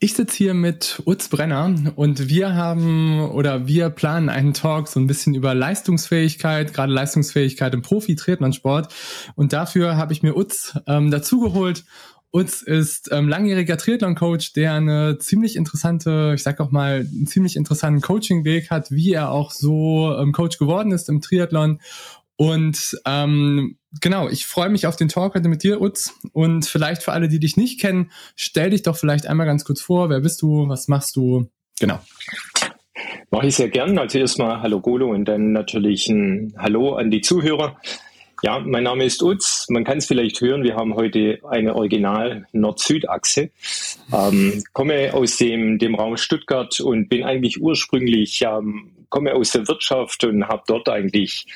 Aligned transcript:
Ich 0.00 0.14
sitze 0.14 0.36
hier 0.36 0.54
mit 0.54 1.02
Utz 1.06 1.28
Brenner 1.28 1.74
und 1.96 2.28
wir 2.28 2.54
haben 2.54 3.20
oder 3.30 3.66
wir 3.66 3.90
planen 3.90 4.28
einen 4.28 4.52
Talk 4.52 4.88
so 4.88 4.98
ein 4.98 5.06
bisschen 5.06 5.34
über 5.34 5.54
Leistungsfähigkeit, 5.54 6.74
gerade 6.74 6.92
Leistungsfähigkeit 6.92 7.72
im 7.74 7.82
Profi-Triathlon-Sport. 7.82 8.92
Und 9.36 9.52
dafür 9.52 9.96
habe 9.96 10.12
ich 10.12 10.22
mir 10.22 10.36
Utz 10.36 10.78
ähm, 10.86 11.10
dazugeholt. 11.10 11.84
Utz 12.32 12.62
ist 12.62 13.10
ähm, 13.12 13.28
langjähriger 13.28 13.76
Triathlon-Coach, 13.76 14.54
der 14.54 14.72
eine 14.74 15.18
ziemlich 15.18 15.54
interessante, 15.54 16.32
ich 16.34 16.42
sag 16.42 16.58
auch 16.60 16.72
mal, 16.72 17.06
einen 17.08 17.28
ziemlich 17.28 17.54
interessanten 17.54 18.00
Coaching-Weg 18.00 18.70
hat, 18.70 18.90
wie 18.90 19.12
er 19.12 19.30
auch 19.30 19.52
so 19.52 20.12
ähm, 20.18 20.32
Coach 20.32 20.58
geworden 20.58 20.90
ist 20.90 21.08
im 21.08 21.20
Triathlon. 21.20 21.80
Und 22.36 22.98
ähm, 23.06 23.78
genau, 24.00 24.28
ich 24.28 24.46
freue 24.46 24.68
mich 24.68 24.86
auf 24.86 24.96
den 24.96 25.08
Talk 25.08 25.34
heute 25.34 25.48
mit 25.48 25.62
dir, 25.62 25.80
Utz. 25.80 26.14
Und 26.32 26.66
vielleicht 26.66 27.02
für 27.02 27.12
alle, 27.12 27.28
die 27.28 27.38
dich 27.38 27.56
nicht 27.56 27.80
kennen, 27.80 28.10
stell 28.36 28.70
dich 28.70 28.82
doch 28.82 28.96
vielleicht 28.96 29.26
einmal 29.26 29.46
ganz 29.46 29.64
kurz 29.64 29.80
vor. 29.80 30.10
Wer 30.10 30.20
bist 30.20 30.42
du? 30.42 30.68
Was 30.68 30.88
machst 30.88 31.16
du? 31.16 31.48
Genau. 31.80 31.98
Mache 33.30 33.48
ich 33.48 33.56
sehr 33.56 33.68
gern. 33.68 33.98
Also 33.98 34.18
erstmal 34.18 34.62
Hallo 34.62 34.80
Golo 34.80 35.10
und 35.10 35.24
dann 35.24 35.52
natürlich 35.52 36.08
ein 36.08 36.54
Hallo 36.56 36.94
an 36.94 37.10
die 37.10 37.20
Zuhörer. 37.20 37.76
Ja, 38.42 38.60
mein 38.60 38.84
Name 38.84 39.04
ist 39.04 39.22
Utz. 39.22 39.66
Man 39.70 39.84
kann 39.84 39.98
es 39.98 40.06
vielleicht 40.06 40.40
hören, 40.40 40.64
wir 40.64 40.76
haben 40.76 40.94
heute 40.94 41.38
eine 41.48 41.74
Original 41.74 42.46
Nord-Süd-Achse. 42.52 43.50
Ähm, 44.12 44.62
komme 44.72 45.14
aus 45.14 45.38
dem, 45.38 45.78
dem 45.78 45.94
Raum 45.94 46.18
Stuttgart 46.18 46.78
und 46.80 47.08
bin 47.08 47.24
eigentlich 47.24 47.62
ursprünglich, 47.62 48.42
ähm, 48.42 48.92
komme 49.08 49.34
aus 49.34 49.52
der 49.52 49.66
Wirtschaft 49.66 50.24
und 50.24 50.46
habe 50.46 50.62
dort 50.66 50.90
eigentlich 50.90 51.46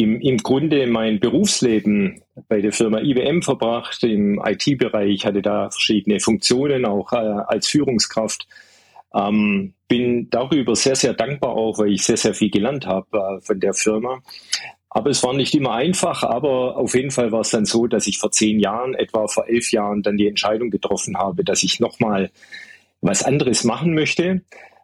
im, 0.00 0.18
im 0.18 0.38
Grunde 0.38 0.86
mein 0.86 1.20
Berufsleben 1.20 2.22
bei 2.48 2.62
der 2.62 2.72
Firma 2.72 3.00
IBM 3.00 3.42
verbracht, 3.42 4.02
im 4.02 4.40
IT-Bereich, 4.42 5.26
hatte 5.26 5.42
da 5.42 5.68
verschiedene 5.70 6.20
Funktionen, 6.20 6.86
auch 6.86 7.12
äh, 7.12 7.16
als 7.16 7.68
Führungskraft. 7.68 8.46
Ähm, 9.14 9.74
bin 9.88 10.30
darüber 10.30 10.74
sehr, 10.74 10.96
sehr 10.96 11.12
dankbar 11.12 11.50
auch, 11.50 11.78
weil 11.78 11.92
ich 11.92 12.02
sehr, 12.02 12.16
sehr 12.16 12.32
viel 12.32 12.50
gelernt 12.50 12.86
habe 12.86 13.18
äh, 13.18 13.40
von 13.42 13.60
der 13.60 13.74
Firma. 13.74 14.22
Aber 14.88 15.10
es 15.10 15.22
war 15.22 15.34
nicht 15.34 15.54
immer 15.54 15.74
einfach, 15.74 16.22
aber 16.22 16.78
auf 16.78 16.94
jeden 16.94 17.10
Fall 17.10 17.30
war 17.30 17.40
es 17.40 17.50
dann 17.50 17.66
so, 17.66 17.86
dass 17.86 18.06
ich 18.06 18.18
vor 18.18 18.32
zehn 18.32 18.58
Jahren, 18.58 18.94
etwa 18.94 19.28
vor 19.28 19.48
elf 19.48 19.70
Jahren, 19.70 20.02
dann 20.02 20.16
die 20.16 20.28
Entscheidung 20.28 20.70
getroffen 20.70 21.18
habe, 21.18 21.44
dass 21.44 21.62
ich 21.62 21.78
nochmal 21.78 22.30
was 23.02 23.22
anderes 23.22 23.64
machen 23.64 23.94
möchte. 23.94 24.40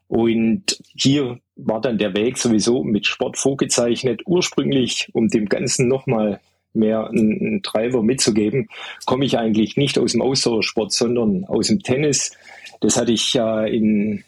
Und 0.08 0.78
hier 0.94 1.38
war 1.56 1.80
dann 1.80 1.98
der 1.98 2.14
Weg 2.14 2.38
sowieso 2.38 2.84
mit 2.84 3.06
Sport 3.06 3.36
vorgezeichnet. 3.36 4.22
Ursprünglich, 4.26 5.08
um 5.12 5.28
dem 5.28 5.48
Ganzen 5.48 5.88
nochmal 5.88 6.40
mehr 6.74 7.08
einen 7.08 7.62
Treiber 7.62 8.02
mitzugeben, 8.02 8.68
komme 9.06 9.24
ich 9.24 9.38
eigentlich 9.38 9.76
nicht 9.76 9.98
aus 9.98 10.12
dem 10.12 10.22
Ausdauersport, 10.22 10.92
sondern 10.92 11.44
aus 11.44 11.68
dem 11.68 11.80
Tennis. 11.80 12.32
Das 12.80 12.96
hatte 12.96 13.12
ich 13.12 13.34
äh, 13.34 13.74
in 13.74 14.22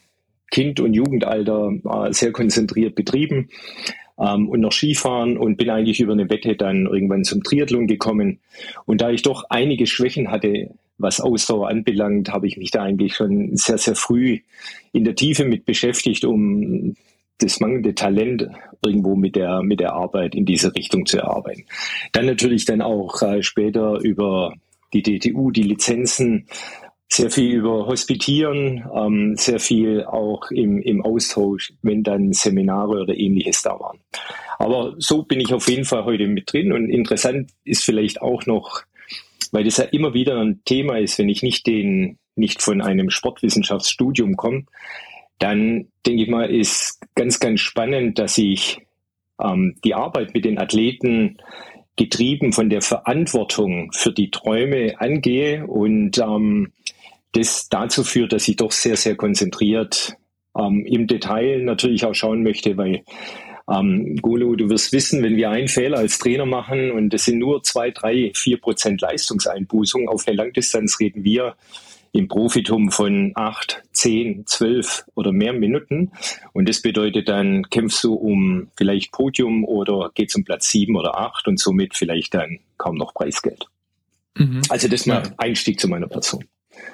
Kind- 0.50 0.80
und 0.80 0.94
Jugendalter 0.94 1.72
äh, 1.84 2.12
sehr 2.12 2.32
konzentriert 2.32 2.94
betrieben 2.94 3.50
ähm, 4.18 4.48
und 4.48 4.60
noch 4.60 4.72
Skifahren 4.72 5.36
und 5.36 5.56
bin 5.56 5.70
eigentlich 5.70 6.00
über 6.00 6.14
eine 6.14 6.30
Wette 6.30 6.56
dann 6.56 6.86
irgendwann 6.86 7.24
zum 7.24 7.42
Triathlon 7.42 7.86
gekommen. 7.86 8.40
Und 8.86 9.00
da 9.00 9.10
ich 9.10 9.22
doch 9.22 9.44
einige 9.50 9.86
Schwächen 9.86 10.30
hatte, 10.30 10.70
was 10.98 11.20
Ausdauer 11.20 11.68
anbelangt, 11.68 12.30
habe 12.30 12.46
ich 12.46 12.56
mich 12.56 12.70
da 12.70 12.82
eigentlich 12.82 13.14
schon 13.14 13.56
sehr, 13.56 13.78
sehr 13.78 13.94
früh 13.94 14.40
in 14.92 15.04
der 15.04 15.14
Tiefe 15.14 15.44
mit 15.44 15.64
beschäftigt, 15.64 16.24
um 16.24 16.94
das 17.38 17.60
mangelnde 17.60 17.94
Talent 17.94 18.48
irgendwo 18.84 19.14
mit 19.14 19.36
der, 19.36 19.62
mit 19.62 19.80
der 19.80 19.92
Arbeit 19.92 20.34
in 20.34 20.44
diese 20.44 20.74
Richtung 20.74 21.06
zu 21.06 21.18
erarbeiten. 21.18 21.64
Dann 22.12 22.26
natürlich 22.26 22.64
dann 22.64 22.82
auch 22.82 23.22
äh, 23.22 23.42
später 23.42 24.00
über 24.00 24.54
die 24.92 25.02
DTU, 25.02 25.50
die 25.50 25.62
Lizenzen, 25.62 26.46
sehr 27.10 27.30
viel 27.30 27.54
über 27.54 27.86
Hospitieren, 27.86 28.84
ähm, 28.94 29.34
sehr 29.36 29.60
viel 29.60 30.04
auch 30.04 30.50
im, 30.50 30.82
im 30.82 31.02
Austausch, 31.02 31.72
wenn 31.80 32.02
dann 32.02 32.32
Seminare 32.32 33.00
oder 33.00 33.14
ähnliches 33.16 33.62
da 33.62 33.78
waren. 33.80 33.98
Aber 34.58 34.94
so 34.98 35.22
bin 35.22 35.40
ich 35.40 35.54
auf 35.54 35.68
jeden 35.68 35.84
Fall 35.84 36.04
heute 36.04 36.26
mit 36.26 36.52
drin 36.52 36.72
und 36.72 36.90
interessant 36.90 37.50
ist 37.64 37.84
vielleicht 37.84 38.20
auch 38.20 38.44
noch, 38.44 38.82
weil 39.52 39.64
das 39.64 39.76
ja 39.78 39.84
immer 39.84 40.14
wieder 40.14 40.40
ein 40.40 40.62
Thema 40.64 40.98
ist, 40.98 41.18
wenn 41.18 41.28
ich 41.28 41.42
nicht 41.42 41.66
den, 41.66 42.18
nicht 42.36 42.62
von 42.62 42.80
einem 42.80 43.10
Sportwissenschaftsstudium 43.10 44.36
komme, 44.36 44.64
dann 45.38 45.88
denke 46.06 46.22
ich 46.22 46.28
mal, 46.28 46.50
ist 46.50 47.00
ganz, 47.14 47.38
ganz 47.40 47.60
spannend, 47.60 48.18
dass 48.18 48.38
ich 48.38 48.80
ähm, 49.40 49.76
die 49.84 49.94
Arbeit 49.94 50.34
mit 50.34 50.44
den 50.44 50.58
Athleten 50.58 51.38
getrieben 51.96 52.52
von 52.52 52.70
der 52.70 52.82
Verantwortung 52.82 53.90
für 53.92 54.12
die 54.12 54.30
Träume 54.30 55.00
angehe 55.00 55.66
und 55.66 56.18
ähm, 56.18 56.72
das 57.32 57.68
dazu 57.68 58.04
führt, 58.04 58.32
dass 58.32 58.48
ich 58.48 58.56
doch 58.56 58.72
sehr, 58.72 58.96
sehr 58.96 59.16
konzentriert 59.16 60.16
ähm, 60.56 60.84
im 60.86 61.06
Detail 61.06 61.62
natürlich 61.62 62.04
auch 62.04 62.14
schauen 62.14 62.42
möchte, 62.42 62.76
weil 62.76 63.02
ähm, 63.68 64.16
Golo, 64.16 64.56
du 64.56 64.70
wirst 64.70 64.92
wissen, 64.92 65.22
wenn 65.22 65.36
wir 65.36 65.50
einen 65.50 65.68
Fehler 65.68 65.98
als 65.98 66.18
Trainer 66.18 66.46
machen 66.46 66.90
und 66.90 67.10
das 67.10 67.24
sind 67.24 67.38
nur 67.38 67.62
zwei, 67.62 67.90
drei, 67.90 68.32
vier 68.34 68.60
Prozent 68.60 69.00
Leistungseinbußung 69.00 70.08
auf 70.08 70.26
eine 70.26 70.36
Langdistanz 70.36 70.98
reden 71.00 71.24
wir 71.24 71.56
im 72.12 72.28
Profitum 72.28 72.90
von 72.90 73.32
acht, 73.34 73.82
zehn, 73.92 74.46
zwölf 74.46 75.04
oder 75.14 75.32
mehr 75.32 75.52
Minuten. 75.52 76.12
Und 76.52 76.68
das 76.68 76.80
bedeutet 76.80 77.28
dann, 77.28 77.68
kämpfst 77.68 78.02
du 78.02 78.14
um 78.14 78.68
vielleicht 78.76 79.12
Podium 79.12 79.64
oder 79.64 80.10
geht's 80.14 80.34
um 80.34 80.44
Platz 80.44 80.70
sieben 80.70 80.96
oder 80.96 81.18
acht 81.18 81.46
und 81.46 81.60
somit 81.60 81.94
vielleicht 81.94 82.34
dann 82.34 82.60
kaum 82.78 82.96
noch 82.96 83.12
Preisgeld. 83.12 83.66
Mhm. 84.36 84.62
Also 84.68 84.88
das 84.88 85.06
mal 85.06 85.22
ja. 85.22 85.32
Einstieg 85.36 85.78
zu 85.78 85.88
meiner 85.88 86.08
Person. 86.08 86.44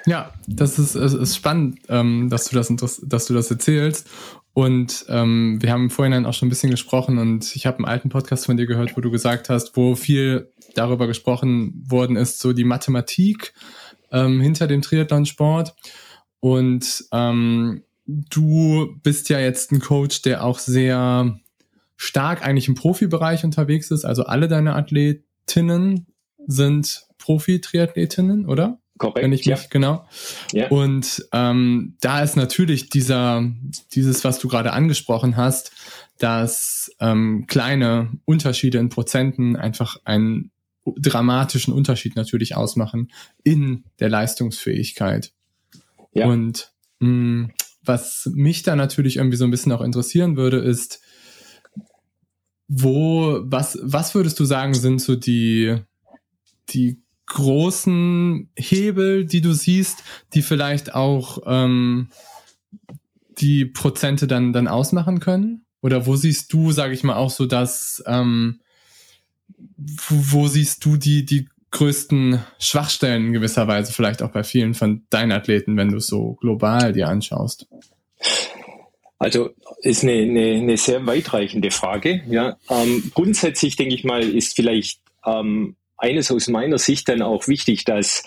Ja, 0.05 0.33
das 0.47 0.79
ist, 0.79 0.95
ist, 0.95 1.13
ist 1.13 1.35
spannend, 1.35 1.79
ähm, 1.89 2.27
dass, 2.29 2.49
du 2.49 2.55
das, 2.55 3.01
dass 3.05 3.25
du 3.27 3.33
das 3.33 3.51
erzählst. 3.51 4.09
Und 4.55 5.05
ähm, 5.09 5.61
wir 5.61 5.69
haben 5.69 5.89
vorhin 5.89 6.25
auch 6.25 6.33
schon 6.33 6.47
ein 6.47 6.49
bisschen 6.49 6.71
gesprochen 6.71 7.17
und 7.17 7.57
ich 7.57 7.65
habe 7.65 7.79
einen 7.79 7.87
alten 7.87 8.07
Podcast 8.07 8.45
von 8.45 8.55
dir 8.55 8.65
gehört, 8.65 8.95
wo 8.95 9.01
du 9.01 9.11
gesagt 9.11 9.49
hast, 9.49 9.75
wo 9.75 9.95
viel 9.95 10.49
darüber 10.75 11.07
gesprochen 11.07 11.83
worden 11.85 12.15
ist, 12.15 12.39
so 12.39 12.53
die 12.53 12.63
Mathematik 12.63 13.53
ähm, 14.13 14.39
hinter 14.39 14.67
dem 14.67 14.81
Triathlonsport. 14.81 15.75
Und 16.39 17.03
ähm, 17.11 17.83
du 18.05 18.95
bist 19.03 19.27
ja 19.27 19.39
jetzt 19.39 19.73
ein 19.73 19.81
Coach, 19.81 20.21
der 20.21 20.41
auch 20.41 20.59
sehr 20.59 21.37
stark 21.97 22.41
eigentlich 22.41 22.69
im 22.69 22.75
Profibereich 22.75 23.43
unterwegs 23.43 23.91
ist. 23.91 24.05
Also 24.05 24.23
alle 24.23 24.47
deine 24.47 24.75
Athletinnen 24.77 26.07
sind 26.47 27.07
Profi-Triathletinnen, 27.17 28.45
oder? 28.45 28.79
Korrekt. 28.97 29.23
Wenn 29.23 29.33
ich 29.33 29.45
mich, 29.45 29.61
ja. 29.61 29.67
genau. 29.69 30.07
Ja. 30.53 30.69
Und 30.69 31.27
ähm, 31.33 31.95
da 31.99 32.21
ist 32.21 32.37
natürlich 32.37 32.89
dieser, 32.89 33.43
dieses, 33.93 34.23
was 34.23 34.39
du 34.39 34.47
gerade 34.47 34.71
angesprochen 34.71 35.35
hast, 35.35 35.71
dass 36.17 36.89
ähm, 37.01 37.45
kleine 37.47 38.11
Unterschiede 38.23 38.77
in 38.77 38.89
Prozenten 38.89 39.57
einfach 39.57 39.97
einen 40.05 40.51
dramatischen 40.97 41.73
Unterschied 41.73 42.15
natürlich 42.15 42.55
ausmachen 42.55 43.11
in 43.43 43.83
der 43.99 44.09
Leistungsfähigkeit. 44.09 45.33
Ja. 46.13 46.27
Und 46.27 46.71
mh, 46.99 47.09
mm, 47.09 47.51
was 47.83 48.29
mich 48.33 48.63
da 48.63 48.75
natürlich 48.75 49.17
irgendwie 49.17 49.37
so 49.37 49.45
ein 49.45 49.51
bisschen 49.51 49.71
auch 49.71 49.81
interessieren 49.81 50.37
würde, 50.37 50.57
ist, 50.57 51.01
wo, 52.67 53.39
was, 53.43 53.77
was 53.81 54.15
würdest 54.15 54.39
du 54.39 54.45
sagen, 54.45 54.73
sind 54.73 54.99
so 54.99 55.15
die, 55.15 55.75
die 56.69 56.99
großen 57.27 58.49
Hebel, 58.55 59.25
die 59.25 59.41
du 59.41 59.53
siehst, 59.53 60.03
die 60.33 60.41
vielleicht 60.41 60.93
auch 60.93 61.39
ähm, 61.45 62.09
die 63.37 63.65
Prozente 63.65 64.27
dann, 64.27 64.53
dann 64.53 64.67
ausmachen 64.67 65.19
können? 65.19 65.65
Oder 65.81 66.05
wo 66.05 66.15
siehst 66.15 66.51
du, 66.53 66.71
sage 66.71 66.93
ich 66.93 67.03
mal, 67.03 67.15
auch 67.15 67.29
so, 67.29 67.45
dass 67.45 68.03
ähm, 68.07 68.59
wo, 69.77 70.15
wo 70.41 70.47
siehst 70.47 70.83
du 70.85 70.97
die, 70.97 71.25
die 71.25 71.47
größten 71.71 72.41
Schwachstellen 72.57 73.27
in 73.27 73.33
gewisser 73.33 73.67
Weise 73.67 73.91
vielleicht 73.91 74.23
auch 74.23 74.31
bei 74.31 74.43
vielen 74.43 74.73
von 74.73 75.05
deinen 75.09 75.31
Athleten, 75.31 75.77
wenn 75.77 75.89
du 75.89 75.97
es 75.97 76.07
so 76.07 76.33
global 76.35 76.93
dir 76.93 77.09
anschaust? 77.09 77.67
Also 79.19 79.49
ist 79.81 80.03
eine, 80.03 80.13
eine, 80.13 80.55
eine 80.55 80.77
sehr 80.77 81.05
weitreichende 81.05 81.71
Frage. 81.71 82.21
Ja, 82.29 82.57
ähm, 82.69 83.11
grundsätzlich 83.13 83.75
denke 83.75 83.95
ich 83.95 84.03
mal, 84.03 84.23
ist 84.23 84.55
vielleicht 84.55 85.01
ähm, 85.25 85.75
eines 86.05 86.31
aus 86.31 86.47
meiner 86.47 86.77
Sicht 86.77 87.09
dann 87.09 87.21
auch 87.21 87.47
wichtig, 87.47 87.83
dass 87.83 88.23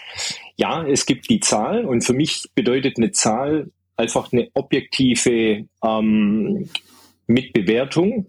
ja, 0.57 0.85
es 0.85 1.07
gibt 1.07 1.31
die 1.31 1.41
Zahl 1.41 1.85
und 1.85 2.03
für 2.03 2.13
mich 2.13 2.49
bedeutet 2.55 2.99
eine 2.99 3.13
Zahl 3.13 3.71
einfach 3.97 4.33
eine 4.33 4.49
objektive 4.55 5.67
ähm, 5.85 6.69
Mitbewertung. 7.27 8.27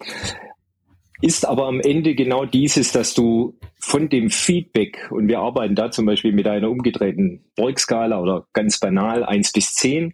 Ist 1.22 1.46
aber 1.46 1.68
am 1.68 1.82
Ende 1.82 2.16
genau 2.16 2.46
dieses, 2.46 2.92
dass 2.92 3.14
du 3.14 3.58
von 3.80 4.08
dem 4.08 4.30
Feedback, 4.30 5.10
und 5.12 5.28
wir 5.28 5.40
arbeiten 5.40 5.76
da 5.76 5.92
zum 5.92 6.06
Beispiel 6.06 6.32
mit 6.32 6.48
einer 6.48 6.70
umgedrehten 6.70 7.44
Borg-Skala 7.56 8.22
oder 8.22 8.48
ganz 8.54 8.80
banal 8.80 9.26
1 9.26 9.52
bis 9.52 9.74
10, 9.74 10.14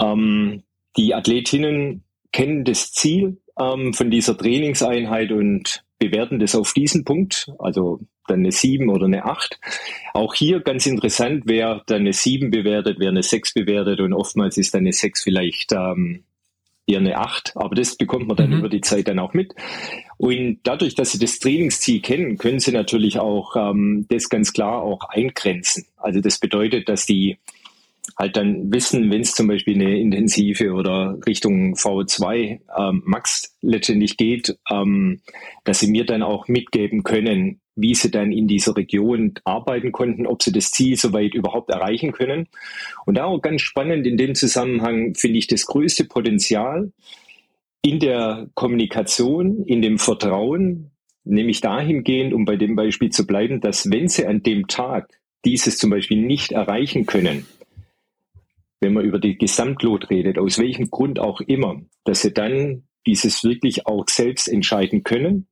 ähm, 0.00 0.62
die 0.96 1.14
Athletinnen 1.14 2.04
kennen 2.32 2.64
das 2.64 2.92
Ziel 2.92 3.42
ähm, 3.58 3.92
von 3.92 4.10
dieser 4.10 4.36
Trainingseinheit 4.36 5.32
und 5.32 5.84
bewerten 6.02 6.40
das 6.40 6.54
auf 6.54 6.72
diesen 6.72 7.04
Punkt, 7.04 7.50
also 7.58 8.00
dann 8.26 8.40
eine 8.40 8.52
7 8.52 8.88
oder 8.88 9.06
eine 9.06 9.24
8. 9.24 9.58
Auch 10.14 10.34
hier 10.34 10.60
ganz 10.60 10.86
interessant, 10.86 11.44
wer 11.46 11.82
dann 11.86 12.00
eine 12.00 12.12
7 12.12 12.50
bewertet, 12.50 12.96
wer 12.98 13.10
eine 13.10 13.22
6 13.22 13.54
bewertet 13.54 14.00
und 14.00 14.12
oftmals 14.12 14.56
ist 14.56 14.74
dann 14.74 14.80
eine 14.80 14.92
6 14.92 15.22
vielleicht 15.22 15.72
ähm, 15.72 16.24
eher 16.86 16.98
eine 16.98 17.18
8, 17.18 17.52
aber 17.56 17.74
das 17.74 17.96
bekommt 17.96 18.26
man 18.26 18.36
dann 18.36 18.50
mhm. 18.50 18.58
über 18.58 18.68
die 18.68 18.80
Zeit 18.80 19.06
dann 19.06 19.20
auch 19.20 19.32
mit. 19.32 19.54
Und 20.16 20.60
dadurch, 20.64 20.94
dass 20.94 21.12
sie 21.12 21.18
das 21.18 21.38
Trainingsziel 21.38 22.00
kennen, 22.00 22.38
können 22.38 22.60
sie 22.60 22.72
natürlich 22.72 23.18
auch 23.18 23.54
ähm, 23.56 24.06
das 24.08 24.28
ganz 24.28 24.52
klar 24.52 24.82
auch 24.82 25.08
eingrenzen. 25.08 25.86
Also 25.96 26.20
das 26.20 26.38
bedeutet, 26.38 26.88
dass 26.88 27.06
die 27.06 27.38
halt 28.18 28.36
dann 28.36 28.72
wissen, 28.72 29.10
wenn 29.10 29.20
es 29.20 29.34
zum 29.34 29.46
Beispiel 29.46 29.74
eine 29.74 29.98
intensive 29.98 30.72
oder 30.72 31.18
Richtung 31.26 31.74
V2 31.74 32.60
ähm, 32.76 33.02
Max 33.04 33.56
letztendlich 33.62 34.16
geht, 34.16 34.58
ähm, 34.70 35.20
dass 35.64 35.80
sie 35.80 35.90
mir 35.90 36.04
dann 36.04 36.22
auch 36.22 36.48
mitgeben 36.48 37.04
können, 37.04 37.60
wie 37.74 37.94
sie 37.94 38.10
dann 38.10 38.32
in 38.32 38.48
dieser 38.48 38.76
Region 38.76 39.34
arbeiten 39.44 39.92
konnten, 39.92 40.26
ob 40.26 40.42
sie 40.42 40.52
das 40.52 40.70
Ziel 40.70 40.96
soweit 40.96 41.34
überhaupt 41.34 41.70
erreichen 41.70 42.12
können. 42.12 42.48
Und 43.06 43.16
da 43.16 43.24
auch 43.24 43.40
ganz 43.40 43.62
spannend 43.62 44.06
in 44.06 44.16
dem 44.16 44.34
Zusammenhang 44.34 45.14
finde 45.14 45.38
ich 45.38 45.46
das 45.46 45.66
größte 45.66 46.04
Potenzial 46.04 46.92
in 47.82 47.98
der 47.98 48.48
Kommunikation, 48.54 49.64
in 49.64 49.80
dem 49.80 49.98
Vertrauen, 49.98 50.90
nämlich 51.24 51.60
dahingehend, 51.60 52.34
um 52.34 52.44
bei 52.44 52.56
dem 52.56 52.76
Beispiel 52.76 53.10
zu 53.10 53.26
bleiben, 53.26 53.60
dass 53.60 53.90
wenn 53.90 54.08
sie 54.08 54.26
an 54.26 54.42
dem 54.42 54.66
Tag 54.66 55.08
dieses 55.44 55.78
zum 55.78 55.90
Beispiel 55.90 56.20
nicht 56.20 56.52
erreichen 56.52 57.06
können, 57.06 57.46
wenn 58.82 58.92
man 58.92 59.04
über 59.04 59.18
die 59.18 59.38
Gesamtlot 59.38 60.10
redet, 60.10 60.38
aus 60.38 60.58
welchem 60.58 60.90
Grund 60.90 61.20
auch 61.20 61.40
immer, 61.40 61.80
dass 62.04 62.22
sie 62.22 62.34
dann 62.34 62.82
dieses 63.06 63.44
wirklich 63.44 63.86
auch 63.86 64.04
selbst 64.08 64.48
entscheiden 64.48 65.04
können, 65.04 65.46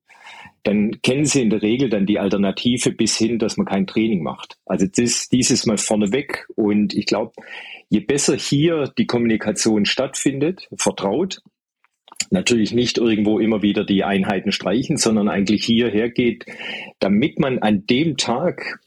dann 0.63 1.01
kennen 1.01 1.25
sie 1.25 1.41
in 1.41 1.49
der 1.49 1.61
Regel 1.61 1.89
dann 1.89 2.05
die 2.05 2.19
Alternative 2.19 2.91
bis 2.91 3.17
hin, 3.17 3.39
dass 3.39 3.57
man 3.57 3.65
kein 3.65 3.87
Training 3.87 4.21
macht. 4.21 4.57
Also 4.65 4.85
das, 4.85 5.29
dieses 5.29 5.65
mal 5.65 5.77
vorneweg. 5.77 6.45
Und 6.55 6.93
ich 6.93 7.05
glaube, 7.05 7.31
je 7.89 8.01
besser 8.01 8.35
hier 8.35 8.91
die 8.97 9.07
Kommunikation 9.07 9.85
stattfindet, 9.85 10.67
vertraut, 10.75 11.41
natürlich 12.29 12.73
nicht 12.73 12.97
irgendwo 12.97 13.39
immer 13.39 13.61
wieder 13.61 13.85
die 13.85 14.03
Einheiten 14.03 14.51
streichen, 14.51 14.97
sondern 14.97 15.29
eigentlich 15.29 15.65
hierher 15.65 16.09
geht, 16.09 16.45
damit 16.99 17.39
man 17.39 17.59
an 17.59 17.85
dem 17.87 18.17
Tag 18.17 18.79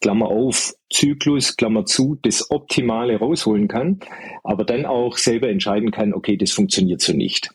Klammer 0.00 0.26
auf, 0.26 0.74
Zyklus, 0.90 1.56
Klammer 1.56 1.84
zu, 1.84 2.18
das 2.22 2.50
Optimale 2.50 3.18
rausholen 3.18 3.68
kann, 3.68 4.00
aber 4.44 4.64
dann 4.64 4.86
auch 4.86 5.16
selber 5.16 5.48
entscheiden 5.48 5.90
kann, 5.90 6.14
okay, 6.14 6.36
das 6.36 6.52
funktioniert 6.52 7.00
so 7.00 7.12
nicht. 7.12 7.50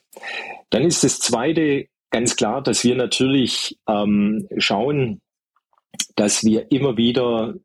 Dann 0.69 0.83
ist 0.83 1.04
das 1.04 1.19
zweite 1.19 1.88
ganz 2.12 2.36
klar, 2.36 2.62
dass 2.62 2.83
wir 2.83 2.95
natürlich 2.95 3.80
ähm, 3.88 4.48
schauen, 4.57 5.22
dass 6.16 6.44
wir 6.44 6.72
immer 6.72 6.98
wieder 6.98 7.56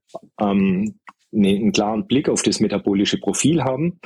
ähm, 0.41 0.99
ne, 1.31 1.57
einen 1.57 1.73
klaren 1.73 2.07
Blick 2.07 2.29
auf 2.29 2.43
das 2.43 2.61
metabolische 2.61 3.19
Profil 3.19 3.63
haben. 3.63 4.01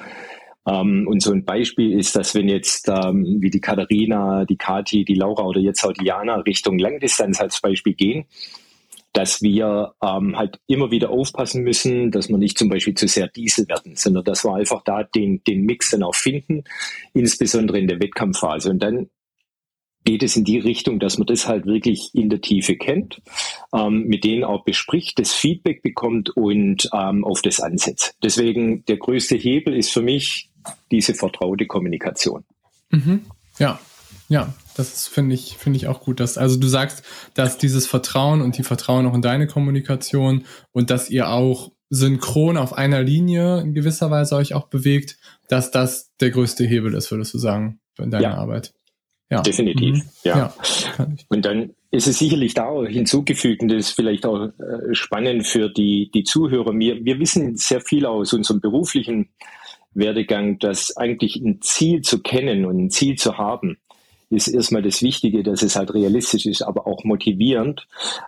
Ähm, 0.67 1.07
und 1.09 1.23
so 1.23 1.33
ein 1.33 1.45
Beispiel 1.45 1.99
ist, 1.99 2.17
dass 2.17 2.35
wenn 2.35 2.49
jetzt 2.49 2.89
ähm, 2.89 3.39
wie 3.41 3.51
die 3.51 3.61
Katharina, 3.61 4.45
die 4.45 4.57
Kati, 4.57 5.05
die 5.05 5.15
Laura 5.15 5.45
oder 5.45 5.61
jetzt 5.61 5.85
auch 5.85 5.93
die 5.93 6.07
Jana 6.07 6.37
Richtung 6.37 6.79
Langdistanz 6.79 7.41
als 7.41 7.61
Beispiel 7.61 7.95
gehen, 7.95 8.25
dass 9.13 9.43
wir 9.43 9.95
ähm, 10.03 10.37
halt 10.37 10.59
immer 10.67 10.91
wieder 10.91 11.11
aufpassen 11.11 11.63
müssen, 11.63 12.11
dass 12.11 12.29
wir 12.29 12.39
nicht 12.39 12.59
zum 12.59 12.69
Beispiel 12.69 12.95
zu 12.95 13.09
sehr 13.09 13.29
Diesel 13.29 13.69
werden, 13.69 13.97
sondern 13.97 14.25
dass 14.25 14.45
wir 14.45 14.55
einfach 14.55 14.83
da 14.85 15.03
den, 15.03 15.43
den 15.45 15.63
Mix 15.63 15.91
dann 15.91 16.03
auch 16.03 16.15
finden, 16.15 16.65
insbesondere 17.13 17.79
in 17.79 17.89
der 17.89 18.01
Wettkampfphase. 18.01 18.71
Und 18.71 18.83
dann 18.83 19.11
geht 20.05 20.23
es 20.23 20.37
in 20.37 20.45
die 20.45 20.59
Richtung, 20.59 20.99
dass 20.99 21.19
man 21.19 21.27
das 21.27 21.47
halt 21.47 21.67
wirklich 21.67 22.15
in 22.15 22.31
der 22.31 22.41
Tiefe 22.41 22.77
kennt, 22.77 23.21
ähm, 23.75 24.05
mit 24.07 24.25
denen 24.25 24.45
auch 24.45 24.65
bespricht, 24.65 25.19
das 25.19 25.33
Feedback 25.33 25.83
bekommt 25.83 26.31
und 26.31 26.89
ähm, 26.95 27.25
auf 27.25 27.43
das 27.43 27.61
ansetzt. 27.61 28.15
Deswegen 28.23 28.85
der 28.87 28.97
größte 28.97 29.37
Hebel 29.37 29.77
ist 29.77 29.91
für 29.91 30.03
mich 30.03 30.51
diese 30.91 31.15
vertraute 31.15 31.67
Kommunikation. 31.67 32.45
Mhm. 32.91 33.23
Ja, 33.59 33.79
ja, 34.29 34.55
das 34.89 35.07
finde 35.07 35.35
ich, 35.35 35.57
finde 35.59 35.77
ich 35.77 35.87
auch 35.87 36.01
gut. 36.01 36.21
Dass, 36.21 36.39
also 36.39 36.59
du 36.59 36.67
sagst, 36.67 37.05
dass 37.35 37.59
dieses 37.59 37.87
Vertrauen 37.87 38.41
und 38.41 38.57
die 38.59 38.63
Vertrauen 38.63 39.07
auch 39.07 39.15
in 39.15 39.23
deine 39.23 39.47
Kommunikation 39.47 40.45
und 40.73 40.91
dass 40.91 41.11
ihr 41.11 41.29
auch 41.29 41.73
synchron 41.91 42.57
auf 42.57 42.73
einer 42.73 43.03
Linie 43.03 43.61
in 43.61 43.75
gewisser 43.75 44.11
Weise 44.11 44.37
euch 44.37 44.55
auch 44.55 44.69
bewegt, 44.69 45.19
dass 45.49 45.71
das 45.71 46.13
der 46.21 46.31
größte 46.31 46.65
Hebel 46.65 46.95
ist, 46.95 47.11
würdest 47.11 47.35
du 47.35 47.39
sagen, 47.39 47.81
in 47.99 48.11
deiner 48.11 48.23
ja. 48.23 48.35
Arbeit. 48.35 48.73
Ja. 49.31 49.43
Definitiv, 49.43 49.97
mhm. 49.97 50.11
ja. 50.25 50.55
ja 50.99 51.07
und 51.29 51.45
dann 51.45 51.71
ist 51.93 52.07
es 52.07 52.19
sicherlich 52.19 52.55
da 52.55 52.67
auch 52.67 52.85
hinzugefügt, 52.85 53.63
und 53.63 53.69
das 53.69 53.89
ist 53.89 53.91
vielleicht 53.93 54.25
auch 54.27 54.47
äh, 54.47 54.93
spannend 54.95 55.47
für 55.47 55.69
die, 55.69 56.11
die 56.13 56.25
Zuhörer. 56.25 56.73
Wir, 56.77 57.05
wir 57.05 57.19
wissen 57.19 57.57
sehr 57.57 57.81
viel 57.81 58.07
aus 58.07 58.33
unserem 58.33 58.61
beruflichen 58.61 59.31
Werdegang, 59.93 60.59
dass 60.59 60.97
eigentlich 60.97 61.37
ein 61.37 61.61
Ziel 61.63 62.03
zu 62.03 62.21
kennen 62.21 62.65
und 62.65 62.79
ein 62.79 62.91
Ziel 62.91 63.17
zu 63.17 63.39
haben, 63.39 63.79
ist 64.31 64.49
erstmal 64.49 64.83
das 64.83 65.03
Wichtige, 65.03 65.43
dass 65.43 65.63
es 65.63 65.77
halt 65.77 65.93
realistisch 65.93 66.47
ist, 66.47 66.63
aber 66.63 66.87
auch 66.87 67.05
motivierend. 67.05 67.87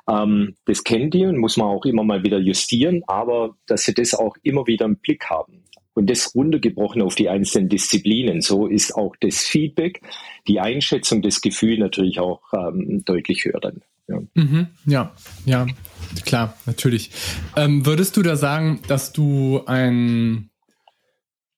Ähm, 0.08 0.56
das 0.66 0.84
kennt 0.84 1.14
ihr 1.14 1.28
und 1.28 1.38
muss 1.38 1.56
man 1.56 1.68
auch 1.68 1.84
immer 1.84 2.04
mal 2.04 2.24
wieder 2.24 2.38
justieren, 2.38 3.02
aber 3.06 3.56
dass 3.66 3.84
sie 3.84 3.94
das 3.94 4.14
auch 4.14 4.36
immer 4.42 4.66
wieder 4.66 4.84
im 4.84 4.96
Blick 4.96 5.26
haben. 5.30 5.64
Und 5.94 6.08
das 6.08 6.34
runtergebrochen 6.34 7.02
auf 7.02 7.14
die 7.14 7.28
einzelnen 7.28 7.68
Disziplinen. 7.68 8.40
So 8.40 8.66
ist 8.66 8.94
auch 8.94 9.14
das 9.20 9.40
Feedback, 9.40 10.00
die 10.48 10.58
Einschätzung, 10.58 11.20
das 11.20 11.42
Gefühl 11.42 11.78
natürlich 11.78 12.18
auch 12.18 12.40
ähm, 12.54 13.02
deutlich 13.04 13.44
höher 13.44 13.60
dann. 13.60 13.82
Ja. 14.08 14.20
Mhm, 14.34 14.66
ja, 14.86 15.12
ja, 15.44 15.66
klar, 16.24 16.56
natürlich. 16.66 17.10
Ähm, 17.56 17.86
würdest 17.86 18.16
du 18.16 18.22
da 18.22 18.36
sagen, 18.36 18.80
dass 18.88 19.12
du 19.12 19.62
ein 19.66 20.50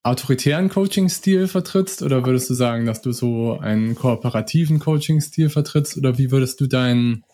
autoritären 0.04 0.68
Coaching-Stil 0.68 1.48
vertrittst 1.48 2.02
oder 2.02 2.24
würdest 2.24 2.50
du 2.50 2.54
sagen, 2.54 2.84
dass 2.84 3.00
du 3.00 3.12
so 3.12 3.58
einen 3.58 3.94
kooperativen 3.94 4.78
Coaching-Stil 4.78 5.48
vertrittst 5.48 5.96
oder 5.96 6.18
wie 6.18 6.30
würdest 6.30 6.60
du 6.60 6.66
deinen 6.66 7.24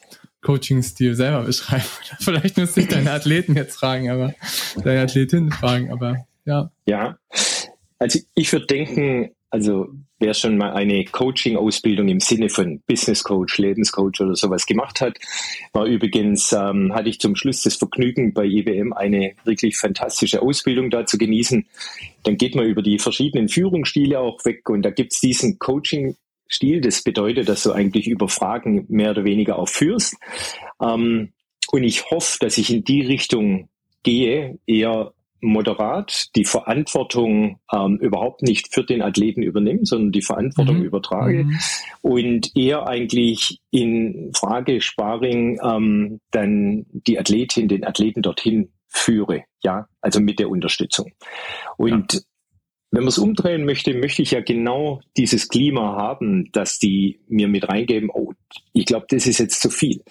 Coaching-Stil 0.41 1.17
selber 1.17 1.43
beschreiben? 1.43 1.85
Vielleicht 2.21 2.57
müsste 2.57 2.81
ich 2.81 2.89
deine 2.89 3.11
Athleten 3.11 3.57
jetzt 3.57 3.77
fragen, 3.77 4.09
aber 4.09 4.33
deine 4.85 5.03
Athletin 5.03 5.51
fragen, 5.51 5.93
aber 5.93 6.25
ja. 6.45 6.71
Ja, 6.87 7.19
also 7.99 8.21
ich 8.35 8.53
würde 8.53 8.67
denken, 8.67 9.31
also 9.51 9.89
wer 10.21 10.35
schon 10.35 10.57
mal 10.57 10.73
eine 10.73 11.05
Coaching-Ausbildung 11.05 12.09
im 12.09 12.21
Sinne 12.21 12.49
von 12.49 12.81
Business 12.87 13.25
Coach, 13.25 13.59
Lebenscoach 13.59 14.21
oder 14.21 14.37
sowas 14.37 14.67
gemacht 14.67 15.01
hat, 15.01 15.19
war 15.73 15.87
übrigens, 15.87 16.53
ähm, 16.53 16.95
hatte 16.95 17.09
ich 17.09 17.19
zum 17.19 17.35
Schluss 17.35 17.63
das 17.63 17.77
Vergnügen, 17.77 18.33
bei 18.33 18.45
IBM 18.45 18.93
eine 18.93 19.33
wirklich 19.45 19.77
fantastische 19.77 20.43
Ausbildung 20.43 20.91
da 20.91 21.07
zu 21.07 21.19
genießen. 21.19 21.67
Dann 22.23 22.37
geht 22.37 22.55
man 22.55 22.67
über 22.67 22.83
die 22.83 22.99
verschiedenen 22.99 23.49
Führungsstile 23.49 24.21
auch 24.21 24.45
weg 24.45 24.69
und 24.69 24.83
da 24.83 24.91
gibt's 24.91 25.21
diesen 25.21 25.59
Coaching 25.59 26.17
Stil. 26.49 26.81
Das 26.81 27.03
bedeutet, 27.03 27.49
dass 27.49 27.63
du 27.63 27.73
eigentlich 27.73 28.09
über 28.09 28.29
Fragen 28.29 28.85
mehr 28.89 29.13
oder 29.13 29.25
weniger 29.25 29.59
auch 29.59 29.69
führst. 29.69 30.17
Ähm, 30.83 31.33
und 31.71 31.85
ich 31.85 32.11
hoffe, 32.11 32.39
dass 32.41 32.59
ich 32.59 32.71
in 32.71 32.85
die 32.85 33.03
Richtung 33.03 33.69
gehe, 34.03 34.59
eher 34.67 35.13
moderat 35.41 36.35
die 36.37 36.45
Verantwortung 36.45 37.61
ähm, 37.73 37.99
überhaupt 37.99 38.43
nicht 38.43 38.73
für 38.73 38.85
den 38.85 39.03
Athleten 39.03 39.43
übernehme, 39.43 39.85
sondern 39.85 40.13
die 40.13 40.23
Verantwortung 40.23 40.79
mhm. 40.79 40.85
übertrage 40.85 41.45
mhm. 41.45 41.59
und 42.03 42.57
eher 42.57 42.87
eigentlich 42.87 43.61
in 43.71 44.33
Frage 44.35 44.81
Sparring 44.81 45.59
ähm, 45.63 46.21
dann 46.31 46.87
die 46.93 47.19
Athletin, 47.19 47.69
den 47.69 47.85
Athleten 47.85 48.23
dorthin 48.23 48.71
führe, 48.89 49.45
ja, 49.63 49.87
also 50.01 50.21
mit 50.21 50.39
der 50.39 50.51
Unterstützung. 50.51 51.13
Und 51.77 52.15
ja. 52.15 52.21
Wenn 52.93 53.05
man 53.05 53.09
es 53.09 53.19
umdrehen 53.19 53.65
möchte, 53.65 53.95
möchte 53.95 54.23
ich 54.23 54.33
ja 54.33 54.41
genau 54.41 55.01
dieses 55.17 55.49
Klima 55.49 55.95
haben, 55.95 56.51
dass 56.51 56.81
die 56.81 57.21
mir 57.29 57.47
mit 57.47 57.69
reingeben, 57.69 58.11
oh, 58.13 58.33
ich 58.73 58.85
glaube, 58.85 59.07
das 59.09 59.29
ist 59.29 59.39
jetzt 59.39 59.61
zu 59.61 59.71
viel. 59.71 60.03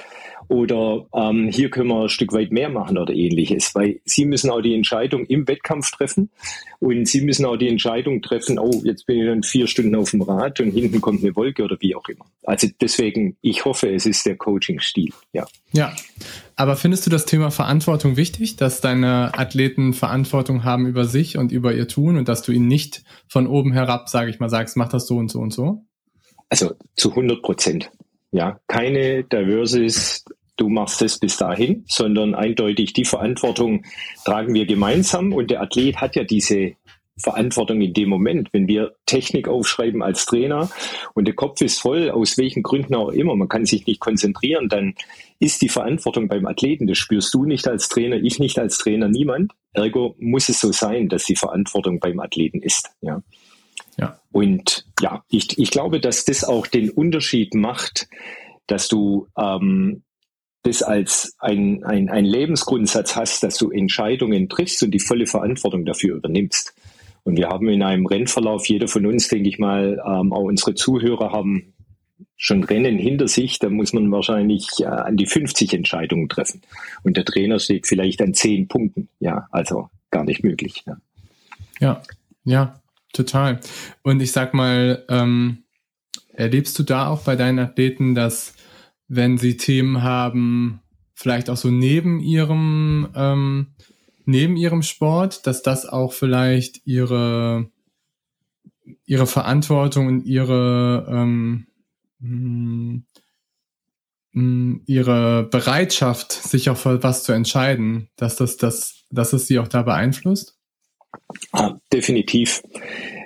Oder 0.49 1.05
ähm, 1.13 1.47
hier 1.47 1.69
können 1.69 1.89
wir 1.89 2.03
ein 2.03 2.09
Stück 2.09 2.33
weit 2.33 2.51
mehr 2.51 2.69
machen 2.69 2.97
oder 2.97 3.13
ähnliches, 3.13 3.73
weil 3.75 4.01
sie 4.03 4.25
müssen 4.25 4.49
auch 4.49 4.61
die 4.61 4.73
Entscheidung 4.73 5.25
im 5.27 5.47
Wettkampf 5.47 5.91
treffen 5.91 6.31
und 6.79 7.07
sie 7.07 7.21
müssen 7.21 7.45
auch 7.45 7.55
die 7.55 7.67
Entscheidung 7.67 8.21
treffen, 8.21 8.57
oh, 8.57 8.81
jetzt 8.83 9.05
bin 9.05 9.19
ich 9.19 9.25
dann 9.27 9.43
vier 9.43 9.67
Stunden 9.67 9.95
auf 9.95 10.09
dem 10.09 10.23
Rad 10.23 10.59
und 10.59 10.71
hinten 10.71 11.01
kommt 11.01 11.23
eine 11.23 11.35
Wolke 11.35 11.63
oder 11.63 11.77
wie 11.79 11.95
auch 11.95 12.07
immer. 12.09 12.25
Also 12.43 12.67
deswegen, 12.81 13.37
ich 13.41 13.63
hoffe, 13.63 13.93
es 13.93 14.07
ist 14.07 14.25
der 14.25 14.37
Coaching-Stil, 14.37 15.13
ja. 15.33 15.45
Ja, 15.71 15.93
aber 16.55 16.75
findest 16.75 17.05
du 17.05 17.11
das 17.11 17.25
Thema 17.25 17.51
Verantwortung 17.51 18.17
wichtig, 18.17 18.55
dass 18.55 18.81
deine 18.81 19.37
Athleten 19.37 19.93
Verantwortung 19.93 20.63
haben 20.63 20.87
über 20.87 21.05
sich 21.05 21.37
und 21.37 21.51
über 21.51 21.75
ihr 21.75 21.87
Tun 21.87 22.17
und 22.17 22.27
dass 22.27 22.41
du 22.41 22.51
ihnen 22.51 22.67
nicht 22.67 23.03
von 23.27 23.45
oben 23.45 23.71
herab, 23.71 24.09
sage 24.09 24.31
ich 24.31 24.39
mal, 24.39 24.49
sagst, 24.49 24.77
mach 24.77 24.89
das 24.89 25.05
so 25.05 25.17
und 25.17 25.29
so 25.29 25.39
und 25.39 25.53
so? 25.53 25.85
Also 26.49 26.73
zu 26.95 27.11
100 27.11 27.43
Prozent. 27.43 27.91
Ja, 28.31 28.59
keine 28.67 29.23
Diverses, 29.23 30.23
du 30.59 30.69
machst 30.69 31.01
das 31.01 31.19
bis 31.19 31.37
dahin, 31.37 31.83
sondern 31.87 32.35
eindeutig 32.35 32.93
die 32.93 33.05
Verantwortung 33.05 33.83
tragen 34.25 34.53
wir 34.53 34.65
gemeinsam 34.65 35.33
und 35.33 35.49
der 35.51 35.61
Athlet 35.61 35.97
hat 35.97 36.15
ja 36.15 36.23
diese 36.23 36.73
Verantwortung 37.21 37.81
in 37.81 37.93
dem 37.93 38.09
Moment. 38.09 38.49
Wenn 38.53 38.67
wir 38.67 38.95
Technik 39.05 39.47
aufschreiben 39.47 40.01
als 40.01 40.25
Trainer 40.25 40.69
und 41.13 41.25
der 41.27 41.35
Kopf 41.35 41.61
ist 41.61 41.81
voll, 41.81 42.09
aus 42.09 42.37
welchen 42.37 42.63
Gründen 42.63 42.95
auch 42.95 43.09
immer, 43.09 43.35
man 43.35 43.49
kann 43.49 43.65
sich 43.65 43.85
nicht 43.85 43.99
konzentrieren, 43.99 44.69
dann 44.69 44.95
ist 45.39 45.61
die 45.61 45.69
Verantwortung 45.69 46.27
beim 46.27 46.45
Athleten. 46.45 46.87
Das 46.87 46.97
spürst 46.97 47.33
du 47.33 47.45
nicht 47.45 47.67
als 47.67 47.89
Trainer, 47.89 48.17
ich 48.17 48.39
nicht 48.39 48.57
als 48.59 48.77
Trainer, 48.77 49.07
niemand. 49.07 49.53
Ergo 49.73 50.15
muss 50.19 50.49
es 50.49 50.59
so 50.59 50.71
sein, 50.71 51.09
dass 51.09 51.25
die 51.25 51.35
Verantwortung 51.35 51.99
beim 51.99 52.19
Athleten 52.19 52.61
ist. 52.61 52.89
Ja. 53.01 53.21
Ja. 53.97 54.19
Und 54.31 54.85
ja, 55.01 55.23
ich, 55.29 55.57
ich 55.57 55.71
glaube, 55.71 55.99
dass 55.99 56.25
das 56.25 56.43
auch 56.43 56.67
den 56.67 56.89
Unterschied 56.89 57.53
macht, 57.53 58.07
dass 58.67 58.87
du 58.87 59.27
ähm, 59.37 60.03
das 60.63 60.81
als 60.83 61.35
ein, 61.39 61.83
ein, 61.83 62.09
ein 62.09 62.25
Lebensgrundsatz 62.25 63.15
hast, 63.15 63.43
dass 63.43 63.57
du 63.57 63.71
Entscheidungen 63.71 64.49
triffst 64.49 64.83
und 64.83 64.91
die 64.91 64.99
volle 64.99 65.25
Verantwortung 65.25 65.85
dafür 65.85 66.17
übernimmst. 66.17 66.73
Und 67.23 67.37
wir 67.37 67.49
haben 67.49 67.69
in 67.69 67.83
einem 67.83 68.05
Rennverlauf, 68.05 68.67
jeder 68.67 68.87
von 68.87 69.05
uns, 69.05 69.27
denke 69.27 69.49
ich 69.49 69.59
mal, 69.59 70.01
ähm, 70.05 70.33
auch 70.33 70.43
unsere 70.43 70.75
Zuhörer 70.75 71.31
haben 71.31 71.73
schon 72.35 72.63
Rennen 72.63 72.97
hinter 72.97 73.27
sich, 73.27 73.59
da 73.59 73.69
muss 73.69 73.91
man 73.91 74.11
wahrscheinlich 74.11 74.67
äh, 74.79 74.85
an 74.85 75.17
die 75.17 75.25
50 75.25 75.73
Entscheidungen 75.73 76.29
treffen. 76.29 76.61
Und 77.03 77.17
der 77.17 77.25
Trainer 77.25 77.59
steht 77.59 77.85
vielleicht 77.85 78.21
an 78.21 78.33
10 78.33 78.67
Punkten. 78.69 79.09
Ja, 79.19 79.47
also 79.51 79.89
gar 80.09 80.23
nicht 80.23 80.43
möglich. 80.43 80.83
Ja, 80.87 80.97
ja, 81.79 82.01
ja 82.45 82.81
total. 83.13 83.59
Und 84.03 84.21
ich 84.21 84.31
sag 84.31 84.53
mal, 84.53 85.03
ähm, 85.09 85.63
erlebst 86.33 86.79
du 86.79 86.83
da 86.83 87.09
auch 87.09 87.23
bei 87.23 87.35
deinen 87.35 87.59
Athleten, 87.59 88.15
dass 88.15 88.53
wenn 89.09 89.37
sie 89.37 89.57
Themen 89.57 90.03
haben, 90.03 90.79
vielleicht 91.13 91.49
auch 91.49 91.57
so 91.57 91.69
neben 91.69 92.19
ihrem 92.19 93.09
ähm, 93.15 93.67
neben 94.29 94.55
ihrem 94.57 94.83
Sport, 94.83 95.47
dass 95.47 95.63
das 95.63 95.87
auch 95.87 96.13
vielleicht 96.13 96.85
ihre, 96.85 97.69
ihre 99.05 99.25
Verantwortung 99.25 100.07
und 100.07 100.25
ihre, 100.25 101.07
ähm, 101.09 101.67
mh, 102.19 103.01
mm, 104.33 104.81
ihre 104.85 105.43
Bereitschaft, 105.43 106.31
sich 106.31 106.69
auch 106.69 106.77
für 106.77 107.01
was 107.01 107.23
zu 107.23 107.31
entscheiden, 107.31 108.09
dass 108.15 108.35
das, 108.35 108.57
das, 108.57 109.05
dass 109.09 109.33
es 109.33 109.47
sie 109.47 109.57
auch 109.57 109.67
da 109.67 109.81
beeinflusst? 109.81 110.57
Ah, 111.51 111.79
definitiv. 111.91 112.61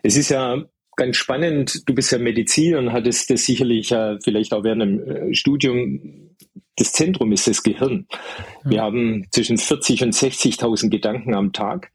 Es 0.04 0.16
ist 0.16 0.30
ja 0.30 0.64
ganz 0.96 1.18
spannend. 1.18 1.88
Du 1.88 1.94
bist 1.94 2.12
ja 2.12 2.18
Mediziner 2.18 2.80
und 2.80 2.94
hattest 2.94 3.30
das 3.30 3.46
sicherlich 3.46 3.92
äh, 3.92 4.20
vielleicht 4.22 4.54
auch 4.54 4.64
während 4.64 4.82
dem 4.82 5.08
äh, 5.08 5.34
Studium 5.34 6.34
das 6.76 6.92
Zentrum 6.92 7.32
ist 7.32 7.48
das 7.48 7.64
Gehirn. 7.64 8.08
Wir 8.64 8.82
haben 8.82 9.28
zwischen 9.32 9.58
40 9.58 10.04
und 10.04 10.14
60.000 10.14 10.90
Gedanken 10.90 11.36
am 11.36 11.54
Tag. 11.54 11.92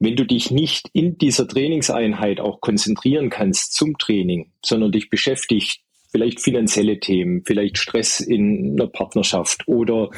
Wenn 0.00 0.16
du 0.16 0.24
dich 0.24 0.50
nicht 0.50 0.88
in 0.92 1.18
dieser 1.18 1.46
Trainingseinheit 1.46 2.40
auch 2.40 2.60
konzentrieren 2.60 3.30
kannst 3.30 3.74
zum 3.74 3.96
Training, 3.98 4.52
sondern 4.64 4.92
dich 4.92 5.10
beschäftigt, 5.10 5.80
vielleicht 6.10 6.40
finanzielle 6.40 7.00
Themen, 7.00 7.42
vielleicht 7.44 7.78
Stress 7.78 8.20
in 8.20 8.72
einer 8.72 8.88
Partnerschaft 8.88 9.66
oder 9.66 10.10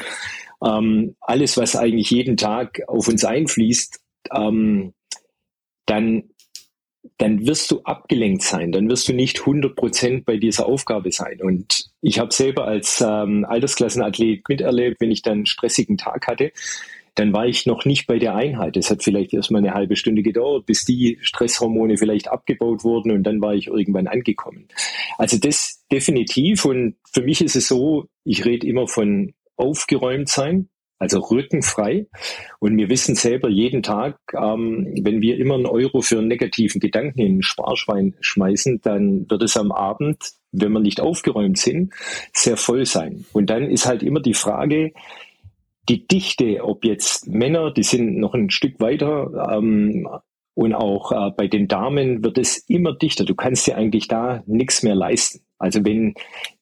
ähm, 0.63 1.15
alles, 1.19 1.57
was 1.57 1.75
eigentlich 1.75 2.11
jeden 2.11 2.37
Tag 2.37 2.81
auf 2.87 3.07
uns 3.07 3.25
einfließt, 3.25 3.99
ähm, 4.33 4.93
dann 5.85 6.30
dann 7.21 7.45
wirst 7.45 7.69
du 7.69 7.81
abgelenkt 7.83 8.41
sein, 8.41 8.71
dann 8.71 8.89
wirst 8.89 9.07
du 9.07 9.13
nicht 9.13 9.41
100 9.41 9.75
Prozent 9.75 10.25
bei 10.25 10.37
dieser 10.37 10.65
Aufgabe 10.65 11.11
sein. 11.11 11.39
Und 11.39 11.85
ich 12.01 12.17
habe 12.17 12.33
selber 12.33 12.65
als 12.65 12.99
ähm, 12.99 13.45
Altersklassenathlet 13.47 14.41
miterlebt, 14.49 14.99
wenn 14.99 15.11
ich 15.11 15.21
dann 15.21 15.33
einen 15.33 15.45
stressigen 15.45 15.97
Tag 15.97 16.25
hatte, 16.25 16.51
dann 17.13 17.31
war 17.31 17.45
ich 17.45 17.67
noch 17.67 17.85
nicht 17.85 18.07
bei 18.07 18.17
der 18.17 18.33
Einheit. 18.33 18.75
Es 18.75 18.89
hat 18.89 19.03
vielleicht 19.03 19.35
erst 19.35 19.51
mal 19.51 19.59
eine 19.59 19.75
halbe 19.75 19.97
Stunde 19.97 20.23
gedauert, 20.23 20.65
bis 20.65 20.83
die 20.83 21.19
Stresshormone 21.21 21.97
vielleicht 21.97 22.27
abgebaut 22.27 22.83
wurden 22.83 23.11
und 23.11 23.21
dann 23.21 23.39
war 23.39 23.53
ich 23.53 23.67
irgendwann 23.67 24.07
angekommen. 24.07 24.67
Also 25.19 25.37
das 25.37 25.85
definitiv. 25.91 26.65
Und 26.65 26.95
für 27.13 27.21
mich 27.21 27.41
ist 27.41 27.55
es 27.55 27.67
so, 27.67 28.07
ich 28.23 28.45
rede 28.45 28.65
immer 28.65 28.87
von 28.87 29.35
aufgeräumt 29.57 30.27
sein, 30.27 30.69
also 31.01 31.19
rückenfrei. 31.19 32.05
Und 32.59 32.77
wir 32.77 32.87
wissen 32.89 33.15
selber 33.15 33.49
jeden 33.49 33.81
Tag, 33.81 34.19
ähm, 34.35 34.93
wenn 35.01 35.19
wir 35.19 35.37
immer 35.37 35.55
einen 35.55 35.65
Euro 35.65 36.01
für 36.01 36.19
einen 36.19 36.27
negativen 36.27 36.79
Gedanken 36.79 37.19
in 37.19 37.37
ein 37.39 37.41
Sparschwein 37.41 38.13
schmeißen, 38.21 38.81
dann 38.83 39.27
wird 39.27 39.41
es 39.41 39.57
am 39.57 39.71
Abend, 39.71 40.33
wenn 40.51 40.71
wir 40.71 40.79
nicht 40.79 41.01
aufgeräumt 41.01 41.57
sind, 41.57 41.91
sehr 42.33 42.55
voll 42.55 42.85
sein. 42.85 43.25
Und 43.33 43.49
dann 43.49 43.63
ist 43.63 43.87
halt 43.87 44.03
immer 44.03 44.19
die 44.19 44.35
Frage, 44.35 44.93
die 45.89 46.07
Dichte, 46.07 46.63
ob 46.63 46.85
jetzt 46.85 47.27
Männer, 47.27 47.71
die 47.71 47.83
sind 47.83 48.19
noch 48.19 48.35
ein 48.35 48.51
Stück 48.51 48.79
weiter, 48.79 49.49
ähm, 49.51 50.07
und 50.53 50.75
auch 50.75 51.11
äh, 51.13 51.31
bei 51.35 51.47
den 51.47 51.67
Damen 51.67 52.23
wird 52.23 52.37
es 52.37 52.57
immer 52.67 52.93
dichter. 52.93 53.25
Du 53.25 53.33
kannst 53.33 53.65
dir 53.65 53.77
eigentlich 53.77 54.07
da 54.07 54.43
nichts 54.45 54.83
mehr 54.83 54.93
leisten. 54.93 55.39
Also 55.57 55.83
wenn 55.85 56.13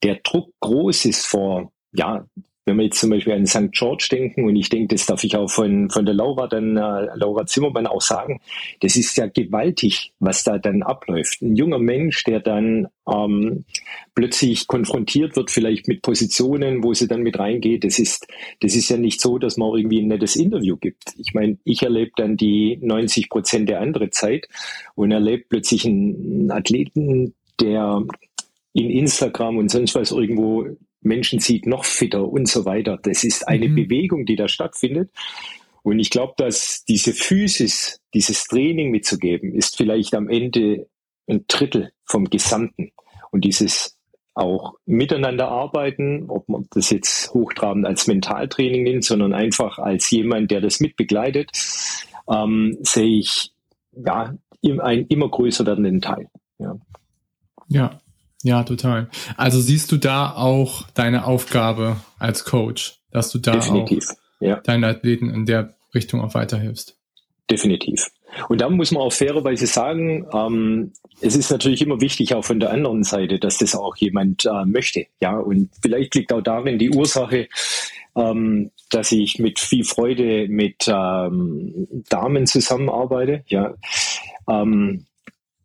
der 0.04 0.20
Druck 0.24 0.54
groß 0.62 1.06
ist 1.06 1.26
vor 1.26 1.74
ja, 1.92 2.26
wenn 2.70 2.78
wir 2.78 2.84
jetzt 2.84 3.00
zum 3.00 3.10
Beispiel 3.10 3.34
an 3.34 3.48
St. 3.48 3.72
George 3.72 4.08
denken, 4.12 4.46
und 4.46 4.56
ich 4.56 4.70
denke, 4.70 4.94
das 4.94 5.08
darf 5.08 5.24
ich 5.24 5.36
auch 5.36 5.50
von, 5.50 5.90
von 5.90 6.06
der 6.06 6.14
Laura 6.14 6.48
dann, 6.48 6.78
äh, 6.78 7.08
Laura 7.16 7.48
Zimmermann 7.48 7.88
auch 7.88 8.02
sagen, 8.02 8.40
das 8.82 8.96
ist 8.96 9.18
ja 9.18 9.26
gewaltig, 9.26 10.14
was 10.20 10.44
da 10.44 10.60
dann 10.60 10.84
abläuft. 10.84 11.42
Ein 11.42 11.56
junger 11.56 11.80
Mensch, 11.80 12.24
der 12.24 12.40
dann 12.40 12.88
ähm, 13.12 13.66
plötzlich 14.14 14.68
konfrontiert 14.68 15.36
wird, 15.36 15.50
vielleicht 15.50 15.88
mit 15.88 16.04
Positionen, 16.04 16.84
wo 16.84 16.94
sie 16.94 17.08
dann 17.08 17.24
mit 17.24 17.40
reingeht, 17.40 17.84
das 17.84 17.98
ist, 17.98 18.28
das 18.60 18.76
ist 18.76 18.90
ja 18.90 18.98
nicht 18.98 19.20
so, 19.20 19.40
dass 19.40 19.58
man 19.58 19.76
irgendwie 19.76 20.02
ein 20.02 20.08
nettes 20.08 20.36
Interview 20.36 20.78
gibt. 20.78 21.16
Ich 21.18 21.34
meine, 21.34 21.58
ich 21.64 21.82
erlebe 21.82 22.12
dann 22.18 22.38
die 22.38 22.78
90 22.82 23.30
Prozent 23.30 23.68
der 23.68 23.82
andere 23.82 24.12
Zeit 24.12 24.48
und 24.94 25.12
erlebe 25.12 25.46
plötzlich 25.50 25.86
einen 25.86 26.52
Athleten, 26.52 27.34
der 27.60 28.04
in 28.74 28.90
Instagram 28.90 29.58
und 29.58 29.72
sonst 29.72 29.96
was 29.96 30.12
irgendwo 30.12 30.68
Menschen 31.02 31.40
sieht, 31.40 31.66
noch 31.66 31.86
fitter 31.86 32.28
und 32.28 32.48
so 32.48 32.66
weiter. 32.66 33.00
Das 33.02 33.24
ist 33.24 33.48
eine 33.48 33.70
mhm. 33.70 33.76
Bewegung, 33.76 34.26
die 34.26 34.36
da 34.36 34.48
stattfindet. 34.48 35.12
Und 35.84 36.00
ich 36.00 36.10
glaube, 36.10 36.34
dass 36.38 36.84
diese 36.86 37.14
Physis, 37.14 38.00
dieses 38.14 38.44
Training 38.46 38.92
mitzugeben, 38.92 39.54
ist 39.54 39.78
vielleicht 39.78 40.14
am 40.14 40.30
Ende 40.30 40.88
ein 41.28 41.46
Drittel 41.48 41.92
vom 42.06 42.30
Gesamten. 42.30 42.92
Und 43.32 43.46
dieses 43.46 43.98
auch 44.34 44.76
miteinander 44.86 45.50
arbeiten, 45.50 46.30
ob 46.30 46.48
man 46.48 46.66
das 46.72 46.90
jetzt 46.90 47.34
hochtrabend 47.34 47.86
als 47.86 48.08
Mentaltraining 48.08 48.84
nimmt, 48.84 49.04
sondern 49.04 49.34
einfach 49.34 49.80
als 49.80 50.10
jemand, 50.12 50.52
der 50.52 50.62
das 50.62 50.80
mitbegleitet, 50.80 51.52
ähm, 52.30 52.78
sehe 52.82 53.20
ich 53.20 53.52
ja 53.94 54.36
einen 54.64 55.08
immer 55.08 55.30
größer 55.30 55.66
werdenden 55.66 56.02
Teil. 56.02 56.28
Ja. 56.58 56.78
ja, 57.68 58.00
ja, 58.44 58.64
total. 58.64 59.10
Also 59.36 59.60
siehst 59.60 59.92
du 59.92 59.98
da 59.98 60.34
auch 60.34 60.88
deine 60.94 61.26
Aufgabe 61.26 61.98
als 62.20 62.46
Coach, 62.46 63.00
dass 63.12 63.32
du 63.32 63.40
da 63.40 63.54
Definitiv, 63.54 64.10
auch 64.10 64.16
ja. 64.40 64.56
deinen 64.58 64.86
Athleten 64.86 65.30
in 65.30 65.46
der 65.46 65.76
Richtung 65.94 66.22
auch 66.22 66.34
weiterhilfst? 66.34 66.96
Definitiv. 67.50 68.12
Und 68.48 68.62
da 68.62 68.70
muss 68.70 68.92
man 68.92 69.02
auch 69.02 69.12
fairerweise 69.12 69.66
sagen, 69.66 70.28
ähm, 70.34 70.94
es 71.20 71.36
ist 71.36 71.52
natürlich 71.52 71.82
immer 71.82 72.00
wichtig, 72.00 72.34
auch 72.34 72.46
von 72.46 72.60
der 72.60 72.72
anderen 72.72 73.04
Seite, 73.04 73.40
dass 73.40 73.58
das 73.58 73.76
auch 73.76 73.96
jemand 73.98 74.46
äh, 74.46 74.66
möchte. 74.66 75.08
Ja, 75.20 75.38
und 75.38 75.70
vielleicht 75.82 76.16
liegt 76.16 76.32
auch 76.32 76.42
darin 76.42 76.78
die 76.80 76.92
Ursache, 76.92 77.50
ähm, 78.16 78.72
dass 78.92 79.12
ich 79.12 79.40
mit 79.40 79.60
viel 79.60 79.84
Freude 79.84 80.48
mit 80.48 80.88
ähm, 80.88 81.88
Damen 82.10 82.48
zusammenarbeite. 82.48 83.44
Ja, 83.48 83.74
ähm, 84.48 85.06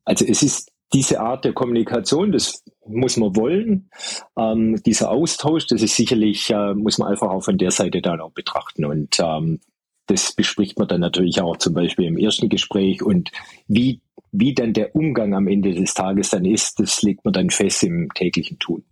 also 0.04 0.24
es 0.24 0.42
ist 0.42 0.72
diese 0.94 1.20
Art 1.20 1.44
der 1.44 1.52
Kommunikation, 1.52 2.32
das 2.32 2.62
muss 2.86 3.16
man 3.16 3.34
wollen. 3.36 3.90
Ähm, 4.38 4.80
dieser 4.86 5.10
Austausch, 5.10 5.66
das 5.66 5.82
ist 5.82 5.96
sicherlich, 5.96 6.50
äh, 6.50 6.74
muss 6.74 6.98
man 6.98 7.08
einfach 7.08 7.28
auch 7.28 7.42
von 7.42 7.58
der 7.58 7.72
Seite 7.72 8.00
dann 8.00 8.20
auch 8.20 8.30
betrachten. 8.30 8.84
Und 8.84 9.18
ähm, 9.18 9.60
das 10.06 10.32
bespricht 10.32 10.78
man 10.78 10.86
dann 10.86 11.00
natürlich 11.00 11.40
auch 11.40 11.56
zum 11.56 11.74
Beispiel 11.74 12.06
im 12.06 12.16
ersten 12.16 12.48
Gespräch. 12.48 13.02
Und 13.02 13.32
wie, 13.66 14.00
wie 14.30 14.54
dann 14.54 14.72
der 14.72 14.94
Umgang 14.94 15.34
am 15.34 15.48
Ende 15.48 15.74
des 15.74 15.94
Tages 15.94 16.30
dann 16.30 16.44
ist, 16.44 16.78
das 16.78 17.02
legt 17.02 17.24
man 17.24 17.34
dann 17.34 17.50
fest 17.50 17.82
im 17.82 18.08
täglichen 18.14 18.58
Tun. 18.60 18.84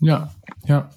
Ja, 0.00 0.32
ja. 0.66 0.90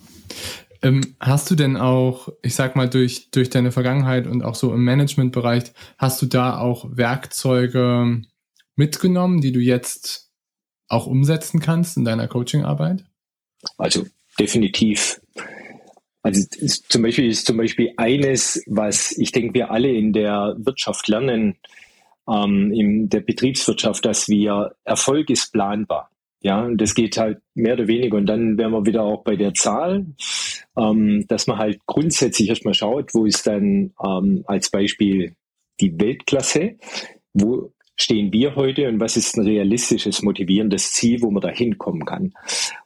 Ähm, 0.84 1.16
hast 1.20 1.50
du 1.50 1.56
denn 1.56 1.78
auch, 1.78 2.30
ich 2.42 2.56
sag 2.56 2.76
mal, 2.76 2.90
durch, 2.90 3.30
durch 3.32 3.50
deine 3.50 3.72
Vergangenheit 3.72 4.28
und 4.28 4.44
auch 4.44 4.56
so 4.56 4.74
im 4.74 4.84
Managementbereich, 4.84 5.64
hast 5.98 6.22
du 6.22 6.26
da 6.26 6.60
auch 6.60 6.86
Werkzeuge 6.90 8.24
mitgenommen, 8.82 9.42
die 9.42 9.52
du 9.52 9.60
jetzt 9.60 10.32
auch 10.88 11.06
umsetzen 11.06 11.60
kannst 11.60 11.98
in 11.98 12.04
deiner 12.04 12.28
Coachingarbeit? 12.28 13.06
Also 13.78 14.08
definitiv. 14.40 15.22
Also 16.24 16.42
zum 16.90 17.04
Beispiel 17.04 17.30
ist 17.30 17.46
zum 17.46 17.58
Beispiel 17.58 17.94
eines, 17.98 18.64
was 18.66 19.12
ich 19.12 19.32
denke, 19.32 19.54
wir 19.54 19.70
alle 19.70 19.92
in 19.92 20.14
der 20.14 20.56
Wirtschaft 20.58 21.08
lernen, 21.08 21.58
ähm, 22.28 22.72
in 22.74 23.08
der 23.08 23.22
Betriebswirtschaft, 23.22 24.04
dass 24.04 24.28
wir 24.28 24.76
Erfolg 24.84 25.30
ist 25.30 25.54
planbar. 25.54 26.10
Ja, 26.42 26.64
und 26.64 26.80
das 26.82 26.96
geht 26.96 27.18
halt 27.18 27.40
mehr 27.54 27.74
oder 27.74 27.88
weniger. 27.88 28.18
Und 28.18 28.26
dann 28.26 28.58
wären 28.58 28.72
wir 28.72 28.88
wieder 28.88 29.04
auch 29.04 29.24
bei 29.24 29.36
der 29.36 29.54
Zahl, 29.54 30.08
ähm, 30.76 31.26
dass 31.28 31.46
man 31.46 31.60
halt 31.60 31.86
grundsätzlich 31.86 32.50
erstmal 32.50 32.74
schaut, 32.74 33.14
wo 33.14 33.26
ist 33.28 33.46
dann 33.46 33.94
ähm, 34.04 34.44
als 34.48 34.72
Beispiel 34.72 35.36
die 35.80 36.00
Weltklasse, 36.00 36.78
wo 37.34 37.72
stehen 38.02 38.34
wir 38.34 38.56
heute 38.56 38.88
und 38.88 39.00
was 39.00 39.18
ist 39.18 39.38
ein 39.38 39.46
realistisches, 39.46 40.22
motivierendes 40.22 40.92
Ziel, 40.92 41.22
wo 41.22 41.32
man 41.32 41.42
da 41.42 41.50
hinkommen 41.50 42.06
kann. 42.06 42.34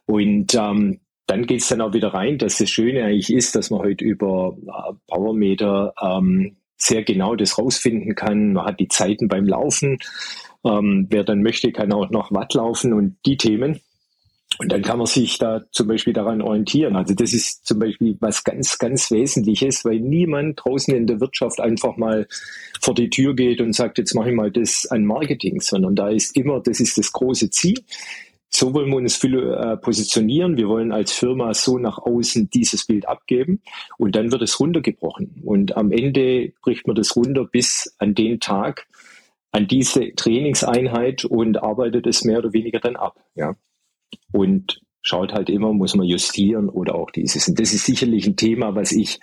Und 0.06 0.54
ähm, 0.54 1.00
dann 1.26 1.46
geht 1.46 1.60
es 1.60 1.68
dann 1.68 1.80
auch 1.80 1.92
wieder 1.92 2.14
rein, 2.14 2.38
dass 2.38 2.58
das 2.58 2.70
Schöne 2.70 3.04
eigentlich 3.04 3.32
ist, 3.32 3.56
dass 3.56 3.70
man 3.70 3.80
heute 3.80 4.04
über 4.04 4.56
äh, 4.66 4.92
Powermeter 5.08 5.94
ähm, 6.00 6.56
sehr 6.76 7.02
genau 7.02 7.34
das 7.34 7.58
rausfinden 7.58 8.14
kann. 8.14 8.52
Man 8.52 8.66
hat 8.66 8.80
die 8.80 8.88
Zeiten 8.88 9.28
beim 9.28 9.46
Laufen. 9.46 9.98
Ähm, 10.64 11.06
wer 11.10 11.24
dann 11.24 11.42
möchte, 11.42 11.72
kann 11.72 11.92
auch 11.92 12.10
noch 12.10 12.32
Watt 12.32 12.54
laufen 12.54 12.92
und 12.92 13.16
die 13.24 13.36
Themen. 13.36 13.80
Und 14.58 14.72
dann 14.72 14.82
kann 14.82 14.98
man 14.98 15.06
sich 15.06 15.38
da 15.38 15.62
zum 15.70 15.88
Beispiel 15.88 16.12
daran 16.12 16.40
orientieren. 16.40 16.96
Also 16.96 17.14
das 17.14 17.32
ist 17.32 17.66
zum 17.66 17.78
Beispiel 17.78 18.16
was 18.20 18.44
ganz, 18.44 18.78
ganz 18.78 19.10
Wesentliches, 19.10 19.84
weil 19.84 20.00
niemand 20.00 20.60
draußen 20.64 20.94
in 20.94 21.06
der 21.06 21.20
Wirtschaft 21.20 21.60
einfach 21.60 21.96
mal 21.96 22.26
vor 22.80 22.94
die 22.94 23.10
Tür 23.10 23.34
geht 23.34 23.60
und 23.60 23.74
sagt, 23.74 23.98
jetzt 23.98 24.14
mache 24.14 24.30
ich 24.30 24.36
mal 24.36 24.50
das 24.50 24.86
an 24.86 25.04
Marketing, 25.04 25.60
sondern 25.60 25.94
da 25.94 26.08
ist 26.08 26.36
immer, 26.36 26.60
das 26.60 26.80
ist 26.80 26.96
das 26.96 27.12
große 27.12 27.50
Ziel. 27.50 27.82
So 28.48 28.72
wollen 28.72 28.88
wir 28.88 28.96
uns 28.96 29.22
äh, 29.22 29.76
positionieren. 29.76 30.56
Wir 30.56 30.68
wollen 30.68 30.92
als 30.92 31.12
Firma 31.12 31.52
so 31.52 31.78
nach 31.78 31.98
außen 31.98 32.48
dieses 32.48 32.86
Bild 32.86 33.06
abgeben 33.06 33.60
und 33.98 34.16
dann 34.16 34.32
wird 34.32 34.42
es 34.42 34.58
runtergebrochen. 34.60 35.42
Und 35.44 35.76
am 35.76 35.92
Ende 35.92 36.52
bricht 36.62 36.86
man 36.86 36.96
das 36.96 37.16
runter 37.16 37.44
bis 37.44 37.94
an 37.98 38.14
den 38.14 38.40
Tag, 38.40 38.86
an 39.50 39.66
diese 39.66 40.14
Trainingseinheit 40.14 41.24
und 41.24 41.62
arbeitet 41.62 42.06
es 42.06 42.24
mehr 42.24 42.38
oder 42.38 42.52
weniger 42.52 42.78
dann 42.78 42.96
ab. 42.96 43.20
Ja. 43.34 43.56
Und 44.32 44.80
schaut 45.02 45.32
halt 45.32 45.48
immer, 45.48 45.72
muss 45.72 45.94
man 45.94 46.06
justieren 46.06 46.68
oder 46.68 46.94
auch 46.94 47.10
dieses. 47.10 47.48
Und 47.48 47.60
das 47.60 47.72
ist 47.72 47.84
sicherlich 47.84 48.26
ein 48.26 48.36
Thema, 48.36 48.74
was 48.74 48.92
ich, 48.92 49.20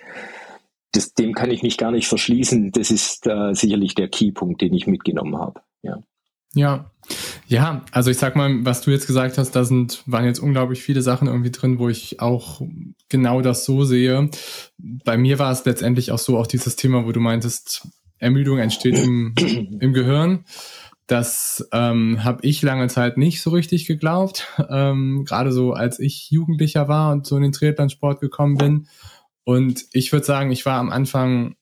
das, 0.92 1.12
dem 1.14 1.34
kann 1.34 1.50
ich 1.50 1.62
mich 1.62 1.76
gar 1.76 1.90
nicht 1.90 2.08
verschließen. 2.08 2.72
Das 2.72 2.90
ist 2.90 3.26
äh, 3.26 3.52
sicherlich 3.52 3.94
der 3.94 4.08
Keypunkt, 4.08 4.62
den 4.62 4.72
ich 4.72 4.86
mitgenommen 4.86 5.38
habe. 5.38 5.60
Ja. 5.82 6.02
Ja, 6.56 6.90
ja, 7.46 7.84
also 7.90 8.10
ich 8.10 8.16
sag 8.16 8.36
mal, 8.36 8.64
was 8.64 8.80
du 8.80 8.90
jetzt 8.90 9.06
gesagt 9.06 9.38
hast, 9.38 9.52
da 9.52 9.64
sind, 9.64 10.02
waren 10.06 10.24
jetzt 10.24 10.38
unglaublich 10.38 10.82
viele 10.82 11.02
Sachen 11.02 11.28
irgendwie 11.28 11.50
drin, 11.50 11.78
wo 11.78 11.88
ich 11.88 12.20
auch 12.20 12.62
genau 13.08 13.42
das 13.42 13.64
so 13.64 13.84
sehe. 13.84 14.30
Bei 14.78 15.16
mir 15.16 15.38
war 15.38 15.52
es 15.52 15.64
letztendlich 15.64 16.12
auch 16.12 16.18
so, 16.18 16.38
auch 16.38 16.46
dieses 16.46 16.76
Thema, 16.76 17.04
wo 17.04 17.12
du 17.12 17.20
meintest, 17.20 17.88
Ermüdung 18.18 18.58
entsteht 18.58 18.98
im, 18.98 19.34
im 19.80 19.92
Gehirn. 19.92 20.44
Das 21.06 21.68
ähm, 21.72 22.24
habe 22.24 22.46
ich 22.46 22.62
lange 22.62 22.88
Zeit 22.88 23.18
nicht 23.18 23.42
so 23.42 23.50
richtig 23.50 23.86
geglaubt. 23.86 24.48
Ähm, 24.70 25.24
Gerade 25.26 25.52
so, 25.52 25.72
als 25.72 25.98
ich 25.98 26.30
Jugendlicher 26.30 26.88
war 26.88 27.12
und 27.12 27.26
so 27.26 27.36
in 27.36 27.42
den 27.42 27.52
Triathlon-Sport 27.52 28.20
gekommen 28.20 28.56
bin. 28.56 28.88
Und 29.44 29.84
ich 29.92 30.12
würde 30.12 30.24
sagen, 30.24 30.50
ich 30.50 30.64
war 30.64 30.78
am 30.78 30.90
Anfang 30.90 31.56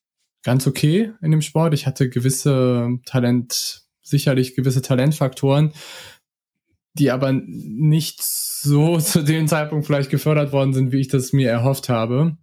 ganz 0.44 0.66
okay 0.66 1.12
in 1.22 1.32
dem 1.32 1.42
Sport. 1.42 1.74
Ich 1.74 1.86
hatte 1.86 2.08
gewisse 2.08 2.98
Talent 3.04 3.82
sicherlich 4.02 4.54
gewisse 4.54 4.82
Talentfaktoren, 4.82 5.72
die 6.94 7.10
aber 7.10 7.32
nicht 7.32 8.22
so 8.22 8.98
zu 9.00 9.22
dem 9.22 9.48
Zeitpunkt 9.48 9.86
vielleicht 9.86 10.10
gefördert 10.10 10.52
worden 10.52 10.72
sind, 10.72 10.92
wie 10.92 11.00
ich 11.00 11.08
das 11.08 11.32
mir 11.32 11.50
erhofft 11.50 11.88
habe. 11.88 12.36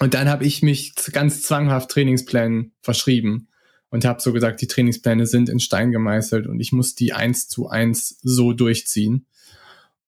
Und 0.00 0.14
dann 0.14 0.28
habe 0.28 0.44
ich 0.44 0.62
mich 0.62 0.94
ganz 1.12 1.42
zwanghaft 1.42 1.90
Trainingsplänen 1.90 2.72
verschrieben 2.80 3.48
und 3.94 4.04
habe 4.04 4.20
so 4.20 4.32
gesagt, 4.32 4.60
die 4.60 4.66
Trainingspläne 4.66 5.24
sind 5.24 5.48
in 5.48 5.60
Stein 5.60 5.92
gemeißelt 5.92 6.48
und 6.48 6.58
ich 6.58 6.72
muss 6.72 6.96
die 6.96 7.12
eins 7.12 7.46
zu 7.46 7.68
eins 7.68 8.18
so 8.22 8.52
durchziehen 8.52 9.26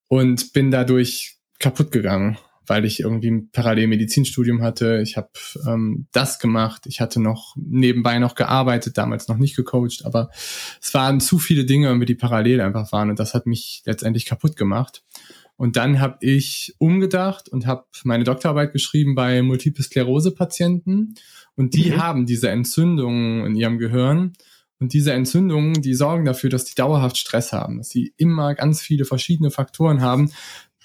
und 0.08 0.52
bin 0.52 0.72
dadurch 0.72 1.38
kaputt 1.60 1.92
gegangen 1.92 2.36
weil 2.68 2.84
ich 2.84 2.98
irgendwie 2.98 3.30
ein 3.30 3.50
Parallelmedizinstudium 3.52 4.60
hatte. 4.60 5.00
Ich 5.00 5.16
habe 5.16 5.30
ähm, 5.68 6.08
das 6.10 6.40
gemacht. 6.40 6.82
Ich 6.86 7.00
hatte 7.00 7.20
noch 7.20 7.54
nebenbei 7.54 8.18
noch 8.18 8.34
gearbeitet, 8.34 8.98
damals 8.98 9.28
noch 9.28 9.36
nicht 9.36 9.54
gecoacht, 9.54 10.04
aber 10.04 10.30
es 10.82 10.92
waren 10.92 11.20
zu 11.20 11.38
viele 11.38 11.64
Dinge, 11.64 11.86
irgendwie 11.86 12.06
die 12.06 12.16
parallel 12.16 12.60
einfach 12.60 12.90
waren 12.90 13.08
und 13.08 13.20
das 13.20 13.34
hat 13.34 13.46
mich 13.46 13.84
letztendlich 13.86 14.26
kaputt 14.26 14.56
gemacht. 14.56 15.04
Und 15.56 15.76
dann 15.76 16.00
habe 16.00 16.18
ich 16.22 16.74
umgedacht 16.78 17.48
und 17.48 17.66
habe 17.66 17.86
meine 18.02 18.24
Doktorarbeit 18.24 18.72
geschrieben 18.72 19.14
bei 19.14 19.42
Multiple 19.42 19.84
Sklerose-Patienten 19.84 21.14
und 21.56 21.74
die 21.74 21.90
mhm. 21.90 21.96
haben 21.96 22.26
diese 22.26 22.50
Entzündungen 22.50 23.46
in 23.46 23.56
ihrem 23.56 23.78
Gehirn. 23.78 24.32
Und 24.78 24.92
diese 24.92 25.14
Entzündungen, 25.14 25.80
die 25.80 25.94
sorgen 25.94 26.26
dafür, 26.26 26.50
dass 26.50 26.66
die 26.66 26.74
dauerhaft 26.74 27.16
Stress 27.16 27.50
haben, 27.54 27.78
dass 27.78 27.88
sie 27.88 28.12
immer 28.18 28.54
ganz 28.54 28.82
viele 28.82 29.06
verschiedene 29.06 29.50
Faktoren 29.50 30.02
haben, 30.02 30.30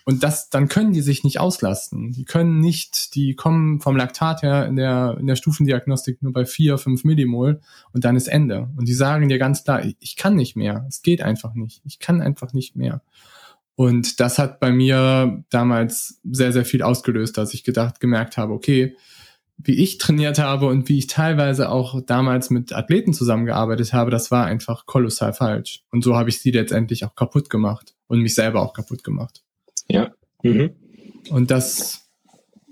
und 0.03 0.23
das, 0.23 0.49
dann 0.49 0.67
können 0.67 0.93
die 0.93 1.01
sich 1.01 1.23
nicht 1.23 1.39
auslasten. 1.39 2.11
Die 2.11 2.25
können 2.25 2.59
nicht, 2.59 3.13
die 3.15 3.35
kommen 3.35 3.79
vom 3.81 3.95
Laktat 3.95 4.41
her 4.41 4.65
in 4.65 4.75
der, 4.75 5.17
in 5.19 5.27
der 5.27 5.35
Stufendiagnostik 5.35 6.21
nur 6.23 6.33
bei 6.33 6.45
vier, 6.45 6.77
fünf 6.77 7.03
Millimol 7.03 7.61
und 7.93 8.03
dann 8.03 8.15
ist 8.15 8.27
Ende. 8.27 8.69
Und 8.77 8.87
die 8.87 8.93
sagen 8.93 9.29
dir 9.29 9.37
ganz 9.37 9.63
klar, 9.63 9.83
ich 9.99 10.15
kann 10.15 10.35
nicht 10.35 10.55
mehr. 10.55 10.85
Es 10.89 11.01
geht 11.01 11.21
einfach 11.21 11.53
nicht. 11.53 11.81
Ich 11.85 11.99
kann 11.99 12.21
einfach 12.21 12.53
nicht 12.53 12.75
mehr. 12.75 13.01
Und 13.75 14.19
das 14.19 14.37
hat 14.37 14.59
bei 14.59 14.71
mir 14.71 15.43
damals 15.49 16.19
sehr, 16.29 16.51
sehr 16.51 16.65
viel 16.65 16.81
ausgelöst, 16.81 17.37
dass 17.37 17.53
ich 17.53 17.63
gedacht, 17.63 17.99
gemerkt 17.99 18.37
habe, 18.37 18.53
okay, 18.53 18.95
wie 19.63 19.81
ich 19.81 19.97
trainiert 19.97 20.39
habe 20.39 20.67
und 20.67 20.89
wie 20.89 20.97
ich 20.97 21.07
teilweise 21.07 21.69
auch 21.69 22.01
damals 22.05 22.49
mit 22.49 22.73
Athleten 22.73 23.13
zusammengearbeitet 23.13 23.93
habe, 23.93 24.11
das 24.11 24.31
war 24.31 24.45
einfach 24.45 24.85
kolossal 24.85 25.33
falsch. 25.33 25.83
Und 25.91 26.03
so 26.03 26.15
habe 26.15 26.29
ich 26.29 26.39
sie 26.39 26.51
letztendlich 26.51 27.05
auch 27.05 27.15
kaputt 27.15 27.49
gemacht 27.49 27.93
und 28.07 28.21
mich 28.21 28.35
selber 28.35 28.61
auch 28.61 28.73
kaputt 28.73 29.03
gemacht. 29.03 29.43
Ja. 29.87 30.11
Mhm. 30.43 30.71
Und 31.29 31.51
das, 31.51 32.09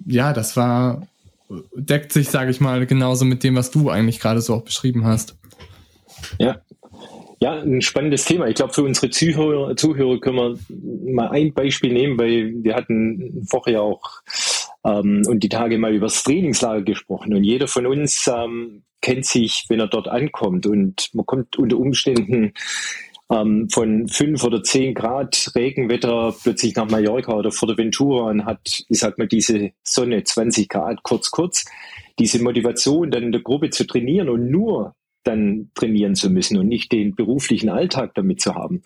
ja, 0.06 0.34
das 0.34 0.58
war, 0.58 1.08
deckt 1.76 2.12
sich, 2.12 2.30
sage 2.30 2.52
ich 2.52 2.62
mal, 2.62 2.86
genauso 2.86 3.26
mit 3.26 3.44
dem, 3.44 3.56
was 3.56 3.72
du 3.72 3.90
eigentlich 3.90 4.20
gerade 4.20 4.42
so 4.42 4.56
auch 4.56 4.64
beschrieben 4.64 5.06
hast. 5.06 5.38
Ja. 6.38 6.62
Ja, 7.42 7.54
ein 7.54 7.82
spannendes 7.82 8.26
Thema. 8.26 8.48
Ich 8.48 8.56
glaube, 8.56 8.74
für 8.74 8.84
unsere 8.84 9.10
Zuhörer, 9.12 9.74
Zuhörer 9.78 10.20
können 10.20 10.36
wir 10.36 11.14
mal 11.14 11.30
ein 11.30 11.54
Beispiel 11.54 11.94
nehmen, 11.94 12.18
weil 12.18 12.54
wir 12.64 12.76
hatten 12.76 13.48
vorher 13.50 13.82
auch 13.82 14.22
ähm, 14.84 15.24
und 15.28 15.44
die 15.44 15.50
Tage 15.50 15.78
mal 15.78 15.94
über 15.94 16.08
das 16.08 16.24
Trainingslager 16.24 16.84
gesprochen. 16.84 17.34
Und 17.34 17.44
jeder 17.44 17.68
von 17.68 17.86
uns 17.86 18.28
ähm, 18.28 18.84
kennt 19.02 19.26
sich, 19.26 19.66
wenn 19.70 19.80
er 19.80 19.88
dort 19.88 20.08
ankommt. 20.08 20.66
Und 20.66 21.10
man 21.14 21.26
kommt 21.26 21.58
unter 21.58 21.78
Umständen 21.78 22.54
ähm, 23.32 23.70
von 23.70 24.08
fünf 24.08 24.44
oder 24.44 24.64
zehn 24.64 24.94
Grad 24.94 25.52
Regenwetter 25.56 26.36
plötzlich 26.42 26.76
nach 26.76 26.90
Mallorca 26.90 27.34
oder 27.34 27.52
Fuerteventura 27.52 28.30
und 28.30 28.46
hat, 28.46 28.84
ich 28.88 29.00
sag 29.00 29.18
mal, 29.18 29.28
diese 29.28 29.72
Sonne 29.84 30.24
20 30.24 30.68
Grad 30.68 31.04
kurz, 31.04 31.32
kurz, 31.32 31.66
diese 32.18 32.42
Motivation 32.42 33.12
dann 33.12 33.24
in 33.24 33.32
der 33.32 33.42
Gruppe 33.42 33.70
zu 33.70 33.86
trainieren 33.86 34.30
und 34.30 34.50
nur 34.50 34.96
dann 35.24 35.70
trainieren 35.76 36.16
zu 36.16 36.30
müssen 36.30 36.58
und 36.58 36.68
nicht 36.68 36.92
den 36.92 37.14
beruflichen 37.14 37.70
Alltag 37.70 38.16
damit 38.16 38.42
zu 38.42 38.56
haben. 38.56 38.82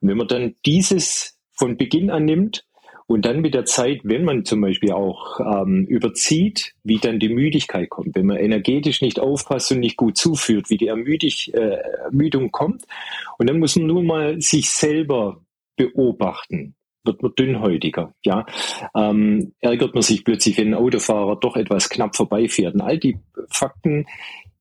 Und 0.00 0.08
wenn 0.08 0.16
man 0.16 0.28
dann 0.28 0.54
dieses 0.66 1.38
von 1.52 1.76
Beginn 1.76 2.10
an 2.10 2.24
nimmt 2.24 2.66
und 3.06 3.26
dann 3.26 3.40
mit 3.40 3.54
der 3.54 3.66
Zeit, 3.66 4.00
wenn 4.04 4.24
man 4.24 4.44
zum 4.44 4.60
Beispiel 4.60 4.92
auch 4.92 5.38
ähm, 5.40 5.84
überzieht, 5.86 6.74
wie 6.84 6.98
dann 6.98 7.18
die 7.18 7.28
Müdigkeit 7.28 7.90
kommt, 7.90 8.14
wenn 8.14 8.26
man 8.26 8.38
energetisch 8.38 9.02
nicht 9.02 9.20
aufpasst 9.20 9.72
und 9.72 9.80
nicht 9.80 9.96
gut 9.96 10.16
zuführt, 10.16 10.70
wie 10.70 10.78
die 10.78 10.88
Ermüdig, 10.88 11.52
äh, 11.52 11.76
Ermüdung 12.04 12.50
kommt. 12.50 12.84
Und 13.38 13.48
dann 13.48 13.58
muss 13.58 13.76
man 13.76 13.86
nur 13.86 14.02
mal 14.02 14.40
sich 14.40 14.70
selber 14.70 15.42
beobachten. 15.76 16.74
Wird 17.06 17.22
man 17.22 17.34
dünnhäutiger, 17.34 18.14
ja? 18.24 18.46
Ähm, 18.94 19.52
ärgert 19.60 19.92
man 19.92 20.02
sich 20.02 20.24
plötzlich, 20.24 20.56
wenn 20.56 20.68
ein 20.68 20.74
Autofahrer 20.74 21.36
doch 21.36 21.56
etwas 21.56 21.90
knapp 21.90 22.16
vorbeifährt. 22.16 22.74
Und 22.74 22.80
all 22.80 22.98
die 22.98 23.18
Fakten 23.50 24.06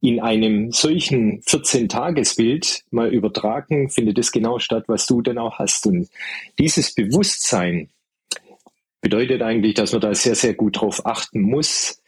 in 0.01 0.19
einem 0.19 0.73
solchen 0.73 1.41
14-Tages-Bild 1.43 2.83
mal 2.91 3.13
übertragen, 3.13 3.89
findet 3.89 4.17
es 4.17 4.33
genau 4.33 4.59
statt, 4.59 4.83
was 4.87 5.07
du 5.07 5.21
dann 5.21 5.37
auch 5.37 5.59
hast. 5.59 5.87
Und 5.87 6.09
dieses 6.59 6.93
Bewusstsein, 6.93 7.87
bedeutet 9.03 9.41
eigentlich, 9.43 9.75
dass 9.75 9.91
man 9.91 10.01
da 10.01 10.15
sehr, 10.15 10.33
sehr 10.33 10.55
gut 10.55 10.81
drauf 10.81 11.05
achten 11.05 11.41
muss, 11.41 12.01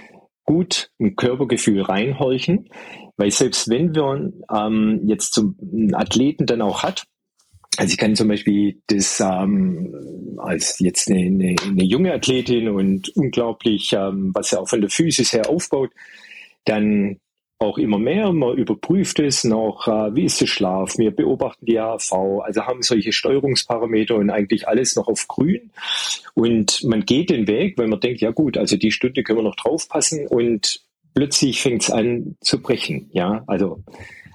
gut 0.46 0.90
ein 1.00 1.16
Körpergefühl 1.16 1.82
reinhorchen, 1.82 2.70
weil 3.18 3.30
selbst 3.32 3.70
wenn 3.70 3.94
wir 3.94 4.32
ähm, 4.52 5.02
jetzt 5.06 5.34
zum 5.34 5.58
Athleten 5.94 6.46
dann 6.46 6.62
auch 6.62 6.84
hat, 6.84 7.06
also 7.78 7.92
ich 7.92 7.98
kann 7.98 8.16
zum 8.16 8.30
Beispiel 8.30 8.82
das 8.88 9.20
ähm, 9.20 10.38
als 10.38 10.80
jetzt 10.80 11.10
eine, 11.10 11.20
eine, 11.20 11.56
eine 11.62 11.84
junge 11.84 12.14
Athletin 12.14 12.70
und 12.70 13.10
unglaublich, 13.10 13.92
ähm, 13.92 14.32
was 14.34 14.54
er 14.54 14.62
auch 14.62 14.70
von 14.70 14.80
der 14.80 14.90
Physis 14.90 15.34
her 15.34 15.50
aufbaut, 15.50 15.92
dann 16.64 17.18
auch 17.60 17.78
immer 17.78 17.98
mehr. 17.98 18.32
Man 18.34 18.58
überprüft 18.58 19.20
es 19.20 19.44
noch, 19.44 19.88
äh, 19.88 20.16
wie 20.16 20.26
ist 20.26 20.42
der 20.42 20.48
Schlaf. 20.48 20.98
Wir 20.98 21.12
beobachten 21.12 21.66
die 21.66 21.80
AV, 21.80 22.42
also 22.42 22.66
haben 22.66 22.82
solche 22.82 23.14
Steuerungsparameter 23.14 24.16
und 24.16 24.30
eigentlich 24.30 24.68
alles 24.68 24.96
noch 24.96 25.08
auf 25.08 25.28
grün. 25.28 25.72
Und 26.34 26.84
man 26.84 27.06
geht 27.06 27.30
den 27.30 27.48
Weg, 27.48 27.78
weil 27.78 27.88
man 27.88 28.00
denkt, 28.00 28.22
ja 28.22 28.32
gut, 28.32 28.58
also 28.58 28.76
die 28.78 28.92
Stunde 28.92 29.24
können 29.24 29.40
wir 29.40 29.44
noch 29.44 29.56
draufpassen 29.56 30.28
und 30.28 30.82
plötzlich 31.14 31.62
fängt 31.62 31.84
es 31.84 31.90
an 31.90 32.36
zu 32.42 32.62
brechen. 32.62 33.10
Ja, 33.14 33.44
also 33.48 33.84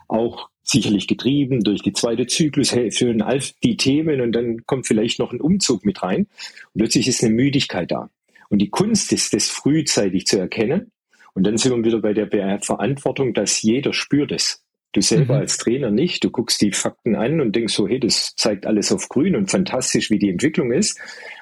auch 0.09 0.48
sicherlich 0.62 1.06
getrieben 1.06 1.62
durch 1.62 1.83
die 1.83 1.92
zweite 1.92 2.26
Zyklushälfte 2.26 3.11
und 3.11 3.22
all 3.22 3.40
die 3.62 3.76
Themen 3.76 4.20
und 4.20 4.33
dann 4.33 4.64
kommt 4.66 4.87
vielleicht 4.87 5.18
noch 5.18 5.33
ein 5.33 5.40
Umzug 5.40 5.85
mit 5.85 6.02
rein 6.02 6.26
und 6.72 6.78
plötzlich 6.78 7.09
ist 7.09 7.22
eine 7.22 7.35
Müdigkeit 7.35 7.90
da. 7.90 8.11
Und 8.48 8.59
die 8.59 8.70
Kunst 8.70 9.12
ist, 9.12 9.33
das 9.33 9.48
frühzeitig 9.48 10.26
zu 10.26 10.38
erkennen. 10.38 10.90
Und 11.34 11.46
dann 11.46 11.56
sind 11.56 11.72
wir 11.72 11.84
wieder 11.84 12.00
bei 12.00 12.12
der 12.12 12.60
Verantwortung, 12.60 13.34
dass 13.34 13.62
jeder 13.62 13.92
spürt 13.92 14.32
es. 14.32 14.64
Du 14.92 15.00
selber 15.00 15.34
mhm. 15.34 15.40
als 15.40 15.56
Trainer 15.56 15.90
nicht. 15.90 16.24
Du 16.24 16.30
guckst 16.30 16.60
die 16.60 16.72
Fakten 16.72 17.14
an 17.14 17.40
und 17.40 17.54
denkst 17.54 17.74
so, 17.74 17.86
hey, 17.86 18.00
das 18.00 18.34
zeigt 18.34 18.66
alles 18.66 18.90
auf 18.90 19.08
grün 19.08 19.36
und 19.36 19.50
fantastisch, 19.50 20.10
wie 20.10 20.18
die 20.18 20.30
Entwicklung 20.30 20.72
ist. 20.72 20.98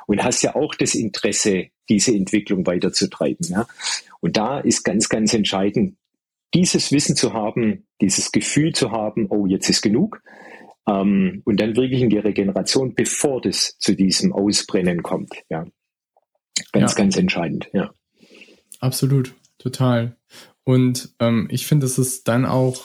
Und 0.07 0.23
hast 0.23 0.43
ja 0.43 0.55
auch 0.55 0.75
das 0.75 0.95
Interesse, 0.95 1.69
diese 1.89 2.15
Entwicklung 2.15 2.67
weiterzutreiben. 2.67 3.49
Ja? 3.49 3.67
Und 4.21 4.37
da 4.37 4.61
ist 4.61 4.85
ganz, 4.85 5.09
ganz 5.09 5.33
entscheidend, 5.33 5.97
dieses 6.55 6.93
Wissen 6.93 7.17
zu 7.17 7.33
haben, 7.33 7.87
dieses 8.01 8.33
Gefühl 8.33 8.75
zu 8.75 8.91
haben, 8.91 9.27
oh, 9.31 9.47
jetzt 9.47 9.69
ist 9.71 9.81
genug. 9.81 10.21
Ähm, 10.87 11.43
und 11.45 11.61
dann 11.61 11.77
wirklich 11.77 12.03
in 12.03 12.11
die 12.11 12.19
Regeneration, 12.19 12.95
bevor 12.95 13.41
das 13.41 13.79
zu 13.79 13.95
diesem 13.95 14.33
Ausbrennen 14.33 15.03
kommt. 15.03 15.33
Ja. 15.49 15.67
Ganz, 16.73 16.93
ja. 16.93 16.97
ganz 16.97 17.17
entscheidend, 17.17 17.71
ja. 17.73 17.93
Absolut, 18.81 19.35
total. 19.59 20.17
Und 20.65 21.15
ähm, 21.19 21.49
ich 21.51 21.67
finde, 21.67 21.87
es 21.87 21.99
ist 21.99 22.29
dann 22.29 22.45
auch, 22.45 22.85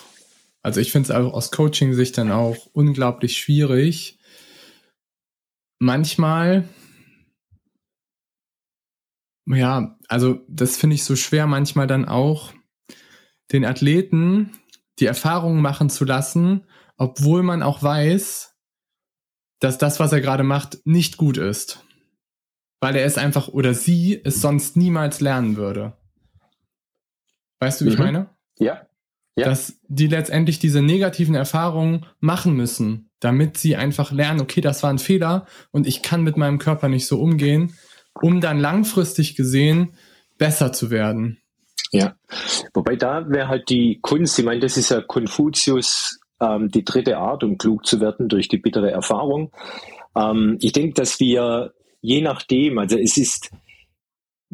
also 0.62 0.80
ich 0.80 0.92
finde 0.92 1.10
es 1.10 1.14
auch 1.14 1.32
aus 1.32 1.50
Coaching-Sicht 1.50 2.16
dann 2.16 2.32
auch 2.32 2.66
unglaublich 2.72 3.38
schwierig. 3.38 4.18
Manchmal, 5.78 6.68
ja, 9.46 9.98
also 10.08 10.40
das 10.48 10.76
finde 10.76 10.94
ich 10.94 11.04
so 11.04 11.16
schwer 11.16 11.46
manchmal 11.46 11.86
dann 11.86 12.06
auch, 12.06 12.52
den 13.52 13.64
Athleten 13.64 14.50
die 14.98 15.06
Erfahrung 15.06 15.60
machen 15.60 15.90
zu 15.90 16.04
lassen, 16.04 16.64
obwohl 16.96 17.42
man 17.42 17.62
auch 17.62 17.82
weiß, 17.82 18.56
dass 19.60 19.78
das, 19.78 20.00
was 20.00 20.12
er 20.12 20.20
gerade 20.20 20.44
macht, 20.44 20.78
nicht 20.84 21.16
gut 21.16 21.36
ist. 21.36 21.84
Weil 22.80 22.96
er 22.96 23.04
es 23.04 23.18
einfach 23.18 23.48
oder 23.48 23.74
sie 23.74 24.20
es 24.22 24.40
sonst 24.40 24.76
niemals 24.76 25.20
lernen 25.20 25.56
würde. 25.56 25.96
Weißt 27.60 27.80
du, 27.80 27.84
wie 27.84 27.88
mhm. 27.90 27.94
ich 27.94 27.98
meine? 27.98 28.30
Ja. 28.58 28.82
ja. 29.36 29.46
Dass 29.46 29.78
die 29.88 30.06
letztendlich 30.06 30.58
diese 30.58 30.82
negativen 30.82 31.34
Erfahrungen 31.34 32.06
machen 32.20 32.54
müssen, 32.54 33.10
damit 33.20 33.56
sie 33.56 33.76
einfach 33.76 34.12
lernen, 34.12 34.40
okay, 34.40 34.60
das 34.60 34.82
war 34.82 34.90
ein 34.90 34.98
Fehler 34.98 35.46
und 35.70 35.86
ich 35.86 36.02
kann 36.02 36.22
mit 36.22 36.36
meinem 36.36 36.58
Körper 36.58 36.88
nicht 36.88 37.06
so 37.06 37.20
umgehen, 37.20 37.74
um 38.20 38.40
dann 38.40 38.60
langfristig 38.60 39.34
gesehen 39.34 39.94
besser 40.38 40.72
zu 40.72 40.90
werden. 40.90 41.38
Ja, 41.90 42.16
wobei 42.72 42.96
da 42.96 43.28
wäre 43.28 43.48
halt 43.48 43.68
die 43.68 44.00
Kunst, 44.02 44.38
ich 44.38 44.44
meine, 44.44 44.60
das 44.60 44.76
ist 44.76 44.90
ja 44.90 45.00
Konfuzius, 45.00 46.18
ähm, 46.40 46.68
die 46.68 46.84
dritte 46.84 47.18
Art, 47.18 47.44
um 47.44 47.56
klug 47.56 47.86
zu 47.86 48.00
werden 48.00 48.28
durch 48.28 48.48
die 48.48 48.58
bittere 48.58 48.90
Erfahrung. 48.90 49.52
Ähm, 50.16 50.58
ich 50.60 50.72
denke, 50.72 50.94
dass 50.94 51.20
wir 51.20 51.72
je 52.00 52.20
nachdem, 52.20 52.78
also 52.78 52.98
es 52.98 53.16
ist, 53.16 53.50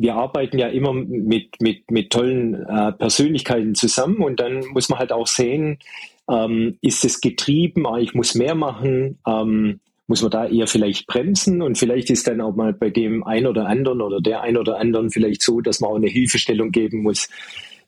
wir 0.00 0.14
arbeiten 0.14 0.58
ja 0.58 0.68
immer 0.68 0.94
mit, 0.94 1.60
mit, 1.60 1.90
mit 1.90 2.10
tollen 2.10 2.54
äh, 2.54 2.92
Persönlichkeiten 2.92 3.74
zusammen 3.74 4.22
und 4.22 4.40
dann 4.40 4.64
muss 4.68 4.88
man 4.88 4.98
halt 4.98 5.12
auch 5.12 5.26
sehen, 5.26 5.78
ähm, 6.26 6.78
ist 6.80 7.04
es 7.04 7.20
getrieben, 7.20 7.86
ah, 7.86 7.98
ich 7.98 8.14
muss 8.14 8.34
mehr 8.34 8.54
machen, 8.54 9.18
ähm, 9.26 9.80
muss 10.06 10.22
man 10.22 10.30
da 10.30 10.48
eher 10.48 10.66
vielleicht 10.66 11.06
bremsen? 11.06 11.60
Und 11.60 11.76
vielleicht 11.76 12.08
ist 12.08 12.26
dann 12.26 12.40
auch 12.40 12.56
mal 12.56 12.72
bei 12.72 12.88
dem 12.88 13.24
ein 13.24 13.46
oder 13.46 13.66
anderen 13.66 14.00
oder 14.00 14.22
der 14.22 14.40
ein 14.40 14.56
oder 14.56 14.78
anderen 14.78 15.10
vielleicht 15.10 15.42
so, 15.42 15.60
dass 15.60 15.80
man 15.80 15.90
auch 15.90 15.96
eine 15.96 16.08
Hilfestellung 16.08 16.70
geben 16.72 17.02
muss, 17.02 17.28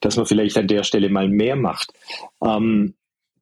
dass 0.01 0.19
man 0.19 0.27
vielleicht 0.27 0.59
an 0.59 0.69
der 0.69 0.83
Stelle 0.85 1.09
mal 1.09 1.29
mehr 1.29 1.57
macht. 1.57 1.95
Ähm, 2.45 2.93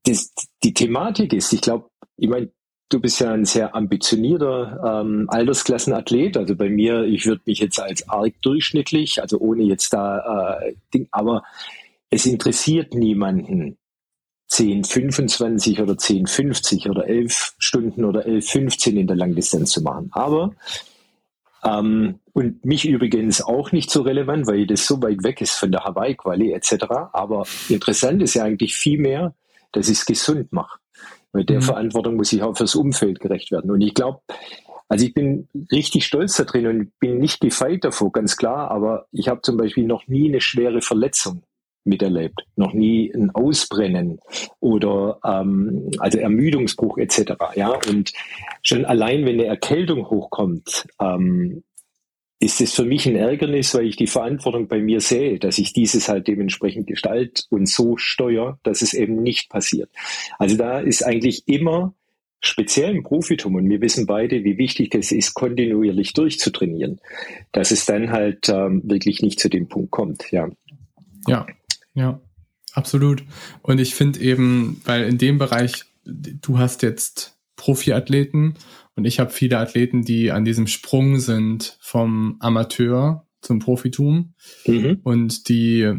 das, 0.05 0.33
die 0.63 0.75
Thematik 0.75 1.33
ist, 1.33 1.53
ich 1.53 1.61
glaube, 1.61 1.91
ich 2.17 2.29
meine, 2.29 2.53
du 2.91 3.01
bist 3.01 3.21
ja 3.21 3.33
ein 3.33 3.47
sehr 3.47 3.75
ambitionierter 3.75 5.03
ähm, 5.03 5.27
Altersklassenathlet. 5.29 6.37
Also 6.37 6.57
bei 6.57 6.69
mir, 6.69 7.05
ich 7.05 7.25
würde 7.25 7.43
mich 7.47 7.61
jetzt 7.61 7.81
als 7.81 8.07
arg 8.09 8.35
durchschnittlich, 8.43 9.23
also 9.23 9.39
ohne 9.39 9.63
jetzt 9.63 9.93
da 9.93 10.59
äh, 10.59 10.75
Ding, 10.93 11.09
aber 11.11 11.43
es 12.11 12.27
interessiert 12.27 12.95
niemanden, 12.95 13.79
10, 14.49 14.83
25 14.83 15.81
oder 15.81 15.97
10, 15.97 16.27
50 16.27 16.91
oder 16.91 17.07
11 17.07 17.55
Stunden 17.59 18.05
oder 18.05 18.27
11, 18.27 18.49
15 18.49 18.97
in 18.97 19.07
der 19.07 19.17
Langdistanz 19.17 19.71
zu 19.71 19.81
machen. 19.81 20.11
Aber, 20.13 20.53
ähm, 21.65 22.19
und 22.33 22.65
mich 22.65 22.85
übrigens 22.85 23.43
auch 23.43 23.71
nicht 23.71 23.91
so 23.91 24.03
relevant, 24.03 24.49
weil 24.49 24.67
das 24.67 24.87
so 24.87 25.01
weit 25.03 25.23
weg 25.23 25.41
ist 25.41 25.53
von 25.53 25.71
der 25.71 25.85
Hawaii-Quali 25.85 26.53
etc. 26.53 26.85
Aber 27.13 27.47
interessant 27.69 28.23
ist 28.23 28.35
ja 28.35 28.43
eigentlich 28.43 28.75
viel 28.75 28.99
mehr, 28.99 29.35
dass 29.71 29.89
ich 29.89 29.99
es 29.99 30.07
gesund 30.07 30.53
mache. 30.53 30.81
Weil 31.33 31.45
der 31.45 31.59
mhm. 31.59 31.63
Verantwortung 31.63 32.17
muss 32.17 32.33
ich 32.33 32.43
auch 32.43 32.57
fürs 32.57 32.75
Umfeld 32.75 33.21
gerecht 33.21 33.51
werden. 33.51 33.71
Und 33.71 33.81
ich 33.81 33.95
glaube, 33.95 34.21
also 34.89 35.07
ich 35.07 35.15
bin 35.15 35.49
richtig 35.71 36.05
stolz 36.05 36.37
da 36.37 36.45
drin 36.45 36.67
und 36.67 36.99
bin 36.99 37.19
nicht 37.19 37.41
gefeit 37.41 37.85
davor, 37.85 38.11
ganz 38.11 38.37
klar, 38.37 38.71
aber 38.71 39.07
ich 39.13 39.29
habe 39.29 39.41
zum 39.43 39.57
Beispiel 39.57 39.87
noch 39.87 40.09
nie 40.09 40.29
eine 40.29 40.41
schwere 40.41 40.83
Verletzung 40.83 41.45
miterlebt. 41.85 42.43
Noch 42.57 42.73
nie 42.73 43.13
ein 43.15 43.31
Ausbrennen 43.31 44.21
oder 44.59 45.19
ähm, 45.25 45.91
also 45.99 46.19
Ermüdungsbruch 46.19 46.99
etc. 46.99 47.33
Ja, 47.55 47.73
und 47.89 48.13
schon 48.63 48.85
allein, 48.85 49.25
wenn 49.25 49.35
eine 49.35 49.47
Erkältung 49.47 50.11
hochkommt, 50.11 50.87
ähm, 51.01 51.63
ist 52.41 52.61
es 52.63 52.75
für 52.75 52.85
mich 52.85 53.07
ein 53.07 53.17
Ärgernis, 53.17 53.75
weil 53.75 53.87
ich 53.87 53.97
die 53.97 54.07
Verantwortung 54.07 54.67
bei 54.67 54.81
mir 54.81 55.01
sehe, 55.01 55.39
dass 55.39 55.59
ich 55.59 55.75
dieses 55.75 56.09
halt 56.09 56.27
dementsprechend 56.27 56.87
gestalt 56.87 57.47
und 57.51 57.69
so 57.69 57.99
steuere, 57.99 58.59
dass 58.63 58.81
es 58.81 58.95
eben 58.95 59.23
nicht 59.23 59.51
passiert. 59.51 59.91
Also 60.39 60.57
da 60.57 60.81
ist 60.81 61.03
eigentlich 61.03 61.47
immer 61.47 61.95
speziell 62.41 62.97
im 62.97 63.03
Profitum, 63.03 63.57
und 63.57 63.69
wir 63.69 63.83
wissen 63.83 64.07
beide, 64.07 64.43
wie 64.45 64.57
wichtig 64.57 64.95
es 64.95 65.13
ist, 65.13 65.35
kontinuierlich 65.35 66.15
durchzutrainieren, 66.15 66.99
dass 67.53 67.71
es 67.71 67.85
dann 67.85 68.11
halt 68.11 68.49
ähm, 68.49 68.81
wirklich 68.85 69.21
nicht 69.21 69.39
zu 69.39 69.51
dem 69.51 69.69
Punkt 69.69 69.91
kommt. 69.91 70.33
Ja. 70.33 70.49
Ja, 71.29 71.47
ja, 71.93 72.21
absolut. 72.73 73.23
Und 73.61 73.79
ich 73.79 73.95
finde 73.95 74.21
eben, 74.21 74.81
weil 74.87 75.05
in 75.05 75.19
dem 75.19 75.37
Bereich, 75.37 75.85
du 76.07 76.59
hast 76.59 76.83
jetzt 76.83 77.37
Profiathleten 77.57 78.55
und 78.97 79.05
ich 79.05 79.21
habe 79.21 79.31
viele 79.31 79.59
Athleten, 79.59 80.03
die 80.03 80.31
an 80.31 80.45
diesem 80.45 80.67
Sprung 80.67 81.19
sind 81.19 81.79
vom 81.81 82.37
Amateur 82.41 83.27
zum 83.41 83.59
Profitum 83.59 84.35
mhm. 84.67 85.01
und 85.03 85.49
die 85.49 85.93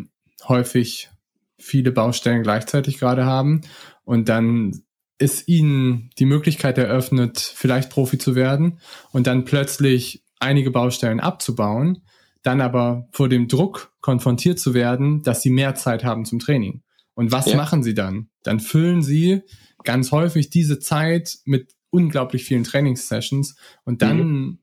häufig 0.48 1.10
viele 1.58 1.92
Baustellen 1.92 2.44
gleichzeitig 2.44 2.98
gerade 2.98 3.26
haben 3.26 3.62
und 4.04 4.30
dann 4.30 4.82
ist 5.18 5.48
ihnen 5.48 6.10
die 6.18 6.26
Möglichkeit 6.26 6.78
eröffnet, 6.78 7.40
vielleicht 7.40 7.92
Profi 7.92 8.18
zu 8.18 8.36
werden 8.36 8.80
und 9.12 9.28
dann 9.28 9.46
plötzlich 9.46 10.24
einige 10.40 10.72
Baustellen 10.72 11.20
abzubauen 11.20 12.02
dann 12.44 12.62
aber 12.62 13.08
vor 13.12 13.30
dem 13.30 13.48
Druck 13.48 13.94
konfrontiert 14.02 14.60
zu 14.60 14.74
werden, 14.74 15.22
dass 15.24 15.42
sie 15.42 15.52
mehr 15.52 15.76
Zeit 15.76 16.04
haben 16.04 16.26
zum 16.26 16.40
Training. 16.40 16.82
Und 17.14 17.32
was 17.32 17.48
ja. 17.48 17.58
machen 17.58 17.84
sie 17.84 17.94
dann? 17.94 18.30
Dann 18.44 18.60
füllen 18.60 19.04
sie 19.04 19.42
ganz 19.84 20.12
häufig 20.12 20.50
diese 20.50 20.80
Zeit 20.80 21.40
mit 21.46 21.74
unglaublich 21.92 22.44
vielen 22.44 22.64
Trainingssessions 22.64 23.56
und 23.86 24.02
dann 24.02 24.18
mhm. 24.18 24.60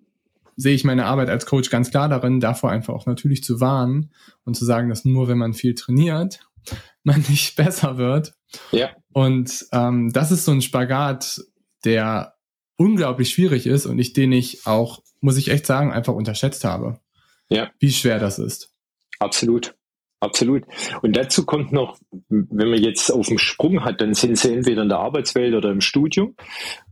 sehe 0.57 0.75
ich 0.75 0.85
meine 0.85 1.05
Arbeit 1.05 1.29
als 1.29 1.47
Coach 1.47 1.71
ganz 1.71 1.91
klar 1.91 2.09
darin, 2.09 2.41
davor 2.41 2.71
einfach 2.71 2.95
auch 2.95 3.07
natürlich 3.07 3.45
zu 3.45 3.61
warnen 3.61 4.11
und 4.45 4.57
zu 4.57 4.65
sagen, 4.65 4.89
dass 4.89 5.05
nur 5.05 5.29
wenn 5.29 5.39
man 5.39 5.55
viel 5.55 5.75
trainiert, 5.75 6.41
man 7.05 7.25
nicht 7.29 7.55
besser 7.55 7.97
wird. 7.97 8.35
Ja. 8.73 8.91
Und 9.13 9.67
ähm, 9.73 10.13
das 10.13 10.33
ist 10.33 10.45
so 10.45 10.53
ein 10.53 10.63
Spagat, 10.63 11.41
der 11.85 12.35
unglaublich 12.77 13.31
schwierig 13.31 13.67
ist 13.67 13.87
und 13.87 13.99
ich 13.99 14.13
den 14.13 14.33
ich 14.33 14.67
auch, 14.67 15.03
muss 15.21 15.37
ich 15.37 15.49
echt 15.51 15.67
sagen, 15.67 15.93
einfach 15.93 16.15
unterschätzt 16.15 16.65
habe. 16.65 17.01
Ja. 17.49 17.71
Wie 17.79 17.93
schwer 17.93 18.19
das 18.19 18.39
ist. 18.39 18.73
Absolut. 19.19 19.75
Absolut. 20.21 20.65
Und 21.03 21.17
dazu 21.17 21.47
kommt 21.47 21.73
noch, 21.73 21.97
wenn 22.29 22.71
man 22.71 22.83
jetzt 22.83 23.11
auf 23.11 23.29
dem 23.29 23.39
Sprung 23.39 23.85
hat, 23.85 24.01
dann 24.01 24.15
sind 24.15 24.37
sie 24.37 24.53
entweder 24.53 24.83
in 24.83 24.89
der 24.89 24.99
Arbeitswelt 24.99 25.55
oder 25.55 25.71
im 25.71 25.81
Studium. 25.81 26.35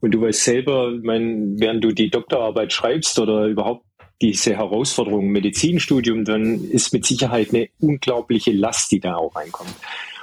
Und 0.01 0.12
du 0.12 0.21
weißt 0.21 0.45
selber, 0.45 0.93
mein, 1.03 1.59
während 1.59 1.83
du 1.83 1.93
die 1.93 2.11
Doktorarbeit 2.11 2.73
schreibst 2.73 3.19
oder 3.19 3.47
überhaupt 3.47 3.85
diese 4.23 4.55
Herausforderung 4.57 5.29
Medizinstudium, 5.29 6.25
dann 6.25 6.65
ist 6.71 6.93
mit 6.93 7.05
Sicherheit 7.05 7.53
eine 7.53 7.69
unglaubliche 7.81 8.53
Last, 8.53 8.93
die 8.93 9.01
da 9.01 9.17
auch 9.17 9.35
reinkommt. 9.35 9.75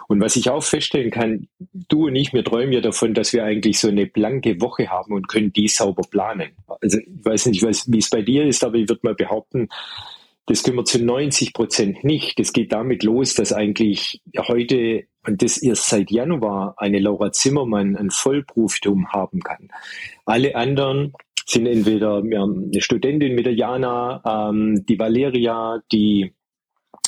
Und 0.08 0.22
was 0.22 0.36
ich 0.36 0.50
auch 0.50 0.64
feststellen 0.64 1.12
kann, 1.12 1.48
du 1.90 2.08
und 2.08 2.16
ich, 2.16 2.34
wir 2.34 2.44
träumen 2.44 2.74
ja 2.74 2.82
davon, 2.82 3.14
dass 3.14 3.34
wir 3.34 3.44
eigentlich 3.44 3.80
so 3.80 3.88
eine 3.88 4.06
blanke 4.06 4.62
Woche 4.62 4.90
haben 4.90 5.14
und 5.14 5.28
können 5.28 5.54
die 5.54 5.68
sauber 5.68 6.04
planen. 6.10 6.52
Also 6.82 7.00
ich 7.00 7.26
weiß 7.26 7.48
nicht, 7.48 7.64
wie 7.64 7.98
es 7.98 8.10
bei 8.10 8.22
dir 8.22 8.46
ist, 8.46 8.64
aber 8.64 8.76
ich 8.76 8.90
würde 8.90 9.02
mal 9.04 9.16
behaupten, 9.16 9.70
das 10.46 10.64
können 10.64 10.78
wir 10.78 10.86
zu 10.86 11.04
90 11.04 11.54
Prozent 11.54 12.04
nicht. 12.04 12.38
Das 12.40 12.54
geht 12.54 12.74
damit 12.74 13.04
los, 13.04 13.34
dass 13.34 13.54
eigentlich 13.54 14.22
heute 14.38 15.06
und 15.26 15.42
das 15.42 15.58
erst 15.58 15.88
seit 15.88 16.12
Januar 16.12 16.76
eine 16.78 17.00
Laura 17.00 17.32
Zimmermann 17.32 17.96
ein 17.96 18.12
Vollprofitum 18.12 19.14
haben 19.14 19.40
kann. 19.40 19.70
Alle 20.26 20.56
anderen 20.56 21.14
sind 21.46 21.66
entweder 21.66 22.18
haben 22.18 22.72
eine 22.72 22.82
Studentin 22.82 23.36
mit 23.36 23.46
der 23.46 23.54
Jana, 23.54 24.50
ähm, 24.50 24.86
die 24.86 25.00
Valeria, 25.00 25.82
die 25.92 26.34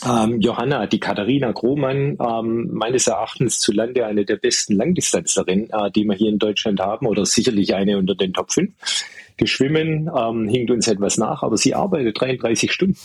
ähm, 0.04 0.42
Johanna, 0.42 0.88
die 0.88 1.00
Katharina 1.00 1.52
Grohmann, 1.52 2.18
ähm, 2.20 2.70
meines 2.74 3.08
Erachtens 3.08 3.60
zu 3.60 3.72
Lande 3.72 4.06
eine 4.06 4.26
der 4.26 4.36
besten 4.36 4.76
Langdistanzlerinnen, 4.76 5.70
äh, 5.70 5.92
die 5.92 6.04
wir 6.04 6.16
hier 6.16 6.30
in 6.30 6.40
Deutschland 6.40 6.80
haben, 6.80 7.08
oder 7.08 7.26
sicherlich 7.26 7.74
eine 7.74 7.98
unter 7.98 8.16
den 8.16 8.34
Top 8.34 8.52
5. 8.52 8.74
Geschwimmen 9.38 10.10
ähm, 10.16 10.48
hinkt 10.48 10.72
uns 10.72 10.88
etwas 10.88 11.18
nach, 11.18 11.44
aber 11.44 11.58
sie 11.58 11.76
arbeitet 11.76 12.20
33 12.20 12.72
Stunden. 12.72 12.98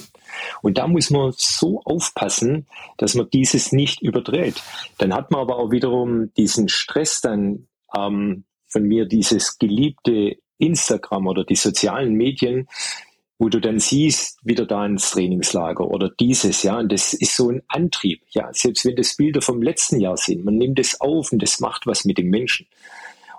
Und 0.63 0.79
da 0.79 0.87
muss 0.87 1.11
man 1.11 1.33
so 1.37 1.83
aufpassen, 1.85 2.67
dass 2.99 3.15
man 3.15 3.29
dieses 3.31 3.73
nicht 3.73 4.01
überdreht. 4.01 4.63
Dann 4.99 5.13
hat 5.13 5.31
man 5.31 5.41
aber 5.41 5.57
auch 5.57 5.73
wiederum 5.73 6.33
diesen 6.35 6.69
Stress 6.69 7.21
dann 7.21 7.67
ähm, 7.97 8.45
von 8.69 8.85
mir, 8.85 9.07
dieses 9.07 9.59
geliebte 9.59 10.37
Instagram 10.59 11.27
oder 11.27 11.45
die 11.45 11.57
sozialen 11.57 12.15
Medien, 12.15 12.69
wo 13.41 13.49
du 13.49 13.59
dann 13.59 13.79
siehst, 13.79 14.39
wieder 14.45 14.67
da 14.67 14.85
ins 14.85 15.13
Trainingslager 15.13 15.91
oder 15.91 16.11
dieses, 16.11 16.63
ja, 16.63 16.79
und 16.79 16.93
das 16.93 17.15
ist 17.15 17.35
so 17.35 17.49
ein 17.49 17.63
Antrieb, 17.69 18.21
ja, 18.33 18.51
selbst 18.53 18.85
wenn 18.85 18.97
das 18.97 19.17
Bilder 19.17 19.41
vom 19.41 19.63
letzten 19.63 19.99
Jahr 19.99 20.19
sind, 20.19 20.45
man 20.45 20.59
nimmt 20.59 20.79
es 20.79 21.01
auf 21.01 21.33
und 21.33 21.43
das 21.43 21.59
macht 21.59 21.87
was 21.87 22.05
mit 22.05 22.19
dem 22.19 22.29
Menschen. 22.29 22.67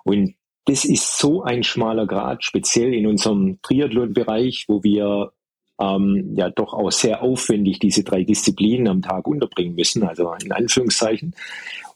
Und 0.03 0.33
das 0.65 0.85
ist 0.85 1.19
so 1.19 1.43
ein 1.43 1.63
schmaler 1.63 2.07
Grad, 2.07 2.43
speziell 2.43 2.95
in 2.95 3.05
unserem 3.05 3.59
Triathlon-Bereich, 3.61 4.65
wo 4.67 4.83
wir 4.83 5.33
ähm, 5.79 6.33
ja 6.35 6.49
doch 6.49 6.73
auch 6.73 6.91
sehr 6.91 7.21
aufwendig 7.21 7.77
diese 7.77 8.03
drei 8.03 8.23
Disziplinen 8.23 8.87
am 8.87 9.03
Tag 9.03 9.27
unterbringen 9.27 9.75
müssen, 9.75 10.01
also 10.01 10.33
in 10.43 10.51
Anführungszeichen. 10.51 11.35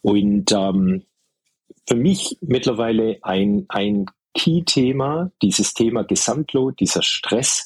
Und 0.03 0.51
ähm, 0.51 1.01
für 1.87 1.95
mich 1.95 2.37
mittlerweile 2.41 3.17
ein, 3.23 3.65
ein 3.67 4.05
Key-Thema, 4.35 5.31
dieses 5.41 5.73
Thema 5.73 6.03
Gesamtload, 6.03 6.75
dieser 6.79 7.01
Stress, 7.01 7.65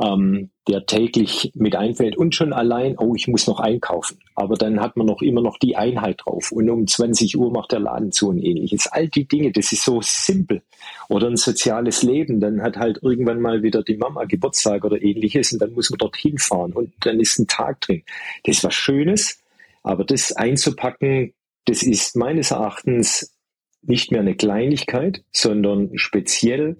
ähm, 0.00 0.50
der 0.68 0.86
täglich 0.86 1.50
mit 1.54 1.74
einfällt 1.74 2.16
und 2.16 2.34
schon 2.34 2.52
allein, 2.52 2.96
oh, 2.98 3.14
ich 3.14 3.26
muss 3.26 3.46
noch 3.46 3.58
einkaufen. 3.58 4.18
Aber 4.34 4.56
dann 4.56 4.80
hat 4.80 4.96
man 4.96 5.06
noch 5.06 5.22
immer 5.22 5.40
noch 5.40 5.58
die 5.58 5.76
Einheit 5.76 6.20
drauf 6.24 6.52
und 6.52 6.68
um 6.70 6.86
20 6.86 7.36
Uhr 7.36 7.50
macht 7.50 7.72
der 7.72 7.80
Laden 7.80 8.12
zu 8.12 8.28
und 8.28 8.38
ähnliches. 8.38 8.86
All 8.86 9.08
die 9.08 9.26
Dinge, 9.26 9.50
das 9.50 9.72
ist 9.72 9.84
so 9.84 10.00
simpel. 10.00 10.62
Oder 11.08 11.28
ein 11.28 11.36
soziales 11.36 12.02
Leben, 12.02 12.40
dann 12.40 12.62
hat 12.62 12.76
halt 12.76 13.00
irgendwann 13.02 13.40
mal 13.40 13.62
wieder 13.62 13.82
die 13.82 13.96
Mama 13.96 14.24
Geburtstag 14.24 14.84
oder 14.84 15.02
ähnliches 15.02 15.52
und 15.52 15.60
dann 15.60 15.72
muss 15.72 15.90
man 15.90 15.98
dorthin 15.98 16.38
fahren 16.38 16.72
und 16.72 16.92
dann 17.00 17.18
ist 17.18 17.38
ein 17.38 17.46
Tag 17.48 17.80
drin. 17.80 18.02
Das 18.44 18.58
ist 18.58 18.64
was 18.64 18.74
Schönes, 18.74 19.42
aber 19.82 20.04
das 20.04 20.32
einzupacken, 20.32 21.32
das 21.64 21.82
ist 21.82 22.16
meines 22.16 22.50
Erachtens 22.50 23.34
nicht 23.82 24.10
mehr 24.10 24.20
eine 24.20 24.34
Kleinigkeit, 24.34 25.24
sondern 25.32 25.90
speziell 25.96 26.76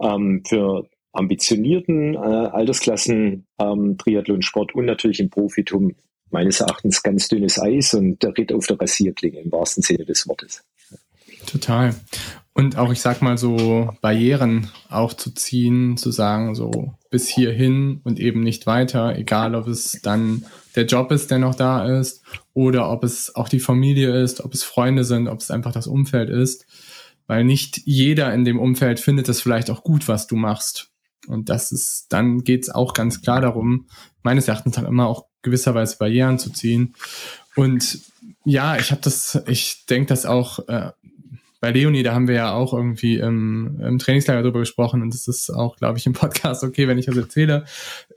ähm, 0.00 0.42
für 0.46 0.88
ambitionierten 1.12 2.14
äh, 2.14 2.18
Altersklassen 2.18 3.46
ähm, 3.58 3.98
Triathlonsport 3.98 4.74
und 4.74 4.86
natürlich 4.86 5.20
im 5.20 5.30
Profitum 5.30 5.94
meines 6.30 6.60
Erachtens 6.60 7.02
ganz 7.02 7.28
dünnes 7.28 7.60
Eis 7.60 7.94
und 7.94 8.22
der 8.22 8.36
Ritt 8.36 8.52
auf 8.52 8.66
der 8.66 8.80
Rasierklinge 8.80 9.40
im 9.40 9.52
wahrsten 9.52 9.82
Sinne 9.82 10.04
des 10.04 10.26
Wortes. 10.26 10.64
Total. 11.46 11.94
Und 12.54 12.76
auch, 12.76 12.92
ich 12.92 13.00
sag 13.00 13.22
mal 13.22 13.38
so, 13.38 13.94
Barrieren 14.02 14.70
aufzuziehen, 14.90 15.96
zu 15.96 16.10
sagen, 16.10 16.54
so 16.54 16.94
bis 17.10 17.26
hierhin 17.26 18.00
und 18.04 18.20
eben 18.20 18.40
nicht 18.40 18.66
weiter, 18.66 19.16
egal 19.16 19.54
ob 19.54 19.68
es 19.68 19.98
dann 20.02 20.44
der 20.76 20.84
Job 20.84 21.12
ist, 21.12 21.30
der 21.30 21.38
noch 21.38 21.54
da 21.54 21.86
ist, 21.98 22.22
oder 22.52 22.90
ob 22.90 23.04
es 23.04 23.34
auch 23.34 23.48
die 23.48 23.60
Familie 23.60 24.22
ist, 24.22 24.44
ob 24.44 24.52
es 24.52 24.64
Freunde 24.64 25.04
sind, 25.04 25.28
ob 25.28 25.40
es 25.40 25.50
einfach 25.50 25.72
das 25.72 25.86
Umfeld 25.86 26.28
ist. 26.28 26.66
Weil 27.26 27.44
nicht 27.44 27.80
jeder 27.84 28.34
in 28.34 28.44
dem 28.44 28.58
Umfeld 28.58 29.00
findet 29.00 29.28
es 29.28 29.40
vielleicht 29.40 29.70
auch 29.70 29.82
gut, 29.82 30.08
was 30.08 30.26
du 30.26 30.36
machst. 30.36 30.90
Und 31.28 31.48
das 31.48 31.72
ist, 31.72 32.06
dann 32.10 32.44
geht's 32.44 32.68
auch 32.68 32.94
ganz 32.94 33.22
klar 33.22 33.40
darum, 33.40 33.86
meines 34.22 34.48
Erachtens 34.48 34.76
halt 34.76 34.88
immer 34.88 35.06
auch 35.06 35.26
gewisserweise 35.40 35.96
Barrieren 35.98 36.38
zu 36.38 36.50
ziehen. 36.50 36.94
Und 37.54 38.00
ja, 38.44 38.76
ich 38.76 38.90
habe 38.90 39.00
das, 39.02 39.40
ich 39.46 39.86
denke 39.86 40.08
das 40.08 40.26
auch 40.26 40.68
äh, 40.68 40.90
bei 41.62 41.70
Leonie, 41.70 42.02
da 42.02 42.12
haben 42.12 42.26
wir 42.26 42.34
ja 42.34 42.52
auch 42.54 42.74
irgendwie 42.74 43.18
im, 43.18 43.78
im 43.80 44.00
Trainingslager 44.00 44.42
drüber 44.42 44.58
gesprochen 44.58 45.00
und 45.00 45.14
das 45.14 45.28
ist 45.28 45.48
auch, 45.48 45.76
glaube 45.76 45.96
ich, 45.96 46.06
im 46.06 46.12
Podcast 46.12 46.64
okay, 46.64 46.88
wenn 46.88 46.98
ich 46.98 47.06
das 47.06 47.16
erzähle. 47.16 47.66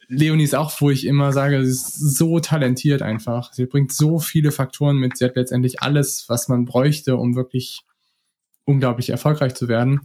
Leonie 0.08 0.46
ist 0.46 0.56
auch, 0.56 0.82
wo 0.82 0.90
ich 0.90 1.06
immer 1.06 1.32
sage, 1.32 1.64
sie 1.64 1.70
ist 1.70 1.94
so 1.94 2.40
talentiert 2.40 3.04
einfach. 3.04 3.54
Sie 3.54 3.68
bringt 3.68 3.94
so 3.94 4.18
viele 4.18 4.52
Faktoren 4.52 4.98
mit. 4.98 5.16
Sie 5.16 5.26
hat 5.26 5.36
letztendlich 5.36 5.84
alles, 5.84 6.26
was 6.28 6.48
man 6.48 6.66
bräuchte, 6.66 7.18
um 7.18 7.36
wirklich 7.36 7.84
unglaublich 8.64 9.12
erfolgreich 9.12 9.54
zu 9.54 9.68
werden. 9.68 10.02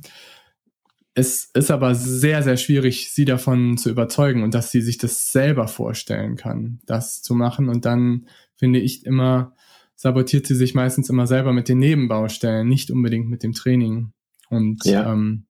Es 1.15 1.47
ist 1.55 1.71
aber 1.71 1.95
sehr, 1.95 2.43
sehr 2.43 2.59
schwierig, 2.59 3.11
sie 3.11 3.25
davon 3.25 3.79
zu 3.79 3.89
überzeugen 3.89 4.43
und 4.43 4.53
dass 4.53 4.71
sie 4.71 4.83
sich 4.83 4.99
das 4.99 5.33
selber 5.33 5.67
vorstellen 5.67 6.37
kann, 6.37 6.81
das 6.85 7.23
zu 7.23 7.35
machen. 7.35 7.71
Und 7.71 7.87
dann 7.87 8.27
finde 8.55 8.81
ich 8.81 9.07
immer, 9.07 9.57
sabotiert 10.01 10.47
sie 10.47 10.55
sich 10.55 10.75
meistens 10.75 11.11
immer 11.11 11.27
selber 11.27 11.53
mit 11.53 11.69
den 11.69 11.79
Nebenbaustellen, 11.79 12.67
nicht 12.67 12.91
unbedingt 12.91 13.29
mit 13.29 13.43
dem 13.43 13.53
Training. 13.53 14.15
Und 14.49 14.87
ja. 14.87 15.13
ähm, 15.13 15.45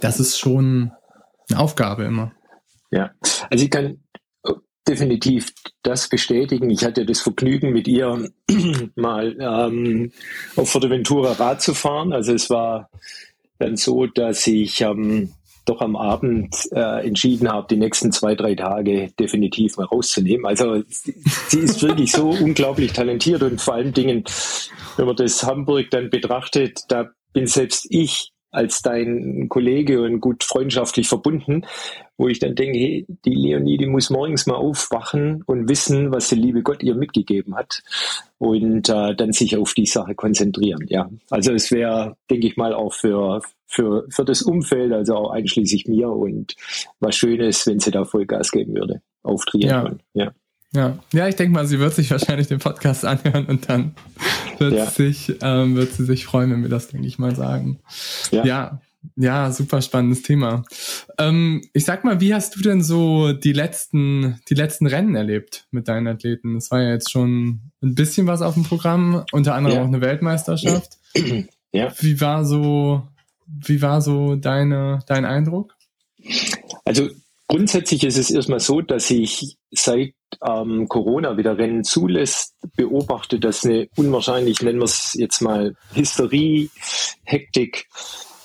das 0.00 0.18
ist 0.18 0.40
schon 0.40 0.90
eine 1.48 1.60
Aufgabe 1.60 2.02
immer. 2.02 2.32
Ja, 2.90 3.12
also 3.48 3.64
ich 3.64 3.70
kann 3.70 4.00
definitiv 4.88 5.52
das 5.84 6.08
bestätigen. 6.08 6.68
Ich 6.68 6.84
hatte 6.84 7.06
das 7.06 7.20
Vergnügen, 7.20 7.72
mit 7.72 7.86
ihr 7.86 8.32
mal 8.96 9.36
ähm, 9.38 10.10
auf 10.56 10.68
Forteventura 10.68 11.30
Rad 11.34 11.62
zu 11.62 11.72
fahren. 11.72 12.12
Also 12.12 12.34
es 12.34 12.50
war 12.50 12.90
dann 13.60 13.76
so, 13.76 14.06
dass 14.06 14.48
ich 14.48 14.80
ähm, 14.80 15.30
doch 15.70 15.80
am 15.80 15.96
Abend 15.96 16.54
äh, 16.72 17.06
entschieden 17.06 17.50
habe, 17.50 17.66
die 17.70 17.76
nächsten 17.76 18.12
zwei, 18.12 18.34
drei 18.34 18.54
Tage 18.54 19.10
definitiv 19.18 19.76
mal 19.76 19.86
rauszunehmen. 19.86 20.46
Also 20.46 20.82
sie 20.88 21.60
ist 21.60 21.82
wirklich 21.82 22.12
so 22.12 22.30
unglaublich 22.42 22.92
talentiert 22.92 23.42
und 23.42 23.60
vor 23.60 23.74
allen 23.74 23.92
Dingen, 23.92 24.24
wenn 24.96 25.06
man 25.06 25.16
das 25.16 25.42
Hamburg 25.44 25.90
dann 25.90 26.10
betrachtet, 26.10 26.80
da 26.88 27.10
bin 27.32 27.46
selbst 27.46 27.86
ich 27.90 28.32
als 28.52 28.82
dein 28.82 29.48
Kollege 29.48 30.02
und 30.02 30.20
gut 30.20 30.42
freundschaftlich 30.42 31.08
verbunden, 31.08 31.64
wo 32.18 32.26
ich 32.26 32.40
dann 32.40 32.56
denke, 32.56 32.78
hey, 32.78 33.06
die 33.24 33.34
Leonie, 33.34 33.78
die 33.78 33.86
muss 33.86 34.10
morgens 34.10 34.46
mal 34.46 34.56
aufwachen 34.56 35.42
und 35.46 35.68
wissen, 35.68 36.12
was 36.12 36.30
der 36.30 36.38
liebe 36.38 36.62
Gott 36.62 36.82
ihr 36.82 36.96
mitgegeben 36.96 37.54
hat 37.54 37.82
und 38.38 38.88
äh, 38.88 39.14
dann 39.14 39.32
sich 39.32 39.56
auf 39.56 39.74
die 39.74 39.86
Sache 39.86 40.16
konzentrieren. 40.16 40.84
Ja, 40.88 41.08
also 41.30 41.52
es 41.52 41.70
wäre, 41.70 42.16
denke 42.28 42.48
ich 42.48 42.56
mal, 42.56 42.74
auch 42.74 42.92
für 42.92 43.40
für 43.70 44.04
für 44.10 44.24
das 44.24 44.42
Umfeld, 44.42 44.92
also 44.92 45.14
auch 45.14 45.30
einschließlich 45.30 45.86
mir 45.86 46.10
und 46.10 46.56
was 46.98 47.16
Schönes, 47.16 47.66
wenn 47.66 47.78
sie 47.78 47.90
da 47.90 48.04
Vollgas 48.04 48.50
geben 48.50 48.74
würde 48.74 49.00
auf 49.22 49.44
Triathlon. 49.44 50.00
Ja. 50.14 50.24
ja. 50.24 50.32
Ja, 50.72 51.00
ja, 51.12 51.26
ich 51.26 51.34
denke 51.34 51.52
mal, 51.52 51.66
sie 51.66 51.80
wird 51.80 51.94
sich 51.94 52.12
wahrscheinlich 52.12 52.46
den 52.46 52.60
Podcast 52.60 53.04
anhören 53.04 53.46
und 53.46 53.68
dann 53.68 53.96
wird, 54.58 54.74
ja. 54.74 54.86
sich, 54.86 55.34
ähm, 55.42 55.74
wird 55.74 55.92
sie 55.92 56.04
sich 56.04 56.24
freuen, 56.24 56.52
wenn 56.52 56.62
wir 56.62 56.68
das, 56.68 56.86
denke 56.86 57.08
ich 57.08 57.18
mal, 57.18 57.34
sagen. 57.34 57.80
Ja. 58.30 58.44
ja, 58.44 58.80
ja, 59.16 59.50
super 59.50 59.82
spannendes 59.82 60.22
Thema. 60.22 60.62
Ähm, 61.18 61.62
ich 61.72 61.84
sag 61.84 62.04
mal, 62.04 62.20
wie 62.20 62.34
hast 62.34 62.54
du 62.54 62.60
denn 62.60 62.82
so 62.82 63.32
die 63.32 63.52
letzten, 63.52 64.38
die 64.48 64.54
letzten 64.54 64.86
Rennen 64.86 65.16
erlebt 65.16 65.66
mit 65.70 65.88
deinen 65.88 66.06
Athleten? 66.06 66.56
Es 66.56 66.70
war 66.70 66.82
ja 66.82 66.90
jetzt 66.90 67.10
schon 67.10 67.72
ein 67.82 67.94
bisschen 67.94 68.28
was 68.28 68.42
auf 68.42 68.54
dem 68.54 68.62
Programm, 68.62 69.24
unter 69.32 69.54
anderem 69.54 69.76
ja. 69.76 69.82
auch 69.82 69.88
eine 69.88 70.00
Weltmeisterschaft. 70.00 70.98
Ja. 71.72 71.92
Wie 72.00 72.20
war 72.20 72.44
so, 72.44 73.02
wie 73.66 73.82
war 73.82 74.00
so 74.00 74.36
deine, 74.36 75.00
dein 75.06 75.24
Eindruck? 75.24 75.76
Also 76.84 77.08
grundsätzlich 77.48 78.04
ist 78.04 78.18
es 78.18 78.30
erstmal 78.30 78.60
so, 78.60 78.80
dass 78.80 79.10
ich 79.10 79.56
seit 79.70 80.14
ähm, 80.46 80.88
Corona 80.88 81.36
wieder 81.36 81.58
Rennen 81.58 81.84
zulässt, 81.84 82.54
beobachte, 82.76 83.38
dass 83.38 83.64
eine 83.64 83.88
unwahrscheinlich, 83.96 84.62
nennen 84.62 84.78
wir 84.78 84.84
es 84.84 85.14
jetzt 85.14 85.40
mal 85.40 85.74
Hysterie, 85.94 86.70
Hektik, 87.24 87.88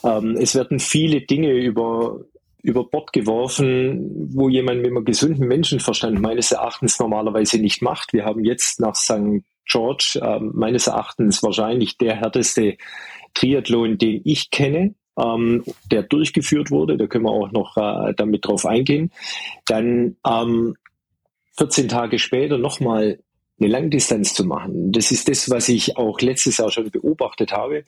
ähm, 0.04 0.38
es 0.40 0.56
werden 0.56 0.80
viele 0.80 1.22
Dinge 1.22 1.52
über, 1.52 2.20
über 2.62 2.86
Bord 2.86 3.14
geworfen, 3.14 4.30
wo 4.34 4.50
jemand 4.50 4.82
mit 4.82 4.92
einem 4.92 5.06
gesunden 5.06 5.48
Menschenverstand 5.48 6.20
meines 6.20 6.52
Erachtens 6.52 7.00
normalerweise 7.00 7.60
nicht 7.60 7.82
macht. 7.82 8.14
Wir 8.14 8.26
haben 8.26 8.44
jetzt 8.44 8.80
nach 8.80 8.96
St. 8.96 9.44
George 9.68 10.20
äh, 10.22 10.40
meines 10.40 10.88
Erachtens 10.88 11.42
wahrscheinlich 11.42 11.98
der 11.98 12.16
härteste 12.16 12.78
Triathlon, 13.36 14.00
den 14.00 14.22
ich 14.24 14.50
kenne, 14.50 14.96
ähm, 15.18 15.64
der 15.92 16.04
durchgeführt 16.04 16.72
wurde. 16.72 16.98
Da 16.98 17.08
können 17.08 17.26
wir 17.26 17.32
auch 17.32 17.52
noch 17.52 17.78
äh, 17.78 18.14
damit 18.16 18.46
drauf 18.46 18.66
eingehen. 18.66 19.12
Dann 19.66 20.18
ähm, 20.28 20.76
14 21.58 21.88
Tage 21.88 22.20
später 22.20 22.58
nochmal 22.58 23.20
eine 23.60 23.70
Langdistanz 23.70 24.34
zu 24.34 24.46
machen. 24.46 24.92
Das 24.92 25.12
ist 25.12 25.30
das, 25.30 25.50
was 25.50 25.70
ich 25.70 25.98
auch 25.98 26.20
letztes 26.20 26.58
Jahr 26.58 26.72
schon 26.72 26.90
beobachtet 26.92 27.54
habe. 27.54 27.86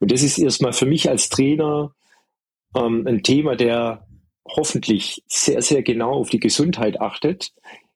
Und 0.00 0.10
das 0.10 0.22
ist 0.22 0.38
erstmal 0.38 0.72
für 0.72 0.86
mich 0.86 1.08
als 1.08 1.28
Trainer 1.28 1.92
ähm, 2.74 3.06
ein 3.06 3.22
Thema, 3.22 3.54
der 3.54 4.06
hoffentlich 4.48 5.22
sehr, 5.26 5.62
sehr 5.62 5.82
genau 5.82 6.12
auf 6.14 6.30
die 6.30 6.40
Gesundheit 6.40 7.00
achtet. 7.00 7.52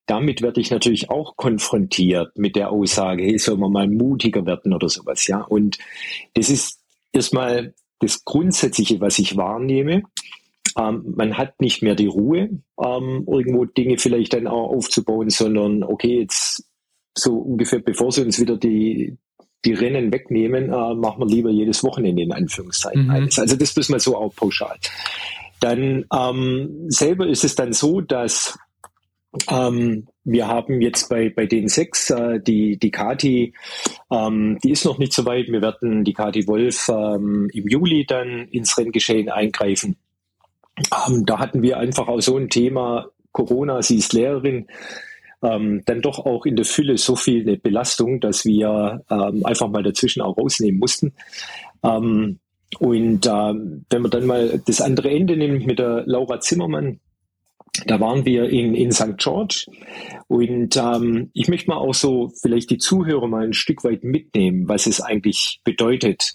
Damit 0.06 0.42
werde 0.42 0.60
ich 0.60 0.70
natürlich 0.70 1.10
auch 1.10 1.36
konfrontiert 1.36 2.36
mit 2.36 2.56
der 2.56 2.70
Aussage, 2.70 3.22
hey, 3.22 3.38
soll 3.38 3.56
man 3.56 3.72
mal 3.72 3.88
mutiger 3.88 4.44
werden 4.46 4.72
oder 4.72 4.88
sowas, 4.88 5.26
ja. 5.26 5.40
Und 5.40 5.78
das 6.34 6.50
ist 6.50 6.79
erstmal 7.12 7.74
das 8.00 8.24
Grundsätzliche, 8.24 9.00
was 9.00 9.18
ich 9.18 9.36
wahrnehme. 9.36 10.02
Ähm, 10.78 11.14
man 11.16 11.36
hat 11.36 11.60
nicht 11.60 11.82
mehr 11.82 11.94
die 11.94 12.06
Ruhe, 12.06 12.50
ähm, 12.82 13.26
irgendwo 13.26 13.64
Dinge 13.64 13.98
vielleicht 13.98 14.34
dann 14.34 14.46
auch 14.46 14.70
aufzubauen, 14.70 15.30
sondern 15.30 15.82
okay, 15.82 16.20
jetzt 16.20 16.64
so 17.16 17.36
ungefähr, 17.38 17.80
bevor 17.80 18.12
sie 18.12 18.22
uns 18.22 18.40
wieder 18.40 18.56
die, 18.56 19.16
die 19.64 19.72
Rennen 19.72 20.12
wegnehmen, 20.12 20.72
äh, 20.72 20.94
machen 20.94 21.20
wir 21.20 21.26
lieber 21.26 21.50
jedes 21.50 21.82
Wochenende 21.82 22.22
in 22.22 22.32
Anführungszeichen 22.32 23.04
mhm. 23.04 23.10
eines. 23.10 23.38
Also 23.38 23.56
das 23.56 23.76
ist 23.76 23.90
mal 23.90 24.00
so 24.00 24.16
auch 24.16 24.34
pauschal. 24.34 24.76
Dann 25.60 26.06
ähm, 26.16 26.86
selber 26.88 27.26
ist 27.26 27.44
es 27.44 27.54
dann 27.54 27.72
so, 27.72 28.00
dass 28.00 28.58
ähm, 29.48 30.06
wir 30.32 30.48
haben 30.48 30.80
jetzt 30.80 31.08
bei, 31.08 31.28
bei 31.28 31.46
den 31.46 31.68
sechs 31.68 32.10
äh, 32.10 32.40
die, 32.40 32.78
die 32.78 32.90
Kati, 32.90 33.52
ähm, 34.10 34.58
die 34.62 34.70
ist 34.70 34.84
noch 34.84 34.98
nicht 34.98 35.12
so 35.12 35.24
weit. 35.24 35.48
Wir 35.48 35.62
werden 35.62 36.04
die 36.04 36.12
Kati 36.12 36.46
Wolf 36.46 36.88
ähm, 36.88 37.50
im 37.52 37.68
Juli 37.68 38.06
dann 38.06 38.48
ins 38.48 38.76
Renngeschehen 38.78 39.28
eingreifen. 39.28 39.96
Ähm, 41.08 41.26
da 41.26 41.38
hatten 41.38 41.62
wir 41.62 41.78
einfach 41.78 42.08
auch 42.08 42.20
so 42.20 42.36
ein 42.36 42.48
Thema, 42.48 43.08
Corona, 43.32 43.82
sie 43.82 43.96
ist 43.96 44.12
Lehrerin, 44.12 44.66
ähm, 45.42 45.82
dann 45.86 46.02
doch 46.02 46.18
auch 46.20 46.46
in 46.46 46.56
der 46.56 46.64
Fülle 46.64 46.98
so 46.98 47.16
viel 47.16 47.42
eine 47.42 47.56
Belastung, 47.56 48.20
dass 48.20 48.44
wir 48.44 49.02
ähm, 49.10 49.44
einfach 49.44 49.68
mal 49.68 49.82
dazwischen 49.82 50.22
auch 50.22 50.36
rausnehmen 50.36 50.78
mussten. 50.78 51.12
Ähm, 51.82 52.38
und 52.78 53.26
ähm, 53.26 53.84
wenn 53.90 54.02
man 54.02 54.10
dann 54.10 54.26
mal 54.26 54.62
das 54.64 54.80
andere 54.80 55.10
Ende 55.10 55.36
nimmt 55.36 55.66
mit 55.66 55.78
der 55.78 56.04
Laura 56.06 56.40
Zimmermann, 56.40 57.00
da 57.86 58.00
waren 58.00 58.24
wir 58.24 58.48
in, 58.48 58.74
in 58.74 58.92
St. 58.92 59.16
George 59.16 59.66
und 60.28 60.76
ähm, 60.76 61.30
ich 61.34 61.48
möchte 61.48 61.70
mal 61.70 61.76
auch 61.76 61.94
so 61.94 62.32
vielleicht 62.40 62.70
die 62.70 62.78
Zuhörer 62.78 63.28
mal 63.28 63.44
ein 63.44 63.54
Stück 63.54 63.84
weit 63.84 64.04
mitnehmen, 64.04 64.68
was 64.68 64.86
es 64.86 65.00
eigentlich 65.00 65.60
bedeutet. 65.64 66.32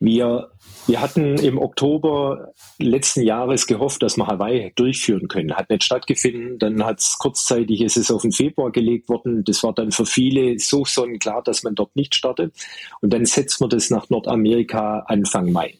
Wir 0.00 0.50
wir 0.88 1.02
hatten 1.02 1.36
im 1.36 1.58
Oktober 1.58 2.54
letzten 2.78 3.20
Jahres 3.20 3.66
gehofft, 3.66 4.02
dass 4.02 4.16
wir 4.16 4.26
Hawaii 4.26 4.72
durchführen 4.74 5.28
können. 5.28 5.54
Hat 5.54 5.68
nicht 5.68 5.84
stattgefunden. 5.84 6.58
Dann 6.58 6.82
hat 6.82 7.00
es 7.00 7.18
kurzzeitig, 7.18 7.82
ist 7.82 7.98
es 7.98 8.10
auf 8.10 8.22
den 8.22 8.32
Februar 8.32 8.72
gelegt 8.72 9.10
worden. 9.10 9.44
Das 9.44 9.62
war 9.62 9.74
dann 9.74 9.92
für 9.92 10.06
viele 10.06 10.58
so 10.58 10.86
sonnenklar, 10.86 11.42
dass 11.42 11.62
man 11.62 11.74
dort 11.74 11.94
nicht 11.94 12.14
startet. 12.14 12.54
Und 13.02 13.12
dann 13.12 13.26
setzt 13.26 13.60
man 13.60 13.68
das 13.68 13.90
nach 13.90 14.08
Nordamerika 14.08 15.00
Anfang 15.00 15.52
Mai. 15.52 15.74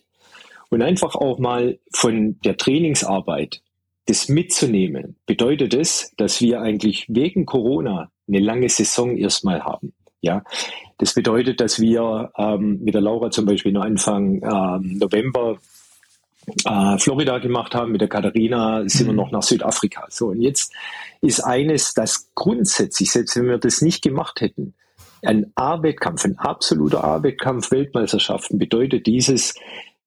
Und 0.68 0.82
einfach 0.82 1.14
auch 1.14 1.38
mal 1.38 1.78
von 1.90 2.38
der 2.44 2.58
Trainingsarbeit 2.58 3.62
das 4.08 4.28
mitzunehmen, 4.28 5.16
bedeutet 5.26 5.74
es, 5.74 6.12
dass 6.16 6.40
wir 6.40 6.62
eigentlich 6.62 7.06
wegen 7.08 7.44
Corona 7.44 8.10
eine 8.26 8.40
lange 8.40 8.68
Saison 8.68 9.16
erstmal 9.16 9.64
haben. 9.64 9.92
Ja, 10.20 10.42
das 10.96 11.14
bedeutet, 11.14 11.60
dass 11.60 11.78
wir 11.78 12.32
ähm, 12.36 12.80
mit 12.82 12.94
der 12.94 13.02
Laura 13.02 13.30
zum 13.30 13.44
Beispiel 13.44 13.72
nur 13.72 13.84
Anfang 13.84 14.42
ähm, 14.42 14.98
November 14.98 15.58
äh, 16.64 16.98
Florida 16.98 17.38
gemacht 17.38 17.74
haben, 17.74 17.92
mit 17.92 18.00
der 18.00 18.08
Katharina 18.08 18.82
sind 18.88 19.06
mhm. 19.06 19.10
wir 19.10 19.14
noch 19.14 19.30
nach 19.30 19.42
Südafrika. 19.42 20.06
So, 20.08 20.28
und 20.28 20.40
jetzt 20.40 20.72
ist 21.20 21.40
eines, 21.40 21.92
das 21.92 22.30
grundsätzlich, 22.34 23.10
selbst 23.12 23.36
wenn 23.36 23.46
wir 23.46 23.58
das 23.58 23.82
nicht 23.82 24.02
gemacht 24.02 24.40
hätten, 24.40 24.74
ein 25.22 25.52
A-Wettkampf, 25.54 26.24
ein 26.24 26.38
absoluter 26.38 27.04
A-Wettkampf 27.04 27.70
Weltmeisterschaften 27.70 28.58
bedeutet 28.58 29.06
dieses, 29.06 29.54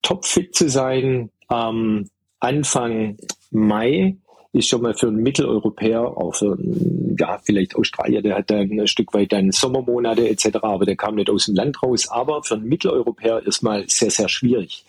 topfit 0.01 0.55
zu 0.55 0.69
sein, 0.69 1.29
ähm, 1.49 2.09
Anfang 2.39 3.17
Mai 3.51 4.17
ist 4.53 4.67
schon 4.67 4.81
mal 4.81 4.93
für 4.93 5.07
einen 5.07 5.23
Mitteleuropäer, 5.23 6.01
auch 6.01 6.35
für 6.35 6.53
einen, 6.53 7.15
ja, 7.17 7.39
vielleicht 7.41 7.75
Australier, 7.75 8.21
der 8.21 8.35
hat 8.37 8.49
dann 8.49 8.79
ein 8.79 8.87
Stück 8.87 9.13
weit 9.13 9.31
dann 9.31 9.51
Sommermonate 9.51 10.27
etc., 10.27 10.57
aber 10.61 10.85
der 10.85 10.97
kam 10.97 11.15
nicht 11.15 11.29
aus 11.29 11.45
dem 11.45 11.55
Land 11.55 11.81
raus. 11.81 12.09
Aber 12.09 12.43
für 12.43 12.55
einen 12.55 12.67
Mitteleuropäer 12.67 13.45
erstmal 13.45 13.87
sehr, 13.87 14.11
sehr 14.11 14.27
schwierig. 14.27 14.83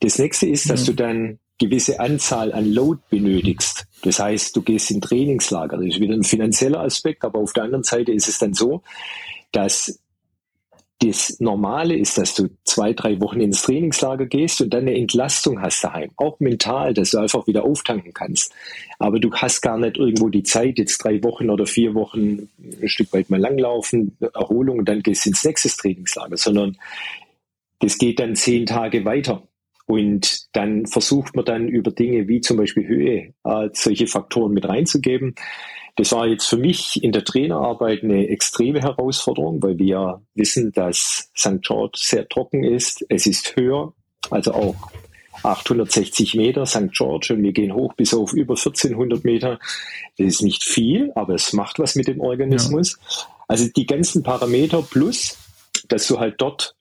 Das 0.00 0.18
nächste 0.18 0.46
ist, 0.46 0.70
dass 0.70 0.82
mhm. 0.82 0.86
du 0.86 0.92
dann 0.94 1.38
gewisse 1.58 2.00
Anzahl 2.00 2.52
an 2.52 2.72
Load 2.72 3.00
benötigst. 3.10 3.86
Das 4.02 4.18
heißt, 4.18 4.56
du 4.56 4.62
gehst 4.62 4.90
in 4.90 5.00
Trainingslager. 5.00 5.76
Das 5.76 5.86
ist 5.86 6.00
wieder 6.00 6.14
ein 6.14 6.24
finanzieller 6.24 6.80
Aspekt, 6.80 7.24
aber 7.24 7.40
auf 7.40 7.52
der 7.52 7.64
anderen 7.64 7.84
Seite 7.84 8.12
ist 8.12 8.28
es 8.28 8.38
dann 8.38 8.54
so, 8.54 8.82
dass 9.52 9.99
das 11.02 11.40
Normale 11.40 11.96
ist, 11.96 12.18
dass 12.18 12.34
du 12.34 12.50
zwei, 12.64 12.92
drei 12.92 13.20
Wochen 13.22 13.40
ins 13.40 13.62
Trainingslager 13.62 14.26
gehst 14.26 14.60
und 14.60 14.74
dann 14.74 14.82
eine 14.82 14.96
Entlastung 14.96 15.62
hast 15.62 15.82
daheim. 15.82 16.10
Auch 16.16 16.38
mental, 16.40 16.92
dass 16.92 17.12
du 17.12 17.18
einfach 17.18 17.46
wieder 17.46 17.64
auftanken 17.64 18.12
kannst. 18.12 18.52
Aber 18.98 19.18
du 19.18 19.32
hast 19.32 19.62
gar 19.62 19.78
nicht 19.78 19.96
irgendwo 19.96 20.28
die 20.28 20.42
Zeit, 20.42 20.78
jetzt 20.78 20.98
drei 20.98 21.22
Wochen 21.22 21.48
oder 21.48 21.66
vier 21.66 21.94
Wochen 21.94 22.50
ein 22.58 22.88
Stück 22.88 23.14
weit 23.14 23.30
mal 23.30 23.40
langlaufen, 23.40 24.16
Erholung 24.34 24.80
und 24.80 24.88
dann 24.88 25.02
gehst 25.02 25.24
du 25.24 25.30
ins 25.30 25.42
nächste 25.42 25.68
Trainingslager, 25.70 26.36
sondern 26.36 26.76
das 27.78 27.96
geht 27.96 28.20
dann 28.20 28.36
zehn 28.36 28.66
Tage 28.66 29.06
weiter. 29.06 29.42
Und 29.86 30.54
dann 30.54 30.86
versucht 30.86 31.34
man 31.34 31.46
dann 31.46 31.66
über 31.66 31.90
Dinge 31.90 32.28
wie 32.28 32.40
zum 32.40 32.58
Beispiel 32.58 32.86
Höhe 32.86 33.34
äh, 33.42 33.70
solche 33.72 34.06
Faktoren 34.06 34.52
mit 34.52 34.68
reinzugeben. 34.68 35.34
Das 35.96 36.12
war 36.12 36.26
jetzt 36.26 36.46
für 36.46 36.56
mich 36.56 37.02
in 37.02 37.12
der 37.12 37.24
Trainerarbeit 37.24 38.02
eine 38.02 38.28
extreme 38.28 38.80
Herausforderung, 38.80 39.62
weil 39.62 39.78
wir 39.78 40.22
wissen, 40.34 40.72
dass 40.72 41.30
St. 41.36 41.60
George 41.62 41.98
sehr 42.00 42.28
trocken 42.28 42.64
ist. 42.64 43.04
Es 43.08 43.26
ist 43.26 43.56
höher, 43.56 43.92
also 44.30 44.52
auch 44.52 44.76
860 45.42 46.34
Meter 46.34 46.66
St. 46.66 46.92
George 46.92 47.34
und 47.34 47.42
wir 47.42 47.52
gehen 47.52 47.74
hoch 47.74 47.94
bis 47.94 48.12
auf 48.14 48.32
über 48.32 48.54
1400 48.54 49.24
Meter. 49.24 49.58
Das 50.18 50.26
ist 50.26 50.42
nicht 50.42 50.64
viel, 50.64 51.12
aber 51.14 51.34
es 51.34 51.52
macht 51.52 51.78
was 51.78 51.94
mit 51.94 52.08
dem 52.08 52.20
Organismus. 52.20 52.98
Ja. 53.00 53.26
Also 53.48 53.68
die 53.74 53.86
ganzen 53.86 54.22
Parameter 54.22 54.82
plus, 54.82 55.38
dass 55.88 56.06
du 56.06 56.18
halt 56.18 56.36
dort 56.38 56.76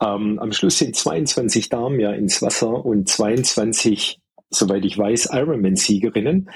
ähm, 0.00 0.38
am 0.38 0.52
Schluss 0.52 0.78
sind 0.78 0.96
22 0.96 1.68
Damen 1.68 2.00
ja 2.00 2.12
ins 2.12 2.42
Wasser 2.42 2.84
und 2.84 3.08
22, 3.08 4.20
soweit 4.50 4.84
ich 4.84 4.98
weiß, 4.98 5.30
Ironman-Siegerinnen. 5.32 6.50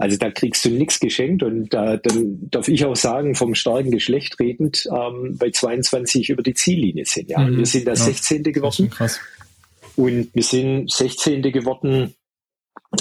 Also 0.00 0.16
da 0.16 0.30
kriegst 0.30 0.64
du 0.64 0.70
nichts 0.70 0.98
geschenkt 0.98 1.42
und 1.42 1.74
da, 1.74 1.98
dann 1.98 2.48
darf 2.50 2.68
ich 2.68 2.86
auch 2.86 2.96
sagen, 2.96 3.34
vom 3.34 3.54
starken 3.54 3.90
Geschlecht 3.90 4.40
redend, 4.40 4.88
ähm, 4.90 5.36
bei 5.38 5.50
22 5.50 6.30
über 6.30 6.42
die 6.42 6.54
Ziellinie 6.54 7.04
sind. 7.04 7.28
Ja, 7.28 7.40
mhm, 7.40 7.58
wir 7.58 7.66
sind 7.66 7.86
da 7.86 7.90
ja, 7.90 7.96
16. 7.96 8.42
geworden. 8.44 8.88
Krass. 8.88 9.20
Und 9.96 10.30
wir 10.32 10.42
sind 10.42 10.90
16. 10.90 11.42
geworden, 11.42 12.14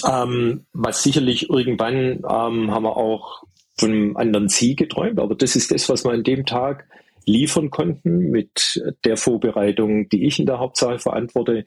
ähm, 0.06 0.66
was 0.74 1.02
sicherlich 1.02 1.50
irgendwann 1.50 1.96
ähm, 1.96 2.72
haben 2.72 2.84
wir 2.84 2.98
auch 2.98 3.44
von 3.78 3.92
einem 3.92 4.18
anderen 4.18 4.50
Ziel 4.50 4.76
geträumt, 4.76 5.20
aber 5.20 5.36
das 5.36 5.56
ist 5.56 5.72
das, 5.72 5.88
was 5.88 6.04
wir 6.04 6.12
an 6.12 6.24
dem 6.24 6.46
Tag 6.46 6.86
liefern 7.26 7.70
konnten 7.70 8.30
mit 8.30 8.84
der 9.06 9.16
Vorbereitung, 9.16 10.10
die 10.10 10.26
ich 10.26 10.40
in 10.40 10.48
der 10.48 10.60
Hauptsache 10.60 11.00
verantworte. 11.00 11.64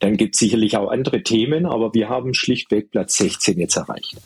Dann 0.00 0.18
gibt 0.18 0.34
es 0.34 0.40
sicherlich 0.40 0.76
auch 0.76 0.90
andere 0.90 1.22
Themen, 1.22 1.64
aber 1.64 1.94
wir 1.94 2.10
haben 2.10 2.34
schlichtweg 2.34 2.90
Platz 2.90 3.16
16 3.16 3.58
jetzt 3.58 3.76
erreicht. 3.76 4.18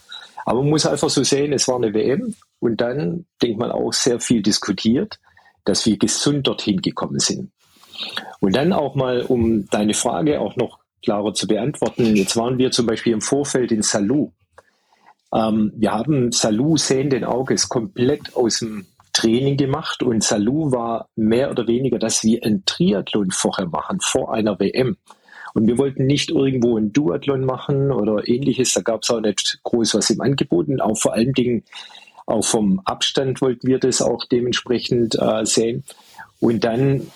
Aber 0.49 0.63
man 0.63 0.71
muss 0.71 0.87
einfach 0.87 1.11
so 1.11 1.23
sehen, 1.25 1.53
es 1.53 1.69
war 1.69 1.77
eine 1.77 1.93
WM 1.93 2.35
und 2.59 2.81
dann, 2.81 3.27
denkt 3.43 3.59
man, 3.59 3.71
auch 3.71 3.93
sehr 3.93 4.19
viel 4.19 4.41
diskutiert, 4.41 5.19
dass 5.65 5.85
wir 5.85 5.99
gesund 5.99 6.47
dorthin 6.47 6.81
gekommen 6.81 7.19
sind. 7.19 7.53
Und 8.41 8.57
dann 8.57 8.73
auch 8.73 8.95
mal, 8.95 9.21
um 9.21 9.69
deine 9.69 9.93
Frage 9.93 10.41
auch 10.41 10.57
noch 10.57 10.79
klarer 11.05 11.35
zu 11.35 11.47
beantworten, 11.47 12.17
jetzt 12.17 12.35
waren 12.35 12.57
wir 12.57 12.71
zum 12.71 12.87
Beispiel 12.87 13.13
im 13.13 13.21
Vorfeld 13.21 13.73
in 13.73 13.83
Salou. 13.83 14.33
Ähm, 15.35 15.71
wir 15.77 15.93
haben 15.93 16.33
Salou 16.33 16.79
sehenden 16.79 17.25
Auges 17.25 17.69
komplett 17.69 18.35
aus 18.35 18.61
dem 18.61 18.87
Training 19.13 19.59
gemacht 19.59 20.03
und 20.03 20.25
Salou 20.25 20.73
war 20.73 21.11
mehr 21.15 21.51
oder 21.51 21.67
weniger, 21.67 21.99
dass 21.99 22.25
wir 22.25 22.43
ein 22.43 22.63
Triathlon 22.65 23.33
vorher 23.33 23.67
machen, 23.67 24.01
vor 24.01 24.33
einer 24.33 24.59
WM. 24.59 24.97
Und 25.59 25.67
wir 25.67 25.77
wollten 25.77 26.07
nicht 26.07 26.31
irgendwo 26.31 26.79
ein 26.79 26.93
Duathlon 26.93 27.45
machen 27.45 27.91
oder 27.91 28.29
ähnliches. 28.29 28.75
Da 28.75 28.81
gab 28.81 29.03
es 29.03 29.11
auch 29.11 29.21
nicht 29.21 29.59
groß 29.65 29.95
was 29.95 30.09
im 30.09 30.21
Angebot. 30.21 30.69
Und 30.69 30.81
auch 30.81 30.97
vor 30.97 31.15
allen 31.15 31.33
Dingen 31.33 31.65
auch 32.27 32.45
vom 32.45 32.81
Abstand 32.85 33.41
wollten 33.41 33.67
wir 33.67 33.81
das 33.81 34.01
auch 34.01 34.25
dementsprechend 34.27 35.17
äh, 35.21 35.45
sehen. 35.45 35.83
Und 36.39 36.63
dann 36.63 37.09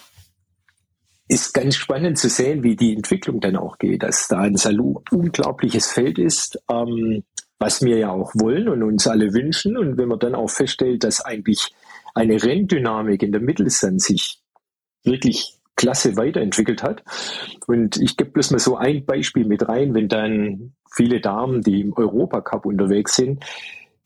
ist 1.28 1.54
ganz 1.54 1.76
spannend 1.76 2.18
zu 2.18 2.28
sehen, 2.28 2.64
wie 2.64 2.74
die 2.74 2.96
Entwicklung 2.96 3.38
dann 3.38 3.54
auch 3.54 3.78
geht, 3.78 4.02
dass 4.02 4.26
da 4.26 4.40
ein 4.40 4.56
Salou 4.56 5.02
unglaubliches 5.12 5.86
Feld 5.86 6.18
ist, 6.18 6.58
ähm, 6.68 7.22
was 7.60 7.80
wir 7.80 7.96
ja 7.96 8.10
auch 8.10 8.32
wollen 8.34 8.68
und 8.68 8.82
uns 8.82 9.06
alle 9.06 9.32
wünschen. 9.34 9.76
Und 9.76 9.98
wenn 9.98 10.08
man 10.08 10.18
dann 10.18 10.34
auch 10.34 10.50
feststellt, 10.50 11.04
dass 11.04 11.24
eigentlich 11.24 11.72
eine 12.12 12.42
Renndynamik 12.42 13.22
in 13.22 13.30
der 13.30 13.40
Mittelstand 13.40 14.02
sich 14.02 14.40
wirklich 15.04 15.60
klasse 15.82 16.16
weiterentwickelt 16.16 16.84
hat. 16.84 17.02
Und 17.66 17.96
ich 17.96 18.16
gebe 18.16 18.30
bloß 18.30 18.52
mal 18.52 18.60
so 18.60 18.76
ein 18.76 19.04
Beispiel 19.04 19.44
mit 19.44 19.68
rein, 19.68 19.94
wenn 19.94 20.06
dann 20.06 20.74
viele 20.94 21.20
Damen, 21.20 21.60
die 21.60 21.80
im 21.80 21.92
Europacup 21.92 22.66
unterwegs 22.66 23.16
sind, 23.16 23.44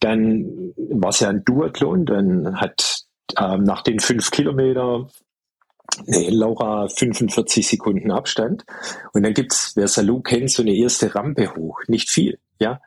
dann 0.01 0.73
war 0.77 1.11
es 1.11 1.21
ja 1.21 1.29
ein 1.29 1.45
Duathlon, 1.45 2.07
dann 2.07 2.59
hat 2.59 3.05
ähm, 3.39 3.65
nach 3.65 3.83
den 3.83 4.01
fünf 4.01 4.31
Kilometer 4.31 5.07
Nee, 6.05 6.29
Laura 6.31 6.89
45 6.89 7.67
Sekunden 7.67 8.11
Abstand. 8.11 8.65
Und 9.13 9.23
dann 9.23 9.33
gibt's, 9.33 9.73
wer 9.77 9.89
Salou 9.89 10.21
kennt, 10.21 10.51
so 10.51 10.63
eine 10.63 10.75
erste 10.75 11.15
Rampe 11.15 11.55
hoch. 11.55 11.81
Nicht 11.87 12.11
viel, 12.11 12.39
ja. 12.59 12.81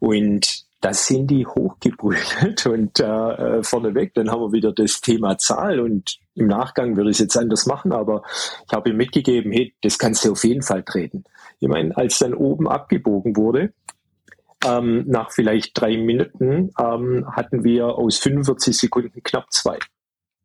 Und 0.00 0.64
das 0.80 1.06
sind 1.06 1.28
die 1.30 1.46
hochgebrüllt 1.46 2.66
und 2.66 3.00
äh, 3.00 3.62
vorneweg, 3.62 4.14
dann 4.14 4.30
haben 4.30 4.40
wir 4.40 4.52
wieder 4.52 4.72
das 4.72 5.00
Thema 5.00 5.38
Zahl 5.38 5.80
und 5.80 6.18
im 6.34 6.46
Nachgang 6.46 6.96
würde 6.96 7.10
ich 7.10 7.16
es 7.16 7.20
jetzt 7.20 7.36
anders 7.36 7.66
machen, 7.66 7.92
aber 7.92 8.22
ich 8.66 8.72
habe 8.72 8.90
ihm 8.90 8.96
mitgegeben, 8.96 9.52
hey, 9.52 9.74
das 9.82 9.98
kannst 9.98 10.24
du 10.24 10.32
auf 10.32 10.44
jeden 10.44 10.62
Fall 10.62 10.82
treten. 10.82 11.24
Ich 11.58 11.68
meine, 11.68 11.96
als 11.96 12.18
dann 12.18 12.34
oben 12.34 12.68
abgebogen 12.68 13.36
wurde, 13.36 13.74
ähm, 14.64 15.04
nach 15.06 15.32
vielleicht 15.32 15.78
drei 15.78 15.96
Minuten 15.96 16.70
ähm, 16.78 17.26
hatten 17.30 17.64
wir 17.64 17.96
aus 17.96 18.18
45 18.18 18.76
Sekunden 18.76 19.22
knapp 19.22 19.52
zwei. 19.52 19.78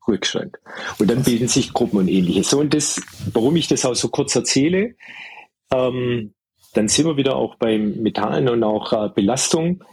Rückstand. 0.08 0.58
Und 1.00 1.10
dann 1.10 1.24
bilden 1.24 1.48
sich 1.48 1.74
Gruppen 1.74 1.98
und 1.98 2.08
ähnliches. 2.08 2.52
So, 2.52 2.60
und 2.60 2.76
das, 2.76 3.02
warum 3.34 3.56
ich 3.56 3.68
das 3.68 3.86
auch 3.86 3.96
so 3.96 4.10
kurz 4.10 4.36
erzähle, 4.36 4.96
ähm, 5.74 6.34
dann 6.74 6.88
sind 6.88 7.08
wir 7.08 7.18
wieder 7.18 7.36
auch 7.36 7.56
beim 7.56 8.04
Metallen 8.04 8.50
und 8.50 8.64
auch 8.64 8.94
äh, 8.94 9.10
Belastung. 9.10 9.84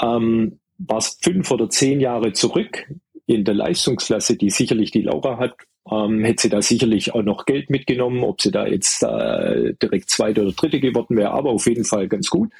Ähm, 0.00 0.58
war 0.78 0.98
es 0.98 1.18
fünf 1.22 1.50
oder 1.50 1.70
zehn 1.70 2.00
Jahre 2.00 2.32
zurück 2.32 2.86
in 3.26 3.44
der 3.44 3.54
Leistungsklasse, 3.54 4.36
die 4.36 4.50
sicherlich 4.50 4.90
die 4.90 5.02
Laura 5.02 5.38
hat, 5.38 5.54
ähm, 5.90 6.24
hätte 6.24 6.42
sie 6.42 6.48
da 6.48 6.62
sicherlich 6.62 7.14
auch 7.14 7.22
noch 7.22 7.46
Geld 7.46 7.70
mitgenommen, 7.70 8.22
ob 8.24 8.40
sie 8.40 8.50
da 8.50 8.66
jetzt 8.66 9.02
äh, 9.02 9.74
direkt 9.82 10.10
zweite 10.10 10.42
oder 10.42 10.52
dritte 10.52 10.80
geworden 10.80 11.16
wäre, 11.16 11.30
aber 11.30 11.50
auf 11.50 11.66
jeden 11.66 11.84
Fall 11.84 12.08
ganz 12.08 12.28
gut. 12.30 12.50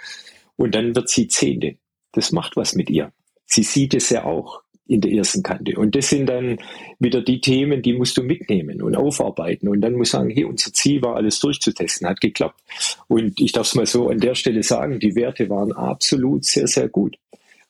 Und 0.56 0.74
dann 0.74 0.94
wird 0.94 1.08
sie 1.08 1.28
Zehnte. 1.28 1.76
Das 2.12 2.32
macht 2.32 2.56
was 2.56 2.74
mit 2.74 2.90
ihr. 2.90 3.12
Sie 3.46 3.62
sieht 3.62 3.94
es 3.94 4.10
ja 4.10 4.24
auch 4.24 4.62
in 4.86 5.00
der 5.00 5.12
ersten 5.12 5.42
Kante. 5.42 5.78
Und 5.78 5.94
das 5.94 6.10
sind 6.10 6.26
dann 6.26 6.58
wieder 6.98 7.22
die 7.22 7.40
Themen, 7.40 7.80
die 7.80 7.94
musst 7.94 8.16
du 8.18 8.22
mitnehmen 8.22 8.82
und 8.82 8.96
aufarbeiten. 8.96 9.68
Und 9.68 9.80
dann 9.80 9.94
musst 9.94 10.12
du 10.12 10.18
sagen, 10.18 10.30
hey, 10.30 10.44
unser 10.44 10.72
Ziel 10.72 11.00
war, 11.02 11.16
alles 11.16 11.40
durchzutesten, 11.40 12.06
hat 12.06 12.20
geklappt. 12.20 12.60
Und 13.08 13.40
ich 13.40 13.52
darf 13.52 13.66
es 13.66 13.74
mal 13.74 13.86
so 13.86 14.08
an 14.08 14.18
der 14.18 14.34
Stelle 14.34 14.62
sagen, 14.62 15.00
die 15.00 15.14
Werte 15.14 15.48
waren 15.48 15.72
absolut 15.72 16.44
sehr, 16.44 16.66
sehr 16.66 16.88
gut. 16.88 17.16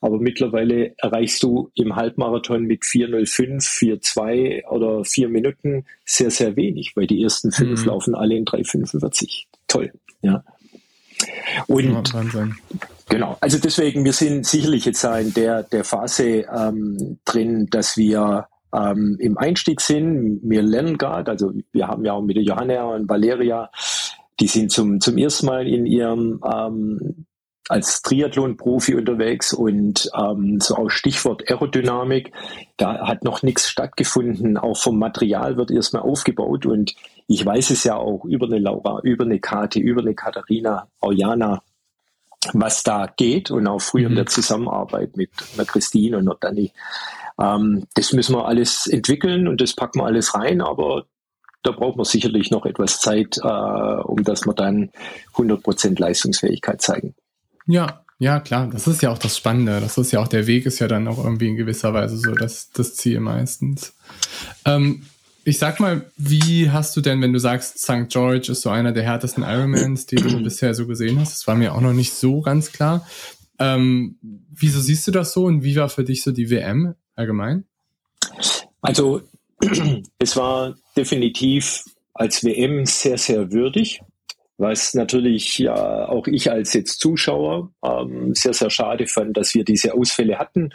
Aber 0.05 0.19
mittlerweile 0.19 0.93
erreichst 0.99 1.41
du 1.41 1.71
im 1.73 1.95
Halbmarathon 1.95 2.61
mit 2.65 2.83
4.05, 2.83 4.03
4.2 4.05 4.67
oder 4.67 5.03
4 5.03 5.29
Minuten 5.29 5.85
sehr, 6.05 6.29
sehr 6.29 6.55
wenig, 6.55 6.95
weil 6.95 7.07
die 7.07 7.23
ersten 7.23 7.51
fünf 7.51 7.81
mhm. 7.81 7.87
laufen 7.87 8.13
alle 8.13 8.35
in 8.35 8.45
3.45. 8.45 9.45
Toll, 9.67 9.91
ja. 10.21 10.43
Und 11.65 12.13
ja, 12.13 12.47
genau, 13.09 13.37
also 13.41 13.57
deswegen, 13.57 14.05
wir 14.05 14.13
sind 14.13 14.45
sicherlich 14.45 14.85
jetzt 14.85 15.03
in 15.05 15.33
der, 15.33 15.63
der 15.63 15.83
Phase 15.83 16.45
ähm, 16.55 17.17
drin, 17.25 17.65
dass 17.71 17.97
wir 17.97 18.47
ähm, 18.75 19.17
im 19.19 19.39
Einstieg 19.39 19.81
sind. 19.81 20.39
Wir 20.43 20.61
lernen 20.61 20.99
gerade, 20.99 21.31
also 21.31 21.51
wir 21.71 21.87
haben 21.87 22.05
ja 22.05 22.13
auch 22.13 22.21
mit 22.21 22.35
der 22.35 22.43
Johanna 22.43 22.83
und 22.83 23.09
Valeria, 23.09 23.71
die 24.39 24.47
sind 24.47 24.71
zum, 24.71 25.01
zum 25.01 25.17
ersten 25.17 25.47
Mal 25.47 25.67
in 25.67 25.87
ihrem 25.87 26.43
ähm, 26.45 27.25
als 27.67 28.01
Triathlon-Profi 28.03 28.95
unterwegs 28.95 29.53
und 29.53 30.09
ähm, 30.15 30.59
so 30.61 30.75
auch 30.75 30.89
Stichwort 30.89 31.49
Aerodynamik, 31.49 32.31
da 32.77 33.07
hat 33.07 33.23
noch 33.23 33.41
nichts 33.41 33.69
stattgefunden. 33.69 34.57
Auch 34.57 34.77
vom 34.77 34.99
Material 34.99 35.57
wird 35.57 35.71
erstmal 35.71 36.03
aufgebaut 36.03 36.65
und 36.65 36.95
ich 37.27 37.43
weiß 37.43 37.71
es 37.71 37.83
ja 37.83 37.95
auch 37.95 38.23
über 38.25 38.45
eine 38.45 38.59
Laura, 38.59 38.99
über 39.01 39.25
eine 39.25 39.39
Kati, 39.39 39.79
über 39.79 40.01
eine 40.01 40.13
Katharina, 40.13 40.87
Aujana, 40.99 41.63
was 42.53 42.83
da 42.83 43.07
geht 43.07 43.49
und 43.49 43.65
auch 43.67 43.81
früher 43.81 44.09
mhm. 44.09 44.11
in 44.11 44.15
der 44.17 44.25
Zusammenarbeit 44.27 45.17
mit 45.17 45.31
einer 45.55 45.65
Christine 45.65 46.17
und 46.17 46.27
einer 46.27 46.37
Dani. 46.39 46.71
Ähm, 47.39 47.87
das 47.95 48.13
müssen 48.13 48.35
wir 48.35 48.45
alles 48.45 48.85
entwickeln 48.85 49.47
und 49.47 49.59
das 49.59 49.73
packen 49.73 49.99
wir 49.99 50.05
alles 50.05 50.35
rein, 50.35 50.61
aber 50.61 51.05
da 51.63 51.71
braucht 51.71 51.97
man 51.97 52.05
sicherlich 52.05 52.51
noch 52.51 52.67
etwas 52.67 52.99
Zeit, 52.99 53.39
äh, 53.41 54.01
um 54.03 54.23
dass 54.23 54.45
wir 54.45 54.53
dann 54.53 54.91
100% 55.33 55.99
Leistungsfähigkeit 55.99 56.79
zeigen. 56.79 57.15
Ja, 57.67 58.05
ja, 58.17 58.39
klar, 58.39 58.69
das 58.71 58.87
ist 58.87 59.01
ja 59.01 59.11
auch 59.11 59.17
das 59.17 59.35
Spannende. 59.37 59.81
Das 59.81 59.97
ist 59.97 60.11
ja 60.11 60.21
auch 60.21 60.27
der 60.27 60.47
Weg, 60.47 60.65
ist 60.65 60.79
ja 60.79 60.87
dann 60.87 61.07
auch 61.07 61.23
irgendwie 61.23 61.49
in 61.49 61.57
gewisser 61.57 61.93
Weise 61.93 62.17
so 62.17 62.33
das, 62.33 62.69
das 62.71 62.95
Ziel 62.95 63.19
meistens. 63.19 63.93
Ähm, 64.63 65.05
ich 65.43 65.59
sag 65.59 65.79
mal, 65.79 66.09
wie 66.15 66.71
hast 66.71 66.95
du 66.95 67.01
denn, 67.01 67.21
wenn 67.21 67.33
du 67.33 67.39
sagst, 67.39 67.79
St. 67.79 68.07
George 68.09 68.51
ist 68.51 68.61
so 68.61 68.69
einer 68.69 68.93
der 68.93 69.03
härtesten 69.03 69.43
Ironmans, 69.43 70.05
die 70.05 70.15
du 70.15 70.41
bisher 70.41 70.73
so 70.73 70.87
gesehen 70.87 71.19
hast? 71.19 71.33
Das 71.33 71.47
war 71.47 71.55
mir 71.55 71.75
auch 71.75 71.81
noch 71.81 71.93
nicht 71.93 72.13
so 72.13 72.41
ganz 72.41 72.71
klar. 72.71 73.05
Ähm, 73.59 74.17
wieso 74.21 74.79
siehst 74.79 75.05
du 75.07 75.11
das 75.11 75.33
so 75.33 75.45
und 75.45 75.63
wie 75.63 75.75
war 75.75 75.89
für 75.89 76.03
dich 76.03 76.23
so 76.23 76.31
die 76.31 76.49
WM 76.49 76.95
allgemein? 77.15 77.65
Also, 78.81 79.21
es 80.19 80.35
war 80.35 80.75
definitiv 80.95 81.83
als 82.13 82.43
WM 82.43 82.85
sehr, 82.85 83.17
sehr 83.17 83.51
würdig 83.51 84.01
was 84.57 84.93
natürlich 84.93 85.57
ja 85.59 86.07
auch 86.07 86.27
ich 86.27 86.51
als 86.51 86.73
jetzt 86.73 86.99
Zuschauer 86.99 87.71
ähm, 87.83 88.33
sehr, 88.33 88.53
sehr 88.53 88.69
schade 88.69 89.07
fand, 89.07 89.35
dass 89.35 89.53
wir 89.53 89.63
diese 89.63 89.93
Ausfälle 89.93 90.39
hatten. 90.39 90.69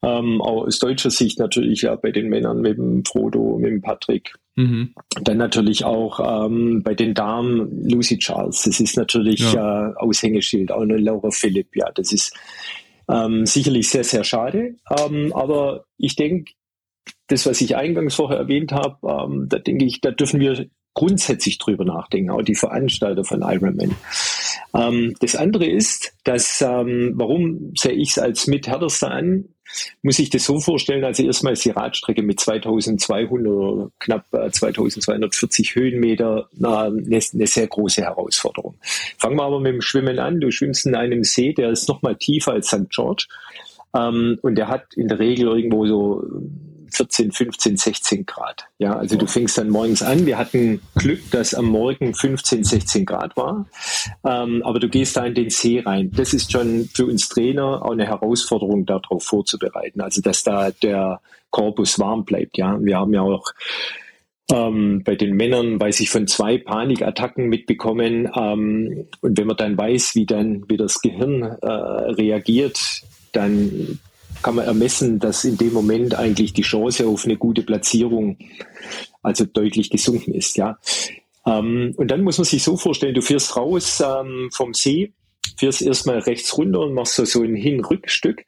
Ähm, 0.00 0.40
auch 0.40 0.64
aus 0.64 0.78
deutscher 0.78 1.10
Sicht 1.10 1.40
natürlich 1.40 1.82
ja 1.82 1.96
bei 1.96 2.12
den 2.12 2.28
Männern 2.28 2.60
mit 2.60 2.78
dem 2.78 3.04
Frodo, 3.04 3.58
mit 3.58 3.70
dem 3.70 3.82
Patrick. 3.82 4.34
Mhm. 4.54 4.94
Dann 5.22 5.38
natürlich 5.38 5.84
auch 5.84 6.46
ähm, 6.46 6.82
bei 6.84 6.94
den 6.94 7.14
Damen 7.14 7.88
Lucy 7.88 8.18
Charles. 8.18 8.62
Das 8.62 8.78
ist 8.78 8.96
natürlich 8.96 9.52
ja. 9.52 9.90
äh, 9.90 9.94
Aushängeschild. 9.96 10.70
Auch 10.70 10.82
eine 10.82 10.98
Laura 10.98 11.30
Philipp. 11.32 11.74
Ja, 11.74 11.90
das 11.92 12.12
ist 12.12 12.32
ähm, 13.08 13.44
sicherlich 13.44 13.88
sehr, 13.88 14.04
sehr 14.04 14.22
schade. 14.22 14.76
Ähm, 14.96 15.32
aber 15.34 15.84
ich 15.96 16.14
denke, 16.14 16.52
das, 17.26 17.46
was 17.46 17.60
ich 17.60 17.76
eingangs 17.76 18.14
vorher 18.14 18.38
erwähnt 18.38 18.72
habe, 18.72 18.98
ähm, 19.02 19.46
da 19.48 19.58
denke 19.58 19.84
ich, 19.84 20.00
da 20.00 20.10
dürfen 20.12 20.40
wir 20.40 20.66
grundsätzlich 20.94 21.58
drüber 21.58 21.84
nachdenken, 21.84 22.30
auch 22.30 22.42
die 22.42 22.54
Veranstalter 22.54 23.24
von 23.24 23.42
Ironman. 23.42 23.94
Ähm, 24.74 25.14
das 25.20 25.36
andere 25.36 25.66
ist, 25.66 26.12
dass, 26.24 26.60
ähm, 26.60 27.12
warum 27.14 27.72
sehe 27.76 27.92
ich 27.92 28.10
es 28.10 28.18
als 28.18 28.46
mithärtester 28.46 29.10
an? 29.10 29.44
Muss 30.02 30.18
ich 30.18 30.30
das 30.30 30.44
so 30.44 30.60
vorstellen, 30.60 31.04
also 31.04 31.22
erstmal 31.22 31.52
ist 31.52 31.64
die 31.64 31.70
Radstrecke 31.70 32.22
mit 32.22 32.40
2200 32.40 33.52
oder 33.52 33.90
knapp 33.98 34.24
2240 34.30 35.68
äh, 35.76 35.80
Höhenmeter 35.80 36.48
eine, 36.56 37.02
eine 37.10 37.46
sehr 37.46 37.66
große 37.66 38.02
Herausforderung. 38.02 38.76
Fangen 39.18 39.36
wir 39.36 39.44
aber 39.44 39.60
mit 39.60 39.74
dem 39.74 39.82
Schwimmen 39.82 40.18
an. 40.18 40.40
Du 40.40 40.50
schwimmst 40.50 40.86
in 40.86 40.94
einem 40.94 41.22
See, 41.22 41.52
der 41.52 41.70
ist 41.70 41.88
noch 41.88 42.00
mal 42.00 42.16
tiefer 42.16 42.52
als 42.52 42.68
St. 42.68 42.88
George. 42.88 43.26
Ähm, 43.94 44.38
und 44.42 44.54
der 44.56 44.68
hat 44.68 44.94
in 44.94 45.08
der 45.08 45.18
Regel 45.18 45.48
irgendwo 45.48 45.86
so 45.86 46.24
14, 46.90 47.32
15, 47.32 47.76
16 47.76 48.26
Grad. 48.26 48.66
Ja, 48.78 48.96
also 48.96 49.16
du 49.16 49.26
fängst 49.26 49.58
dann 49.58 49.70
morgens 49.70 50.02
an. 50.02 50.26
Wir 50.26 50.38
hatten 50.38 50.80
Glück, 50.96 51.30
dass 51.30 51.54
am 51.54 51.66
Morgen 51.66 52.14
15, 52.14 52.64
16 52.64 53.06
Grad 53.06 53.36
war. 53.36 53.66
Ähm, 54.24 54.62
aber 54.64 54.80
du 54.80 54.88
gehst 54.88 55.16
da 55.16 55.24
in 55.24 55.34
den 55.34 55.50
See 55.50 55.80
rein. 55.80 56.10
Das 56.14 56.32
ist 56.34 56.52
schon 56.52 56.88
für 56.92 57.06
uns 57.06 57.28
Trainer 57.28 57.84
auch 57.84 57.92
eine 57.92 58.06
Herausforderung, 58.06 58.86
darauf 58.86 59.24
vorzubereiten. 59.24 60.00
Also, 60.00 60.20
dass 60.20 60.42
da 60.42 60.70
der 60.70 61.20
Korpus 61.50 61.98
warm 61.98 62.24
bleibt. 62.24 62.58
Ja, 62.58 62.78
wir 62.80 62.98
haben 62.98 63.14
ja 63.14 63.22
auch 63.22 63.52
ähm, 64.50 65.02
bei 65.04 65.14
den 65.14 65.36
Männern 65.36 65.78
weiß 65.78 66.00
ich 66.00 66.10
von 66.10 66.26
zwei 66.26 66.58
Panikattacken 66.58 67.48
mitbekommen. 67.48 68.30
Ähm, 68.34 69.06
und 69.20 69.38
wenn 69.38 69.46
man 69.46 69.56
dann 69.56 69.76
weiß, 69.76 70.14
wie 70.14 70.26
dann 70.26 70.64
wie 70.68 70.76
das 70.76 71.00
Gehirn 71.00 71.42
äh, 71.42 71.66
reagiert, 71.66 73.02
dann 73.32 73.98
kann 74.42 74.54
man 74.54 74.66
ermessen, 74.66 75.18
dass 75.18 75.44
in 75.44 75.56
dem 75.56 75.72
Moment 75.72 76.14
eigentlich 76.14 76.52
die 76.52 76.62
Chance 76.62 77.06
auf 77.06 77.24
eine 77.24 77.36
gute 77.36 77.62
Platzierung 77.62 78.38
also 79.22 79.44
deutlich 79.44 79.90
gesunken 79.90 80.34
ist. 80.34 80.56
Ja. 80.56 80.78
Ähm, 81.46 81.94
und 81.96 82.10
dann 82.10 82.22
muss 82.22 82.38
man 82.38 82.44
sich 82.44 82.62
so 82.62 82.76
vorstellen, 82.76 83.14
du 83.14 83.22
fährst 83.22 83.56
raus 83.56 84.02
ähm, 84.04 84.50
vom 84.52 84.74
See, 84.74 85.12
fährst 85.56 85.82
erstmal 85.82 86.18
rechts 86.18 86.56
runter 86.56 86.80
und 86.80 86.94
machst 86.94 87.14
so, 87.14 87.24
so 87.24 87.42
ein 87.42 87.56
Hin-Rückstück. 87.56 88.44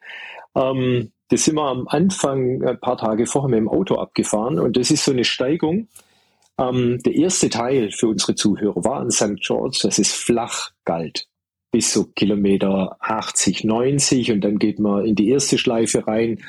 Ähm, 0.55 1.13
das 1.29 1.45
sind 1.45 1.55
wir 1.55 1.69
am 1.69 1.87
Anfang 1.89 2.63
ein 2.65 2.81
paar 2.81 2.97
Tage 2.97 3.27
vorher 3.27 3.51
mit 3.51 3.59
dem 3.59 3.69
Auto 3.69 3.97
abgefahren 3.97 4.59
und 4.59 4.77
das 4.77 4.91
ist 4.91 5.05
so 5.05 5.13
eine 5.13 5.25
Steigung. 5.25 5.89
Ähm, 6.59 7.01
der 7.05 7.15
erste 7.15 7.49
Teil 7.49 7.91
für 7.93 8.09
unsere 8.09 8.35
Zuhörer 8.35 8.85
war 8.85 9.01
an 9.01 9.11
St. 9.11 9.41
George, 9.41 9.79
das 9.83 9.99
ist 9.99 10.13
flach 10.13 10.71
galt 10.85 11.27
bis 11.71 11.93
so 11.93 12.05
Kilometer 12.05 12.97
80, 13.01 13.65
90 13.65 14.33
und 14.33 14.41
dann 14.43 14.59
geht 14.59 14.79
man 14.79 15.05
in 15.05 15.15
die 15.15 15.29
erste 15.31 15.59
Schleife 15.59 16.07
rein 16.07 16.41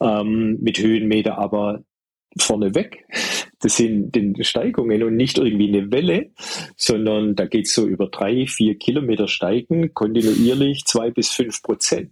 ähm, 0.00 0.58
mit 0.60 0.78
Höhenmeter 0.78 1.38
aber 1.38 1.82
vorne 2.38 2.74
weg. 2.74 3.06
Das 3.60 3.76
sind 3.76 4.14
den 4.14 4.42
Steigungen 4.44 5.02
und 5.02 5.16
nicht 5.16 5.38
irgendwie 5.38 5.68
eine 5.68 5.90
Welle, 5.90 6.30
sondern 6.76 7.36
da 7.36 7.46
geht's 7.46 7.74
so 7.74 7.86
über 7.86 8.08
drei, 8.08 8.46
vier 8.46 8.76
Kilometer 8.76 9.28
steigen, 9.28 9.94
kontinuierlich 9.94 10.84
zwei 10.84 11.10
bis 11.10 11.30
fünf 11.30 11.62
Prozent. 11.62 12.10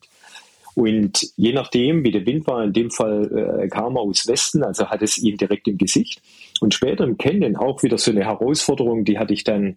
Und 0.75 1.27
je 1.37 1.53
nachdem, 1.53 2.05
wie 2.05 2.13
der 2.13 2.25
Wind 2.25 2.47
war, 2.47 2.65
in 2.65 2.73
dem 2.73 2.91
Fall 2.91 3.61
äh, 3.63 3.69
kam 3.69 3.97
er 3.97 4.03
aus 4.03 4.27
Westen, 4.27 4.63
also 4.63 4.89
hat 4.89 5.03
es 5.03 5.19
ihn 5.19 5.37
direkt 5.37 5.69
im 5.69 5.77
Gesicht. 5.77 6.23
Und 6.61 6.73
später 6.73 7.05
im 7.05 7.19
Canyon 7.19 7.57
auch 7.57 7.83
wieder 7.83 7.99
so 7.99 8.11
eine 8.11 8.25
Herausforderung, 8.25 9.05
die 9.05 9.19
hatte 9.19 9.35
ich 9.35 9.45
dann 9.45 9.77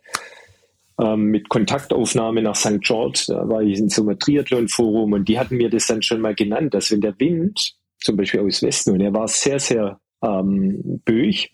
ähm, 1.02 1.26
mit 1.26 1.50
Kontaktaufnahme 1.50 2.42
nach 2.42 2.56
St. 2.56 2.82
George. 2.82 3.26
Da 3.28 3.48
war 3.48 3.62
ich 3.62 3.80
in 3.80 3.90
so 3.90 4.04
einem 4.04 4.20
Triathlon-Forum 4.20 5.14
und 5.14 5.28
die 5.28 5.40
hatten 5.40 5.58
mir 5.58 5.70
das 5.70 5.88
dann 5.88 6.02
schon 6.02 6.22
mal 6.22 6.36
genannt, 6.36 6.74
dass 6.74 6.92
wenn 6.92 7.02
der 7.02 7.20
Wind 7.20 7.76
zum 8.00 8.18
Beispiel 8.18 8.42
aus 8.42 8.62
Westen 8.62 8.92
und 8.92 9.02
er 9.02 9.14
war 9.14 9.28
sehr, 9.28 9.60
sehr 9.60 10.00
ähm, 10.24 11.02
böig, 11.04 11.52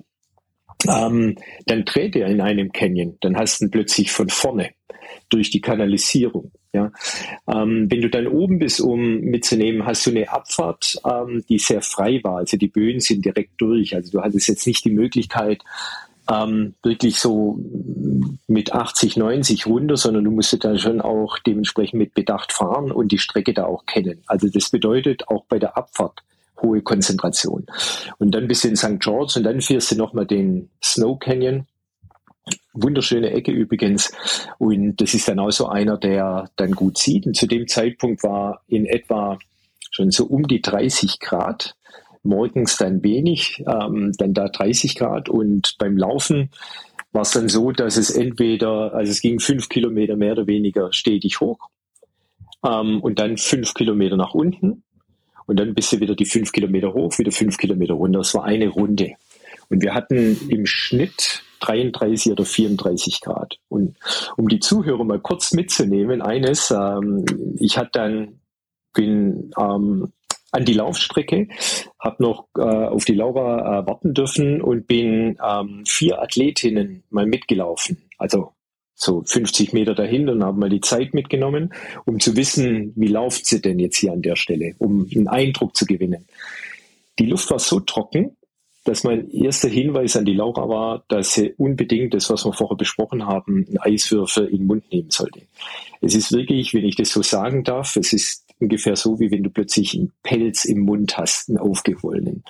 ähm, 0.88 1.38
dann 1.66 1.86
dreht 1.86 2.16
er 2.16 2.28
in 2.28 2.42
einem 2.42 2.72
Canyon, 2.72 3.18
dann 3.22 3.38
hast 3.38 3.62
du 3.62 3.66
ihn 3.66 3.72
plötzlich 3.72 4.12
von 4.12 4.30
vorne 4.30 4.72
durch 5.30 5.50
die 5.50 5.62
Kanalisierung. 5.62 6.52
Ja, 6.74 6.90
ähm, 7.54 7.92
wenn 7.92 8.02
du 8.02 8.10
dann 8.10 8.28
oben 8.28 8.60
bist, 8.60 8.80
um 8.80 9.20
mitzunehmen, 9.20 9.86
hast 9.86 10.06
du 10.06 10.12
eine 10.12 10.32
Abfahrt, 10.32 11.02
ähm, 11.06 11.44
die 11.50 11.60
sehr 11.60 11.82
frei 11.82 12.22
war. 12.24 12.38
Also 12.38 12.56
die 12.56 12.70
Böen 12.70 13.02
sind 13.02 13.26
direkt 13.26 13.60
durch. 13.60 13.94
Also 13.94 14.12
du 14.12 14.22
hattest 14.22 14.48
jetzt 14.48 14.66
nicht 14.66 14.86
die 14.86 14.92
Möglichkeit, 14.92 15.62
ähm, 16.32 16.76
wirklich 16.84 17.20
so 17.20 17.60
mit 18.48 18.74
80, 18.74 19.18
90 19.18 19.66
runter, 19.66 19.98
sondern 19.98 20.24
du 20.24 20.32
musst 20.32 20.64
dann 20.64 20.80
schon 20.80 21.02
auch 21.02 21.38
dementsprechend 21.40 22.00
mit 22.00 22.14
Bedacht 22.14 22.54
fahren 22.54 22.92
und 22.92 23.12
die 23.12 23.18
Strecke 23.18 23.54
da 23.54 23.66
auch 23.66 23.86
kennen. 23.86 24.24
Also 24.28 24.48
das 24.48 24.70
bedeutet 24.70 25.28
auch 25.28 25.46
bei 25.46 25.60
der 25.60 25.78
Abfahrt 25.78 26.22
hohe 26.62 26.82
Konzentration. 26.82 27.66
Und 28.20 28.32
dann 28.32 28.48
bist 28.48 28.64
du 28.64 28.70
in 28.70 28.76
St. 28.76 29.00
George 29.00 29.34
und 29.38 29.44
dann 29.44 29.62
fährst 29.62 29.92
du 29.92 29.96
nochmal 29.96 30.28
den 30.28 30.70
Snow 30.84 31.20
Canyon. 31.20 31.66
Wunderschöne 32.74 33.32
Ecke 33.32 33.52
übrigens. 33.52 34.12
Und 34.58 35.02
das 35.02 35.14
ist 35.14 35.28
dann 35.28 35.40
auch 35.40 35.52
so 35.52 35.68
einer, 35.68 35.98
der 35.98 36.50
dann 36.56 36.72
gut 36.72 36.98
sieht. 36.98 37.26
Und 37.26 37.36
zu 37.36 37.48
dem 37.48 37.68
Zeitpunkt 37.68 38.24
war 38.24 38.62
in 38.68 38.86
etwa 38.86 39.38
schon 39.92 40.12
so 40.12 40.26
um 40.26 40.48
die 40.48 40.62
30 40.62 41.20
Grad. 41.20 41.76
Morgens 42.24 42.78
dann 42.78 43.04
wenig, 43.04 43.64
ähm, 43.68 44.14
dann 44.18 44.34
da 44.34 44.48
30 44.48 44.96
Grad. 44.96 45.30
Und 45.30 45.76
beim 45.80 45.98
Laufen 45.98 46.52
war 47.12 47.24
es 47.24 47.32
dann 47.32 47.50
so, 47.50 47.72
dass 47.72 47.98
es 47.98 48.10
entweder, 48.10 48.94
also 48.94 49.12
es 49.12 49.22
ging 49.22 49.40
fünf 49.40 49.70
Kilometer 49.70 50.16
mehr 50.16 50.34
oder 50.34 50.48
weniger 50.48 50.94
stetig 50.94 51.40
hoch 51.42 51.70
ähm, 52.66 53.02
und 53.02 53.20
dann 53.20 53.38
fünf 53.38 53.74
Kilometer 53.74 54.18
nach 54.18 54.34
unten 54.34 54.84
und 55.52 55.60
dann 55.60 55.74
bist 55.74 55.92
du 55.92 56.00
wieder 56.00 56.16
die 56.16 56.26
fünf 56.26 56.54
Kilometer 56.54 56.94
hoch, 56.94 57.18
wieder 57.20 57.32
fünf 57.34 57.58
Kilometer 57.58 57.96
runter. 57.96 58.20
Das 58.20 58.34
war 58.34 58.46
eine 58.46 58.70
Runde. 58.70 59.16
Und 59.68 59.82
wir 59.82 59.94
hatten 59.94 60.38
im 60.50 60.66
Schnitt 60.66 61.44
33 61.60 62.32
oder 62.32 62.46
34 62.46 63.20
Grad. 63.20 63.58
Und 63.68 63.98
um 64.38 64.48
die 64.48 64.60
Zuhörer 64.60 65.04
mal 65.04 65.20
kurz 65.20 65.52
mitzunehmen, 65.52 66.22
eines, 66.22 66.72
ähm, 66.72 67.26
ich 67.60 67.78
hatte 67.78 67.92
dann, 67.94 68.40
bin 68.94 69.52
ähm, 69.60 70.14
an 70.52 70.66
die 70.66 70.74
Laufstrecke, 70.74 71.48
habe 72.00 72.24
noch 72.24 72.48
äh, 72.58 72.62
auf 72.62 73.06
die 73.06 73.14
Laura 73.14 73.80
äh, 73.80 73.88
warten 73.88 74.14
dürfen 74.14 74.62
und 74.62 74.88
bin 74.88 75.38
ähm, 75.46 75.84
vier 75.88 76.22
Athletinnen 76.22 77.04
mal 77.10 77.26
mitgelaufen. 77.26 78.04
Also 78.18 78.54
so 78.94 79.24
50 79.26 79.74
Meter 79.74 79.96
dahinter 79.96 80.34
und 80.34 80.44
haben 80.44 80.60
mal 80.60 80.70
die 80.70 80.82
Zeit 80.82 81.14
mitgenommen, 81.14 81.74
um 82.06 82.20
zu 82.20 82.36
wissen, 82.36 82.94
wie 82.96 83.08
läuft 83.08 83.48
sie 83.48 83.62
denn 83.62 83.80
jetzt 83.80 83.98
hier 83.98 84.12
an 84.12 84.22
der 84.22 84.36
Stelle, 84.36 84.76
um 84.78 85.08
einen 85.14 85.28
Eindruck 85.28 85.76
zu 85.76 85.86
gewinnen. 85.86 86.28
Die 87.18 87.26
Luft 87.26 87.50
war 87.50 87.60
so 87.60 87.80
trocken, 87.80 88.38
dass 88.84 89.04
mein 89.04 89.30
erster 89.30 89.70
Hinweis 89.70 90.16
an 90.16 90.26
die 90.26 90.34
Laura 90.34 90.68
war, 90.68 91.04
dass 91.08 91.34
sie 91.34 91.54
unbedingt 91.54 92.14
das, 92.14 92.30
was 92.30 92.46
wir 92.46 92.54
vorher 92.54 92.78
besprochen 92.78 93.26
haben, 93.26 93.66
einen 93.68 93.78
Eiswürfel 93.78 94.48
in 94.48 94.60
den 94.60 94.68
Mund 94.68 94.92
nehmen 94.92 95.12
sollte. 95.12 95.42
Es 96.02 96.16
ist 96.16 96.32
wirklich, 96.32 96.74
wenn 96.74 96.86
ich 96.86 96.96
das 96.96 97.12
so 97.12 97.22
sagen 97.22 97.64
darf, 97.64 97.96
es 97.96 98.14
ist 98.14 98.46
ungefähr 98.62 98.96
so, 98.96 99.20
wie 99.20 99.32
wenn 99.32 99.44
du 99.44 99.50
plötzlich 99.50 99.96
einen 99.96 100.12
Pelz 100.24 100.66
im 100.66 100.82
Mund 100.82 101.18
hast, 101.18 101.50
einen 101.50 101.58
aufgewollenen. 101.58 102.44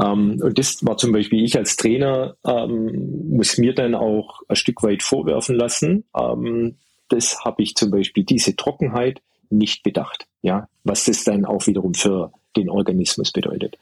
Ähm, 0.00 0.40
und 0.42 0.58
das 0.58 0.84
war 0.84 0.96
zum 0.96 1.12
Beispiel 1.12 1.44
ich 1.44 1.56
als 1.56 1.76
Trainer, 1.76 2.36
ähm, 2.46 3.36
muss 3.36 3.58
mir 3.58 3.74
dann 3.74 3.94
auch 3.94 4.40
ein 4.48 4.56
Stück 4.56 4.82
weit 4.82 5.02
vorwerfen 5.02 5.56
lassen. 5.56 6.04
Ähm, 6.16 6.76
das 7.08 7.44
habe 7.44 7.62
ich 7.62 7.74
zum 7.74 7.90
Beispiel 7.90 8.24
diese 8.24 8.56
Trockenheit 8.56 9.20
nicht 9.50 9.82
bedacht. 9.82 10.26
Ja, 10.42 10.68
was 10.82 11.04
das 11.04 11.24
dann 11.24 11.44
auch 11.44 11.66
wiederum 11.66 11.94
für 11.94 12.32
den 12.56 12.68
Organismus 12.68 13.32
bedeutet. 13.32 13.76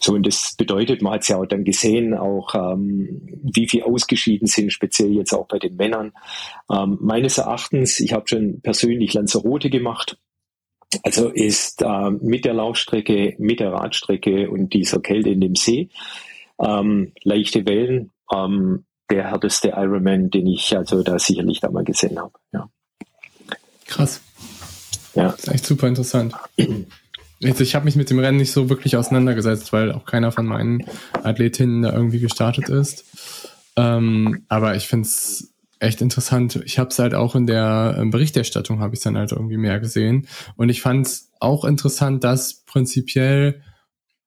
So, 0.00 0.14
und 0.14 0.26
das 0.26 0.54
bedeutet, 0.56 1.02
man 1.02 1.14
hat 1.14 1.22
es 1.22 1.28
ja 1.28 1.38
auch 1.38 1.46
dann 1.46 1.64
gesehen, 1.64 2.14
auch 2.14 2.54
ähm, 2.54 3.22
wie 3.42 3.68
viel 3.68 3.82
ausgeschieden 3.82 4.46
sind, 4.46 4.72
speziell 4.72 5.12
jetzt 5.12 5.32
auch 5.32 5.48
bei 5.48 5.58
den 5.58 5.76
Männern. 5.76 6.12
Ähm, 6.70 6.98
meines 7.00 7.38
Erachtens, 7.38 7.98
ich 8.00 8.12
habe 8.12 8.28
schon 8.28 8.60
persönlich 8.60 9.14
Lanzarote 9.14 9.70
gemacht, 9.70 10.18
also 11.02 11.28
ist 11.28 11.82
äh, 11.82 12.10
mit 12.10 12.44
der 12.44 12.54
Laufstrecke, 12.54 13.34
mit 13.38 13.60
der 13.60 13.72
Radstrecke 13.72 14.50
und 14.50 14.72
dieser 14.72 15.00
Kälte 15.00 15.30
in 15.30 15.40
dem 15.40 15.54
See, 15.54 15.88
ähm, 16.58 17.12
leichte 17.24 17.64
Wellen, 17.66 18.10
ähm, 18.32 18.84
der 19.10 19.30
härteste 19.30 19.68
Ironman, 19.68 20.30
den 20.30 20.46
ich 20.46 20.76
also 20.76 21.02
da 21.02 21.18
sicherlich 21.18 21.60
da 21.60 21.70
mal 21.70 21.84
gesehen 21.84 22.18
habe. 22.18 22.32
Ja. 22.52 22.68
Krass. 23.86 24.20
Ja. 25.14 25.32
Das 25.32 25.40
ist 25.40 25.48
echt 25.48 25.66
super 25.66 25.88
interessant. 25.88 26.34
Jetzt, 27.38 27.60
ich 27.60 27.74
habe 27.74 27.84
mich 27.84 27.96
mit 27.96 28.08
dem 28.08 28.18
Rennen 28.18 28.38
nicht 28.38 28.52
so 28.52 28.70
wirklich 28.70 28.96
auseinandergesetzt, 28.96 29.72
weil 29.72 29.92
auch 29.92 30.04
keiner 30.04 30.32
von 30.32 30.46
meinen 30.46 30.86
Athletinnen 31.12 31.82
da 31.82 31.92
irgendwie 31.92 32.20
gestartet 32.20 32.68
ist. 32.68 33.04
Ähm, 33.76 34.44
aber 34.48 34.76
ich 34.76 34.86
finde 34.86 35.08
es 35.08 35.51
echt 35.82 36.00
interessant. 36.00 36.62
Ich 36.64 36.78
habe 36.78 36.90
es 36.90 36.98
halt 36.98 37.14
auch 37.14 37.34
in 37.34 37.46
der 37.46 37.96
ähm, 37.98 38.10
Berichterstattung 38.10 38.80
habe 38.80 38.94
ich 38.94 39.00
dann 39.00 39.16
halt 39.16 39.32
irgendwie 39.32 39.56
mehr 39.56 39.80
gesehen 39.80 40.28
und 40.56 40.68
ich 40.68 40.80
fand 40.80 41.06
es 41.06 41.30
auch 41.40 41.64
interessant, 41.64 42.22
dass 42.24 42.62
prinzipiell 42.64 43.62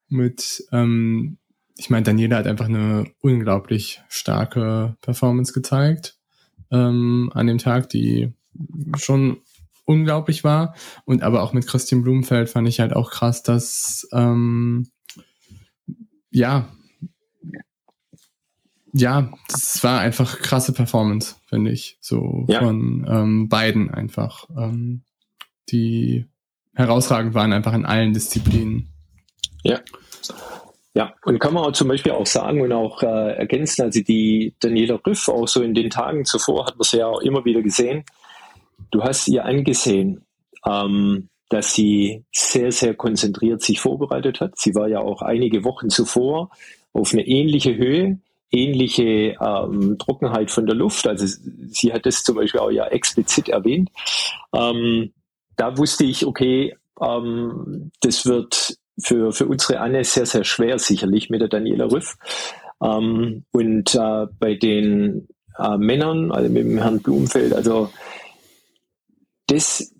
mit, 0.10 0.66
ähm, 0.72 1.38
ich 1.78 1.90
meine, 1.90 2.04
Daniela 2.04 2.38
hat 2.38 2.48
einfach 2.48 2.66
eine 2.66 3.06
unglaublich 3.22 4.02
starke 4.10 4.98
Performance 5.02 5.54
gezeigt 5.54 6.18
ähm, 6.72 7.32
an 7.34 7.48
dem 7.48 7.58
Tag, 7.58 7.90
die 7.90 8.34
schon 8.98 9.38
unglaublich 9.86 10.44
war 10.44 10.76
und 11.06 11.24
aber 11.24 11.42
auch 11.42 11.54
mit 11.54 11.68
Christian 11.68 12.02
Blumenfeld 12.02 12.50
fand 12.50 12.68
ich 12.68 12.82
halt 12.82 12.94
auch 12.94 13.12
krass, 13.12 13.44
dass 13.44 14.08
ähm, 14.12 14.88
ja 16.32 16.68
ja, 18.98 19.30
das 19.50 19.84
war 19.84 20.00
einfach 20.00 20.40
krasse 20.40 20.72
Performance, 20.72 21.36
finde 21.48 21.72
ich. 21.72 21.98
So 22.00 22.46
ja. 22.48 22.62
von 22.62 23.06
ähm, 23.10 23.50
beiden 23.50 23.92
einfach. 23.94 24.48
Ähm, 24.58 25.04
die 25.70 26.26
herausragend 26.74 27.34
waren 27.34 27.52
einfach 27.52 27.74
in 27.74 27.86
allen 27.86 28.14
Disziplinen. 28.14 28.88
Ja. 29.64 29.82
Ja, 30.94 31.14
und 31.26 31.40
kann 31.40 31.54
man 31.54 31.66
auch 31.66 31.74
zum 31.74 31.90
Beispiel 31.90 32.14
auch 32.14 32.26
sagen 32.26 32.62
und 32.62 32.72
auch 32.72 33.04
äh, 33.04 33.34
ergänzen, 33.36 33.82
also 33.82 34.00
die 34.00 34.56
Daniela 34.62 34.98
Rüff, 35.06 35.28
auch 35.28 35.48
so 35.48 35.62
in 35.62 35.74
den 35.74 35.90
Tagen 35.90 36.24
zuvor, 36.24 36.68
hat 36.68 36.78
man 36.78 36.84
sie 36.84 37.00
ja 37.00 37.08
auch 37.08 37.20
immer 37.20 37.44
wieder 37.44 37.62
gesehen. 37.62 38.06
Du 38.92 39.04
hast 39.04 39.28
ihr 39.28 39.44
angesehen, 39.44 40.24
ähm, 40.66 41.28
dass 41.50 41.74
sie 41.74 42.24
sehr, 42.32 42.72
sehr 42.72 42.94
konzentriert 42.94 43.62
sich 43.62 43.82
vorbereitet 43.82 44.40
hat. 44.40 44.58
Sie 44.58 44.74
war 44.74 44.88
ja 44.88 45.00
auch 45.00 45.22
einige 45.22 45.66
Wochen 45.66 45.90
zuvor 45.90 46.50
auf 46.94 47.12
eine 47.12 47.28
ähnliche 47.28 47.76
Höhe 47.76 48.20
ähnliche 48.56 49.36
ähm, 49.42 49.98
Trockenheit 50.00 50.52
von 50.52 50.66
der 50.66 50.76
Luft. 50.76 51.08
Also 51.08 51.26
sie 51.68 51.94
hat 51.94 52.06
das 52.06 52.24
zum 52.24 52.36
Beispiel 52.36 52.62
auch 52.62 52.72
ja 52.72 52.88
explizit 52.88 53.50
erwähnt. 53.50 53.90
Ähm, 54.54 55.12
da 55.58 55.78
wusste 55.78 56.06
ich, 56.06 56.26
okay, 56.26 56.76
ähm, 57.02 57.92
das 58.02 58.26
wird 58.26 58.78
für, 59.00 59.32
für 59.32 59.46
unsere 59.46 59.80
Anne 59.80 60.04
sehr, 60.04 60.26
sehr 60.26 60.44
schwer, 60.44 60.80
sicherlich 60.80 61.30
mit 61.30 61.42
der 61.42 61.50
Daniela 61.50 61.92
Rüff. 61.92 62.16
Ähm, 62.82 63.44
und 63.52 63.96
äh, 63.96 64.28
bei 64.40 64.56
den 64.56 65.28
äh, 65.58 65.78
Männern, 65.78 66.32
also 66.32 66.50
mit 66.50 66.64
dem 66.64 66.78
Herrn 66.78 67.02
Blumfeld, 67.02 67.54
also 67.54 67.90
das 69.48 69.94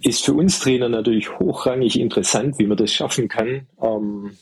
ist 0.00 0.24
für 0.24 0.34
uns 0.34 0.60
Trainer 0.60 0.88
natürlich 0.88 1.38
hochrangig 1.38 1.98
interessant, 1.98 2.58
wie 2.58 2.66
man 2.66 2.76
das 2.76 2.92
schaffen 2.92 3.28
kann. 3.28 3.66
Ähm, 3.80 4.36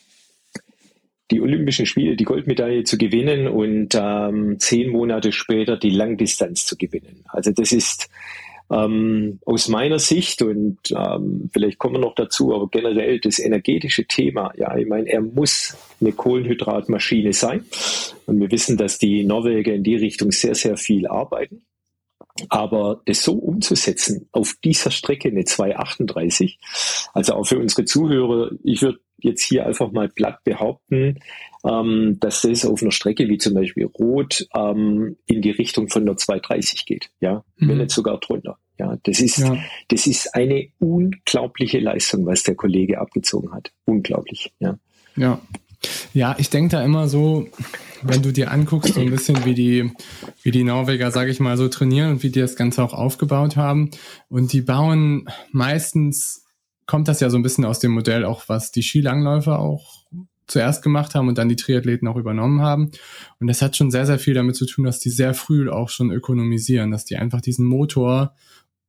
die 1.33 1.41
Olympischen 1.41 1.87
Spiele, 1.87 2.15
die 2.15 2.25
Goldmedaille 2.25 2.85
zu 2.85 2.99
gewinnen 2.99 3.49
und 3.49 3.95
ähm, 3.95 4.59
zehn 4.59 4.91
Monate 4.91 5.33
später 5.33 5.77
die 5.77 5.91
Langdistanz 5.91 6.67
zu 6.67 6.77
gewinnen. 6.77 7.25
Also 7.29 7.51
das 7.51 7.73
ist 7.73 8.11
ähm, 8.71 9.39
aus 9.45 9.69
meiner 9.69 9.99
Sicht 9.99 10.43
und 10.43 10.79
ähm, 10.91 11.51
vielleicht 11.53 11.79
kommen 11.79 11.97
wir 11.97 12.01
noch 12.01 12.15
dazu, 12.15 12.55
aber 12.55 12.69
generell 12.69 13.19
das 13.21 13.39
energetische 13.39 14.05
Thema. 14.05 14.53
Ja, 14.57 14.77
ich 14.77 14.87
meine, 14.87 15.09
er 15.09 15.21
muss 15.21 15.77
eine 16.01 16.13
Kohlenhydratmaschine 16.13 17.33
sein 17.33 17.65
und 18.27 18.41
wir 18.41 18.51
wissen, 18.51 18.77
dass 18.77 18.99
die 18.99 19.25
Norweger 19.25 19.75
in 19.75 19.85
die 19.85 19.97
Richtung 19.97 20.33
sehr, 20.33 20.55
sehr 20.55 20.77
viel 20.77 21.07
arbeiten. 21.07 21.63
Aber 22.49 23.03
das 23.05 23.23
so 23.23 23.35
umzusetzen 23.35 24.29
auf 24.33 24.55
dieser 24.65 24.91
Strecke 24.91 25.29
eine 25.29 25.45
238, 25.45 26.59
also 27.13 27.35
auch 27.35 27.45
für 27.45 27.59
unsere 27.59 27.85
Zuhörer, 27.85 28.53
ich 28.65 28.81
würde 28.81 29.01
jetzt 29.25 29.43
hier 29.43 29.67
einfach 29.67 29.93
mal 29.93 30.09
platt 30.09 30.43
behaupten, 30.45 31.21
ähm, 31.65 32.19
dass 32.21 32.43
das 32.43 32.65
auf 32.65 32.83
einer 32.83 32.93
Strecke 32.93 33.29
wie 33.29 33.39
zum 33.39 33.55
Beispiel 33.55 33.87
Rot 33.87 34.47
ähm, 34.55 35.17
in 35.27 35.43
die 35.43 35.51
Richtung 35.51 35.89
von 35.89 36.07
der 36.07 36.17
230 36.17 36.87
geht, 36.87 37.11
ja, 37.21 37.45
mhm. 37.57 37.69
wenn 37.69 37.79
nicht 37.79 37.91
sogar 37.91 38.19
drunter. 38.19 38.59
Ja, 38.79 38.99
das 39.05 39.21
ist, 39.21 39.39
ja. 39.39 39.57
das 39.89 40.07
ist 40.07 40.35
eine 40.35 40.69
unglaubliche 40.79 41.79
Leistung, 41.79 42.27
was 42.27 42.43
der 42.43 42.55
Kollege 42.55 43.01
abgezogen 43.01 43.53
hat. 43.53 43.71
Unglaublich, 43.85 44.53
ja. 44.59 44.79
Ja. 45.17 45.41
Ja, 46.15 46.37
ich 46.39 46.49
denke 46.51 46.77
da 46.77 46.85
immer 46.85 47.09
so, 47.09 47.49
wenn 48.03 48.23
du 48.23 48.33
dir 48.33 48.51
anguckst, 48.51 48.95
so 48.95 49.01
ein 49.01 49.11
bisschen 49.11 49.45
wie 49.45 49.55
die, 49.55 49.93
wie 50.43 50.51
die 50.51 50.65
Norweger, 50.65 51.11
sage 51.11 51.31
ich 51.31 51.41
mal, 51.41 51.57
so 51.57 51.69
trainieren 51.69 52.13
und 52.13 52.23
wie 52.23 52.31
die 52.31 52.41
das 52.41 52.57
Ganze 52.57 52.83
auch 52.83 52.93
aufgebaut 52.93 53.57
haben. 53.57 53.91
Und 54.29 54.53
die 54.53 54.63
bauen 54.63 55.29
meistens 55.51 56.42
kommt 56.93 57.09
das 57.09 57.21
ja 57.21 57.31
so 57.31 57.39
ein 57.39 57.43
bisschen 57.43 57.65
aus 57.65 57.79
dem 57.79 57.93
Modell 57.93 58.27
auch, 58.27 58.51
was 58.51 58.71
die 58.71 58.83
Skilangläufer 58.83 59.59
auch 59.59 60.05
zuerst 60.47 60.83
gemacht 60.83 61.15
haben 61.15 61.27
und 61.27 61.39
dann 61.39 61.49
die 61.49 61.57
Triathleten 61.57 62.07
auch 62.07 62.17
übernommen 62.17 62.61
haben. 62.61 62.91
Und 63.41 63.47
das 63.47 63.63
hat 63.63 63.79
schon 63.79 63.91
sehr, 63.91 64.05
sehr 64.05 64.19
viel 64.19 64.35
damit 64.35 64.57
zu 64.57 64.67
tun, 64.67 64.85
dass 64.85 64.99
die 64.99 65.09
sehr 65.09 65.33
früh 65.33 65.71
auch 65.71 65.89
schon 65.89 66.11
ökonomisieren, 66.11 66.91
dass 66.91 67.07
die 67.07 67.17
einfach 67.17 67.41
diesen 67.41 67.65
Motor 67.65 68.35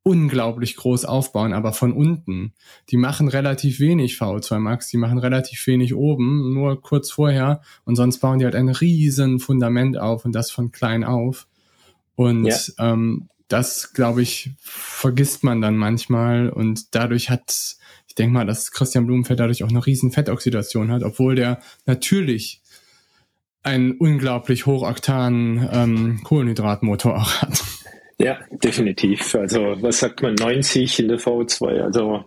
unglaublich 0.04 0.76
groß 0.76 1.06
aufbauen, 1.06 1.54
aber 1.54 1.72
von 1.72 1.94
unten. 1.94 2.52
Die 2.90 2.98
machen 2.98 3.30
relativ 3.30 3.80
wenig 3.80 4.16
VO2 4.16 4.60
Max, 4.60 4.90
die 4.90 4.98
machen 4.98 5.18
relativ 5.18 5.66
wenig 5.66 5.96
oben, 5.96 6.54
nur 6.54 6.82
kurz 6.82 7.10
vorher 7.10 7.62
und 7.86 7.96
sonst 7.96 8.20
bauen 8.20 8.40
die 8.40 8.44
halt 8.44 8.56
ein 8.56 8.68
riesen 8.68 9.40
Fundament 9.40 9.98
auf 9.98 10.26
und 10.26 10.34
das 10.34 10.52
von 10.52 10.74
klein 10.74 11.06
auf. 11.06 11.48
Und 12.16 12.48
ja. 12.48 12.58
ähm, 12.80 13.30
das, 13.54 13.94
glaube 13.94 14.24
ich, 14.24 14.50
vergisst 14.60 15.44
man 15.44 15.62
dann 15.62 15.78
manchmal 15.78 16.50
und 16.50 16.96
dadurch 16.96 17.30
hat, 17.30 17.76
ich 18.08 18.16
denke 18.16 18.34
mal, 18.34 18.48
dass 18.48 18.72
Christian 18.72 19.06
Blumenfeld 19.06 19.40
dadurch 19.40 19.64
auch 19.64 19.70
eine 19.70 19.86
riesen 19.86 20.12
Fettoxidation 20.12 20.92
hat, 20.92 21.04
obwohl 21.04 21.36
der 21.36 21.60
natürlich 21.86 22.62
einen 23.62 23.92
unglaublich 23.92 24.66
hochoktanen 24.66 25.70
ähm, 25.72 26.22
Kohlenhydratmotor 26.24 27.16
auch 27.16 27.42
hat. 27.44 27.62
Ja, 28.18 28.40
definitiv. 28.52 29.36
Also 29.36 29.76
was 29.82 30.00
sagt 30.00 30.24
man, 30.24 30.34
90 30.34 31.00
in 31.00 31.08
der 31.10 31.20
V2? 31.20 31.82
Also 31.82 32.26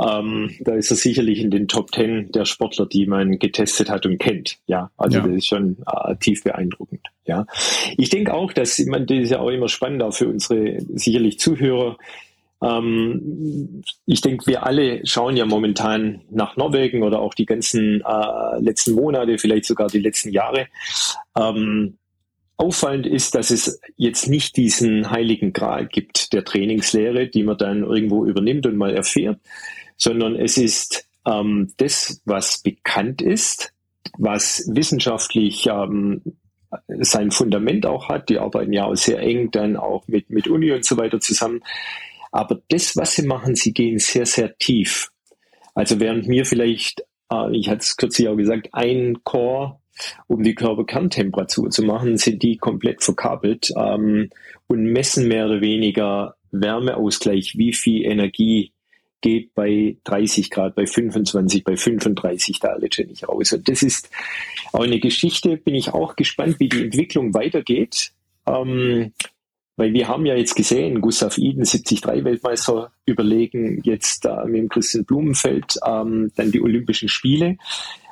ähm, 0.00 0.54
da 0.60 0.74
ist 0.74 0.92
er 0.92 0.96
sicherlich 0.96 1.40
in 1.40 1.50
den 1.50 1.66
Top 1.66 1.92
10 1.92 2.30
der 2.30 2.44
Sportler, 2.44 2.86
die 2.86 3.06
man 3.06 3.40
getestet 3.40 3.90
hat 3.90 4.06
und 4.06 4.18
kennt. 4.18 4.58
Ja, 4.66 4.92
also 4.96 5.18
ja. 5.18 5.26
das 5.26 5.36
ist 5.36 5.46
schon 5.46 5.78
äh, 5.86 6.14
tief 6.16 6.44
beeindruckend. 6.44 7.08
Ja, 7.24 7.46
ich 7.96 8.10
denke 8.10 8.34
auch, 8.34 8.52
dass 8.52 8.78
man 8.80 9.06
das 9.06 9.18
ist 9.18 9.30
ja 9.30 9.40
auch 9.40 9.50
immer 9.50 9.68
spannend 9.68 10.02
auch 10.02 10.14
für 10.14 10.28
unsere 10.28 10.80
sicherlich 10.94 11.38
Zuhörer. 11.38 11.96
Ähm, 12.62 13.82
ich 14.06 14.20
denke, 14.20 14.46
wir 14.46 14.66
alle 14.66 15.06
schauen 15.06 15.36
ja 15.36 15.46
momentan 15.46 16.22
nach 16.30 16.56
Norwegen 16.56 17.02
oder 17.02 17.20
auch 17.20 17.34
die 17.34 17.46
ganzen 17.46 18.00
äh, 18.00 18.60
letzten 18.60 18.92
Monate, 18.94 19.38
vielleicht 19.38 19.66
sogar 19.66 19.88
die 19.88 20.00
letzten 20.00 20.30
Jahre. 20.30 20.66
Ähm, 21.38 21.98
Auffallend 22.62 23.06
ist, 23.06 23.34
dass 23.34 23.50
es 23.50 23.80
jetzt 23.96 24.28
nicht 24.28 24.56
diesen 24.56 25.10
heiligen 25.10 25.52
Gral 25.52 25.86
gibt 25.86 26.32
der 26.32 26.44
Trainingslehre, 26.44 27.26
die 27.26 27.42
man 27.42 27.58
dann 27.58 27.82
irgendwo 27.82 28.24
übernimmt 28.24 28.66
und 28.66 28.76
mal 28.76 28.94
erfährt, 28.94 29.40
sondern 29.96 30.36
es 30.36 30.56
ist 30.58 31.08
ähm, 31.26 31.72
das, 31.78 32.20
was 32.24 32.62
bekannt 32.62 33.20
ist, 33.20 33.72
was 34.16 34.70
wissenschaftlich 34.72 35.66
ähm, 35.66 36.22
sein 37.00 37.30
Fundament 37.30 37.86
auch 37.86 38.08
hat. 38.08 38.28
Die 38.28 38.38
arbeiten 38.38 38.72
ja 38.72 38.84
auch 38.84 38.94
sehr 38.94 39.18
eng 39.20 39.50
dann 39.50 39.76
auch 39.76 40.06
mit, 40.08 40.30
mit 40.30 40.48
Uni 40.48 40.72
und 40.72 40.84
so 40.84 40.96
weiter 40.96 41.20
zusammen. 41.20 41.60
Aber 42.30 42.60
das, 42.68 42.96
was 42.96 43.14
sie 43.14 43.26
machen, 43.26 43.54
sie 43.54 43.72
gehen 43.72 43.98
sehr, 43.98 44.26
sehr 44.26 44.56
tief. 44.56 45.10
Also 45.74 46.00
während 46.00 46.26
mir 46.26 46.44
vielleicht, 46.44 47.04
äh, 47.30 47.56
ich 47.56 47.68
hatte 47.68 47.80
es 47.80 47.96
kürzlich 47.96 48.28
auch 48.28 48.36
gesagt, 48.36 48.68
ein 48.72 49.22
Core 49.24 49.78
um 50.26 50.42
die 50.42 50.54
Körperkerntemperatur 50.54 51.70
zu 51.70 51.82
machen, 51.82 52.16
sind 52.16 52.42
die 52.42 52.56
komplett 52.56 53.02
verkabelt 53.02 53.70
ähm, 53.76 54.30
und 54.66 54.84
messen 54.84 55.28
mehr 55.28 55.46
oder 55.46 55.60
weniger 55.60 56.36
Wärmeausgleich, 56.50 57.56
wie 57.56 57.72
viel 57.72 58.04
Energie 58.04 58.72
geht 59.22 59.54
bei 59.54 59.96
30 60.04 60.50
Grad, 60.50 60.74
bei 60.74 60.86
25, 60.86 61.64
bei 61.64 61.76
35 61.76 62.60
da 62.60 62.76
letztendlich 62.76 63.26
raus. 63.26 63.54
Und 63.54 63.66
das 63.68 63.82
ist 63.82 64.10
auch 64.72 64.82
eine 64.82 65.00
Geschichte, 65.00 65.56
bin 65.56 65.74
ich 65.74 65.94
auch 65.94 66.16
gespannt, 66.16 66.60
wie 66.60 66.68
die 66.68 66.82
Entwicklung 66.82 67.32
weitergeht. 67.32 68.12
Ähm, 68.46 69.12
weil 69.76 69.94
wir 69.94 70.06
haben 70.06 70.26
ja 70.26 70.34
jetzt 70.34 70.54
gesehen, 70.54 71.00
Gustav 71.00 71.38
Iden, 71.38 71.64
73 71.64 72.04
Weltmeister, 72.04 72.92
überlegen 73.06 73.80
jetzt 73.84 74.26
äh, 74.26 74.44
mit 74.44 74.56
dem 74.56 74.68
Christian 74.68 75.04
Blumenfeld 75.04 75.78
ähm, 75.86 76.30
dann 76.36 76.52
die 76.52 76.60
Olympischen 76.60 77.08
Spiele. 77.08 77.56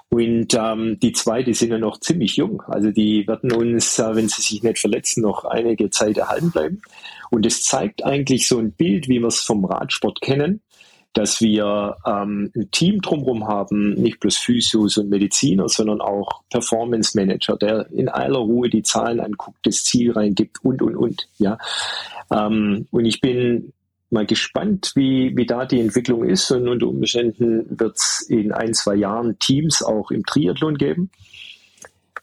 Und 0.09 0.55
ähm, 0.55 0.99
die 0.99 1.13
zwei, 1.13 1.43
die 1.45 1.55
sind 1.55 1.71
ja 1.71 1.79
noch 1.79 2.01
ziemlich 2.01 2.37
jung. 2.37 2.63
Also 2.63 2.91
die 2.91 3.29
werden 3.29 3.53
uns, 3.53 3.99
äh, 3.99 4.17
wenn 4.17 4.29
sie 4.29 4.43
sich 4.43 4.63
nicht 4.63 4.79
verletzen, 4.79 5.23
noch 5.23 5.45
einige 5.45 5.91
Zeit 5.91 6.17
erhalten 6.19 6.51
bleiben. 6.51 6.83
Und 7.31 7.47
es 7.47 7.63
zeigt 7.63 8.05
eigentlich 8.05 8.49
so 8.49 8.59
ein 8.59 8.73
Bild, 8.73 9.07
wie 9.07 9.21
wir 9.21 9.29
es 9.29 9.41
vom 9.41 9.65
Radsport 9.65 10.21
kennen, 10.21 10.63
dass 11.13 11.41
wir 11.41 11.97
ähm, 12.07 12.53
ein 12.55 12.71
Team 12.71 13.01
drumherum 13.01 13.49
haben, 13.49 13.95
nicht 13.95 14.21
bloß 14.21 14.37
Physios 14.37 14.97
und 14.97 15.11
Mediziner, 15.11 15.69
sondern 15.69 16.01
auch 16.01 16.43
Performance 16.51 17.19
Manager, 17.19 17.57
der 17.57 17.91
in 17.91 18.09
aller 18.09 18.39
Ruhe 18.39 18.71
die 18.71 18.83
Zahlen 18.83 19.21
anguckt, 19.21 19.59
das 19.65 19.83
Ziel 19.83 20.13
reingibt 20.13 20.65
und, 20.65 20.83
und, 20.83 20.97
und. 20.97 21.29
Ja. 21.39 21.59
Ähm, 22.31 22.87
und 22.91 23.05
ich 23.05 23.21
bin 23.21 23.73
mal 24.11 24.27
gespannt, 24.27 24.93
wie, 24.95 25.37
wie 25.37 25.47
da 25.47 25.67
die 25.67 25.81
Entwicklung 25.81 26.25
ist. 26.25 26.51
Und 26.51 26.69
unter 26.69 26.89
Umständen 26.89 27.67
wird 27.79 27.97
es 27.97 28.27
in 28.29 28.53
ein, 28.53 28.75
zwei 28.75 28.95
Jahren 28.95 29.39
Teams 29.39 29.83
auch 29.83 30.11
im 30.11 30.25
Triathlon 30.25 30.77
geben. 30.79 31.11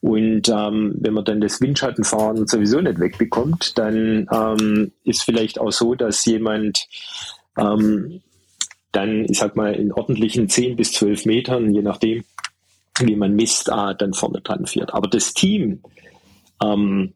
Und 0.01 0.47
ähm, 0.49 0.95
wenn 0.99 1.13
man 1.13 1.25
dann 1.25 1.41
das 1.41 1.59
Windschattenfahren 1.59 2.45
sowieso 2.45 2.79
nicht 2.81 2.99
wegbekommt, 2.99 3.77
dann 3.77 4.27
ähm, 4.31 4.91
ist 5.03 5.23
vielleicht 5.23 5.59
auch 5.59 5.71
so, 5.71 5.95
dass 5.95 6.23
jemand 6.25 6.88
ähm, 7.57 8.21
dann, 8.91 9.25
ich 9.25 9.38
sag 9.38 9.55
mal, 9.55 9.73
in 9.73 9.91
ordentlichen 9.91 10.49
10 10.49 10.75
bis 10.75 10.93
12 10.93 11.25
Metern, 11.25 11.73
je 11.73 11.81
nachdem, 11.81 12.23
wie 12.99 13.15
man 13.15 13.35
misst, 13.35 13.71
ah, 13.71 13.93
dann 13.93 14.13
vorne 14.13 14.41
dran 14.41 14.65
fährt. 14.65 14.93
Aber 14.93 15.07
das 15.07 15.33
Team 15.33 15.81
ähm, 16.63 17.13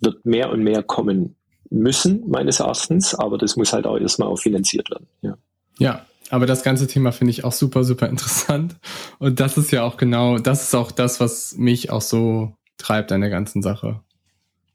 wird 0.00 0.26
mehr 0.26 0.50
und 0.50 0.62
mehr 0.62 0.82
kommen 0.82 1.36
müssen, 1.70 2.28
meines 2.28 2.60
Erachtens, 2.60 3.14
aber 3.14 3.38
das 3.38 3.56
muss 3.56 3.72
halt 3.72 3.86
auch 3.86 3.98
erstmal 3.98 4.28
auch 4.28 4.38
finanziert 4.38 4.90
werden. 4.90 5.06
Ja. 5.22 5.36
ja, 5.78 6.06
aber 6.30 6.46
das 6.46 6.62
ganze 6.62 6.86
Thema 6.86 7.12
finde 7.12 7.30
ich 7.32 7.44
auch 7.44 7.52
super, 7.52 7.84
super 7.84 8.08
interessant. 8.08 8.76
Und 9.18 9.40
das 9.40 9.56
ist 9.56 9.70
ja 9.70 9.82
auch 9.82 9.96
genau, 9.96 10.38
das 10.38 10.64
ist 10.64 10.74
auch 10.74 10.92
das, 10.92 11.20
was 11.20 11.56
mich 11.56 11.90
auch 11.90 12.02
so 12.02 12.54
treibt 12.76 13.12
an 13.12 13.20
der 13.20 13.30
ganzen 13.30 13.62
Sache. 13.62 14.00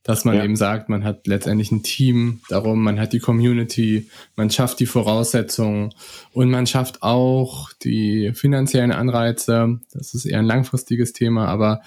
Dass 0.03 0.23
man 0.23 0.37
ja. 0.37 0.43
eben 0.43 0.55
sagt, 0.55 0.87
man 0.89 1.03
hat 1.03 1.27
letztendlich 1.27 1.71
ein 1.71 1.83
Team 1.83 2.39
darum, 2.47 2.81
man 2.81 2.99
hat 2.99 3.11
die 3.11 3.19
Community, 3.19 4.09
man 4.35 4.49
schafft 4.49 4.79
die 4.79 4.85
Voraussetzungen 4.85 5.93
und 6.31 6.49
man 6.49 6.67
schafft 6.67 7.03
auch 7.03 7.71
die 7.83 8.31
finanziellen 8.33 8.93
Anreize. 8.93 9.79
Das 9.91 10.13
ist 10.13 10.25
eher 10.25 10.39
ein 10.39 10.45
langfristiges 10.45 11.13
Thema, 11.13 11.47
aber 11.47 11.81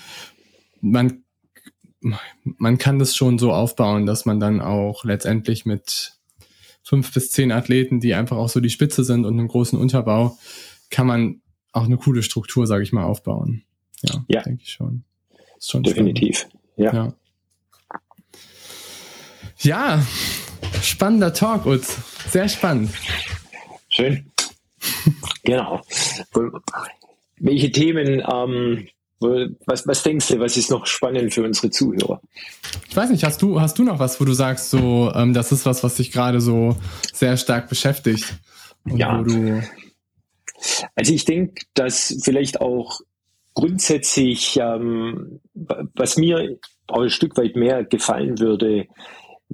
man 0.81 1.23
man 2.59 2.79
kann 2.79 2.99
das 2.99 3.15
schon 3.15 3.39
so 3.39 3.53
aufbauen, 3.53 4.07
dass 4.07 4.27
man 4.27 4.41
dann 4.41 4.61
auch 4.61 5.05
letztendlich 5.05 5.65
mit 5.65 6.15
fünf 6.83 7.13
bis 7.15 7.31
zehn 7.31 7.53
Athleten, 7.53 8.01
die 8.01 8.15
einfach 8.15 8.37
auch 8.37 8.49
so 8.49 8.61
die 8.61 8.71
Spitze 8.71 9.05
sind 9.05 9.25
und 9.25 9.35
einem 9.35 9.49
großen 9.49 9.79
Unterbau, 9.79 10.37
kann 10.91 11.07
man 11.07 11.41
auch 11.73 11.85
eine 11.85 11.97
coole 11.97 12.23
Struktur, 12.23 12.67
sage 12.67 12.83
ich 12.83 12.93
mal, 12.93 13.05
aufbauen. 13.05 13.63
Ja, 14.03 14.25
ja. 14.29 14.43
denke 14.43 14.63
ich 14.65 14.73
schon. 14.73 15.05
Ist 15.59 15.71
schon 15.71 15.85
Definitiv. 15.85 16.49
Ja. 16.77 16.93
ja. 16.93 17.15
Ja, 19.63 20.05
spannender 20.83 21.33
Talk, 21.33 21.67
Utz. 21.67 21.97
Sehr 22.31 22.49
spannend. 22.49 22.91
Schön. 23.89 24.31
genau. 25.45 25.81
Welche 27.39 27.71
Themen 27.71 28.23
ähm, 28.29 28.89
was, 29.67 29.87
was 29.87 30.03
denkst 30.03 30.29
du, 30.29 30.41
was 30.41 30.57
ist 30.57 30.71
noch 30.71 30.87
spannend 30.87 31.33
für 31.33 31.45
unsere 31.45 31.71
Zuhörer? 31.71 32.21
Ich 32.89 32.97
weiß 32.97 33.11
nicht, 33.11 33.25
hast 33.25 33.41
du, 33.43 33.61
hast 33.61 33.79
du 33.79 33.85
noch 33.85 33.99
was, 33.99 34.21
wo 34.21 34.25
du 34.25 34.33
sagst, 34.33 34.71
so, 34.71 35.13
ähm, 35.15 35.33
das 35.33 35.53
ist 35.53 35.65
was, 35.65 35.85
was 35.85 35.97
dich 35.97 36.11
gerade 36.11 36.41
so 36.41 36.77
sehr 37.13 37.37
stark 37.37 37.69
beschäftigt? 37.69 38.35
ja. 38.85 39.23
also 40.97 41.13
ich 41.13 41.25
denke, 41.25 41.65
dass 41.75 42.19
vielleicht 42.25 42.61
auch 42.61 43.01
grundsätzlich, 43.55 44.59
ähm, 44.61 45.41
was 45.55 46.17
mir 46.17 46.59
auch 46.89 47.03
ein 47.03 47.11
Stück 47.11 47.37
weit 47.37 47.55
mehr 47.55 47.85
gefallen 47.85 48.41
würde, 48.41 48.87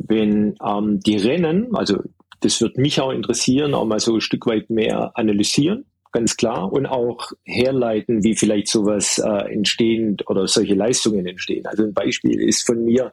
wenn 0.06 0.54
ähm, 0.64 1.00
die 1.00 1.16
Rennen, 1.16 1.74
also 1.74 1.98
das 2.40 2.60
wird 2.60 2.78
mich 2.78 3.00
auch 3.00 3.10
interessieren, 3.10 3.74
auch 3.74 3.84
mal 3.84 4.00
so 4.00 4.14
ein 4.14 4.20
Stück 4.20 4.46
weit 4.46 4.70
mehr 4.70 5.12
analysieren 5.14 5.84
ganz 6.12 6.36
klar, 6.36 6.72
und 6.72 6.86
auch 6.86 7.32
herleiten, 7.44 8.24
wie 8.24 8.34
vielleicht 8.34 8.68
sowas 8.68 9.18
äh, 9.18 9.52
entstehen 9.52 10.16
oder 10.26 10.46
solche 10.46 10.74
Leistungen 10.74 11.26
entstehen. 11.26 11.66
Also 11.66 11.84
ein 11.84 11.94
Beispiel 11.94 12.40
ist 12.40 12.66
von 12.66 12.84
mir, 12.84 13.12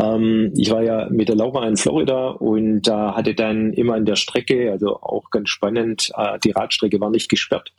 ähm, 0.00 0.52
ich 0.56 0.70
war 0.70 0.82
ja 0.82 1.08
mit 1.10 1.28
der 1.28 1.36
Laura 1.36 1.66
in 1.68 1.76
Florida 1.76 2.30
und 2.30 2.82
da 2.82 3.10
äh, 3.10 3.12
hatte 3.14 3.34
dann 3.34 3.72
immer 3.72 3.94
an 3.94 4.06
der 4.06 4.16
Strecke, 4.16 4.70
also 4.70 4.96
auch 5.00 5.30
ganz 5.30 5.48
spannend, 5.48 6.10
äh, 6.16 6.38
die 6.38 6.52
Radstrecke 6.52 7.00
war 7.00 7.10
nicht 7.10 7.28
gesperrt. 7.28 7.72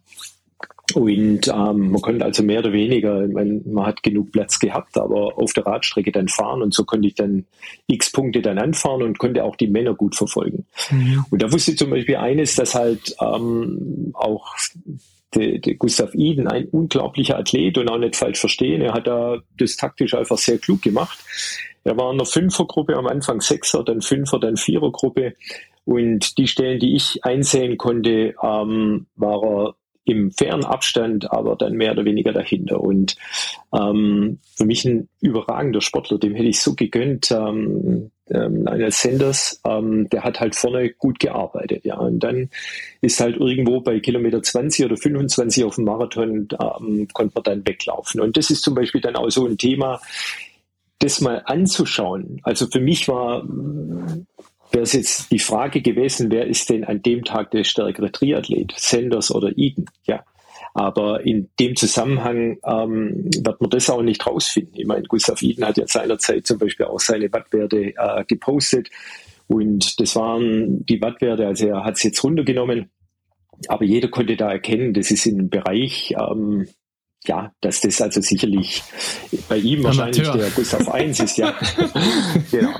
Und 0.91 1.47
ähm, 1.47 1.91
man 1.91 2.01
konnte 2.01 2.25
also 2.25 2.43
mehr 2.43 2.59
oder 2.59 2.73
weniger, 2.73 3.27
man, 3.27 3.61
man 3.65 3.85
hat 3.85 4.03
genug 4.03 4.31
Platz 4.31 4.59
gehabt, 4.59 4.97
aber 4.97 5.37
auf 5.37 5.53
der 5.53 5.65
Radstrecke 5.65 6.11
dann 6.11 6.27
fahren 6.27 6.61
und 6.61 6.73
so 6.73 6.83
konnte 6.83 7.07
ich 7.07 7.15
dann 7.15 7.45
x 7.87 8.11
Punkte 8.11 8.41
dann 8.41 8.57
anfahren 8.57 9.03
und 9.03 9.19
konnte 9.19 9.43
auch 9.43 9.55
die 9.55 9.67
Männer 9.67 9.93
gut 9.93 10.15
verfolgen. 10.15 10.65
Mhm. 10.91 11.25
Und 11.29 11.41
da 11.41 11.51
wusste 11.51 11.71
ich 11.71 11.77
zum 11.77 11.89
Beispiel 11.89 12.17
eines, 12.17 12.55
dass 12.55 12.75
halt 12.75 13.15
ähm, 13.21 14.11
auch 14.13 14.55
der, 15.35 15.59
der 15.59 15.75
Gustav 15.75 16.13
Iden 16.15 16.47
ein 16.47 16.65
unglaublicher 16.65 17.37
Athlet 17.37 17.77
und 17.77 17.89
auch 17.89 17.97
nicht 17.97 18.15
falsch 18.15 18.39
verstehen. 18.39 18.81
Er 18.81 18.93
hat 18.93 19.07
da 19.07 19.37
das 19.57 19.75
taktisch 19.75 20.13
einfach 20.13 20.37
sehr 20.37 20.57
klug 20.57 20.81
gemacht. 20.81 21.19
Er 21.83 21.97
war 21.97 22.11
in 22.11 22.17
der 22.17 22.25
Fünfergruppe 22.27 22.95
am 22.97 23.07
Anfang 23.07 23.41
Sechser, 23.41 23.83
dann 23.83 24.01
Fünfer, 24.01 24.39
dann 24.39 24.57
Vierergruppe 24.57 25.35
Und 25.85 26.37
die 26.37 26.47
Stellen, 26.47 26.79
die 26.79 26.95
ich 26.95 27.23
einsehen 27.23 27.77
konnte, 27.77 28.35
ähm, 28.43 29.07
war 29.15 29.43
er 29.43 29.75
im 30.09 30.31
fairen 30.31 30.65
Abstand, 30.65 31.31
aber 31.31 31.55
dann 31.55 31.73
mehr 31.73 31.91
oder 31.91 32.05
weniger 32.05 32.33
dahinter. 32.33 32.81
Und 32.81 33.15
ähm, 33.73 34.39
für 34.55 34.65
mich 34.65 34.85
ein 34.85 35.07
überragender 35.21 35.81
Sportler, 35.81 36.17
dem 36.17 36.35
hätte 36.35 36.49
ich 36.49 36.61
so 36.61 36.75
gegönnt. 36.75 37.31
Ähm, 37.31 38.11
ähm, 38.31 38.63
Lionel 38.63 38.91
Sanders, 38.91 39.61
ähm, 39.65 40.09
der 40.09 40.23
hat 40.23 40.39
halt 40.39 40.55
vorne 40.55 40.89
gut 40.91 41.19
gearbeitet, 41.19 41.83
ja. 41.85 41.97
Und 41.97 42.19
dann 42.19 42.49
ist 43.01 43.19
halt 43.19 43.37
irgendwo 43.37 43.81
bei 43.81 43.99
Kilometer 43.99 44.41
20 44.41 44.85
oder 44.85 44.97
25 44.97 45.63
auf 45.63 45.75
dem 45.75 45.85
Marathon, 45.85 46.47
ähm, 46.59 47.07
konnte 47.13 47.33
man 47.35 47.43
dann 47.43 47.67
weglaufen. 47.67 48.21
Und 48.21 48.37
das 48.37 48.49
ist 48.49 48.63
zum 48.63 48.75
Beispiel 48.75 49.01
dann 49.01 49.15
auch 49.15 49.29
so 49.29 49.45
ein 49.45 49.57
Thema, 49.57 49.99
das 50.99 51.21
mal 51.21 51.41
anzuschauen. 51.45 52.39
Also 52.43 52.67
für 52.67 52.81
mich 52.81 53.07
war 53.07 53.43
wäre 54.71 54.83
es 54.83 54.93
jetzt 54.93 55.31
die 55.31 55.39
Frage 55.39 55.81
gewesen, 55.81 56.31
wer 56.31 56.47
ist 56.47 56.69
denn 56.69 56.83
an 56.83 57.01
dem 57.01 57.23
Tag 57.23 57.51
der 57.51 57.63
stärkere 57.63 58.11
Triathlet, 58.11 58.73
Sanders 58.77 59.31
oder 59.31 59.57
Eden? 59.57 59.85
Ja. 60.03 60.23
Aber 60.73 61.25
in 61.25 61.49
dem 61.59 61.75
Zusammenhang 61.75 62.59
ähm, 62.63 63.29
wird 63.43 63.59
man 63.59 63.69
das 63.69 63.89
auch 63.89 64.03
nicht 64.03 64.25
rausfinden. 64.25 64.75
Ich 64.75 64.85
meine, 64.85 65.03
Gustav 65.03 65.41
Eden 65.41 65.65
hat 65.65 65.77
ja 65.77 65.87
seinerzeit 65.87 66.45
zum 66.45 66.59
Beispiel 66.59 66.85
auch 66.85 66.99
seine 66.99 67.31
Wattwerte 67.33 67.93
äh, 67.97 68.23
gepostet 68.27 68.89
und 69.49 69.99
das 69.99 70.15
waren 70.15 70.85
die 70.85 71.01
Wattwerte, 71.01 71.47
also 71.47 71.67
er 71.67 71.83
hat 71.83 71.95
es 71.95 72.03
jetzt 72.03 72.23
runtergenommen, 72.23 72.91
aber 73.67 73.83
jeder 73.83 74.07
konnte 74.07 74.37
da 74.37 74.51
erkennen, 74.51 74.93
das 74.93 75.09
ist 75.09 75.25
in 75.25 75.39
einem 75.39 75.49
Bereich, 75.49 76.13
ähm, 76.17 76.67
ja, 77.25 77.51
dass 77.61 77.81
das 77.81 78.01
also 78.01 78.21
sicherlich 78.21 78.81
bei 79.49 79.57
ihm 79.57 79.83
wahrscheinlich 79.83 80.25
Amateur. 80.25 80.41
der 80.41 80.51
Gustav 80.51 80.87
1 80.87 81.19
ist, 81.19 81.37
ja. 81.37 81.53
genau. 82.51 82.73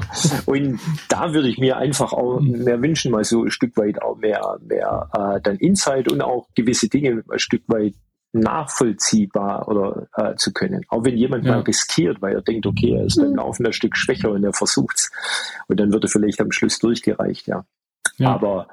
Und 0.45 0.79
da 1.09 1.33
würde 1.33 1.49
ich 1.49 1.57
mir 1.57 1.77
einfach 1.77 2.13
auch 2.13 2.39
mehr 2.39 2.81
wünschen, 2.81 3.11
mal 3.11 3.23
so 3.23 3.43
ein 3.43 3.51
Stück 3.51 3.75
weit 3.77 4.01
auch 4.01 4.15
mehr, 4.17 4.57
mehr 4.61 5.09
äh, 5.13 5.41
dann 5.41 5.57
Insight 5.57 6.11
und 6.11 6.21
auch 6.21 6.47
gewisse 6.55 6.87
Dinge 6.87 7.23
ein 7.29 7.39
Stück 7.39 7.63
weit 7.67 7.95
nachvollziehbar 8.31 9.67
oder 9.67 10.07
äh, 10.13 10.35
zu 10.35 10.53
können. 10.53 10.85
Auch 10.89 11.03
wenn 11.03 11.17
jemand 11.17 11.45
ja. 11.45 11.53
mal 11.55 11.61
riskiert, 11.61 12.21
weil 12.21 12.35
er 12.35 12.41
denkt, 12.41 12.65
okay, 12.65 12.93
er 12.93 13.05
ist 13.05 13.17
beim 13.17 13.29
hm. 13.29 13.35
Laufen 13.35 13.65
ein 13.65 13.73
Stück 13.73 13.97
schwächer 13.97 14.31
und 14.31 14.43
er 14.43 14.53
versucht's. 14.53 15.11
Und 15.67 15.79
dann 15.79 15.91
wird 15.91 16.05
er 16.05 16.09
vielleicht 16.09 16.39
am 16.39 16.51
Schluss 16.51 16.79
durchgereicht, 16.79 17.47
ja. 17.47 17.65
ja. 18.17 18.29
Aber 18.29 18.67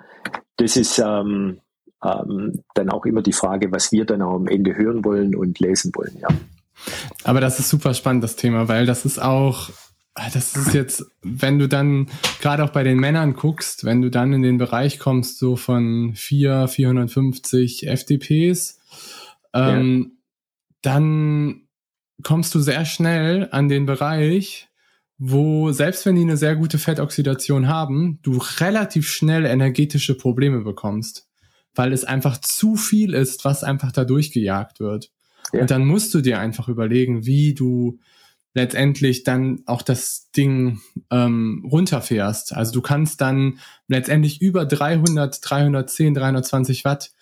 das 0.57 0.77
ist, 0.77 0.99
ähm, 0.99 1.61
ähm, 2.07 2.63
dann 2.75 2.91
auch 2.91 3.05
immer 3.07 3.23
die 3.23 3.33
Frage, 3.33 3.73
was 3.73 3.93
wir 3.93 4.05
dann 4.05 4.23
auch 4.23 4.35
am 4.35 4.47
Ende 4.47 4.77
hören 4.77 5.05
wollen 5.05 5.35
und 5.35 5.59
lesen 5.61 5.93
wollen, 5.95 6.17
ja. 6.21 6.29
Aber 7.25 7.41
das 7.41 7.59
ist 7.59 7.69
super 7.69 7.95
spannend, 7.95 8.23
das 8.23 8.37
Thema, 8.37 8.69
weil 8.69 8.87
das 8.87 9.05
ist 9.05 9.19
auch, 9.19 9.71
das 10.33 10.57
ist 10.57 10.75
jetzt, 10.75 11.05
wenn 11.23 11.59
du 11.59 11.69
dann 11.69 12.09
gerade 12.41 12.65
auch 12.65 12.71
bei 12.71 12.83
den 12.83 12.99
Männern 12.99 13.35
guckst, 13.35 13.85
wenn 13.85 14.03
du 14.03 14.11
dann 14.11 14.33
in 14.33 14.43
den 14.43 14.59
Bereich 14.59 14.99
kommst, 14.99 15.39
so 15.39 15.57
von 15.57 16.15
4, 16.15 16.69
450 16.69 17.87
FDPs, 17.89 18.79
ähm, 19.55 19.99
ja. 20.03 20.17
dann 20.83 21.63
kommst 22.23 22.55
du 22.55 22.61
sehr 22.61 22.85
schnell 22.85 23.49
an 23.51 23.69
den 23.69 23.87
Bereich, 23.87 24.69
wo 25.19 25.73
selbst 25.73 26.05
wenn 26.05 26.17
die 26.17 26.23
eine 26.23 26.37
sehr 26.37 26.57
gute 26.57 26.79
Fettoxidation 26.79 27.69
haben, 27.69 28.19
du 28.23 28.39
relativ 28.61 29.09
schnell 29.09 29.47
energetische 29.47 30.15
Probleme 30.15 30.61
bekommst 30.61 31.27
weil 31.77 31.93
es 31.93 32.05
einfach 32.05 32.39
zu 32.39 32.77
viel 32.77 33.15
ist, 33.15 33.45
was 33.45 33.63
einfach 33.63 33.93
da 33.93 34.05
durchgejagt 34.05 34.81
wird. 34.81 35.13
Ja. 35.53 35.61
Und 35.61 35.71
dann 35.71 35.87
musst 35.87 36.13
du 36.15 36.21
dir 36.21 36.41
einfach 36.41 36.69
überlegen, 36.69 37.25
wie 37.25 37.55
du 37.55 37.99
letztendlich 38.55 39.23
dann 39.23 39.63
auch 39.67 39.83
das 39.83 40.31
Ding 40.31 40.81
ähm, 41.11 41.69
runterfährst. 41.71 42.55
Also 42.55 42.73
du 42.73 42.81
kannst 42.81 43.21
dann 43.21 43.59
letztendlich 43.87 44.41
über 44.41 44.65
300, 44.65 45.39
310, 45.43 46.15
320 46.15 46.85
Watt 46.85 47.13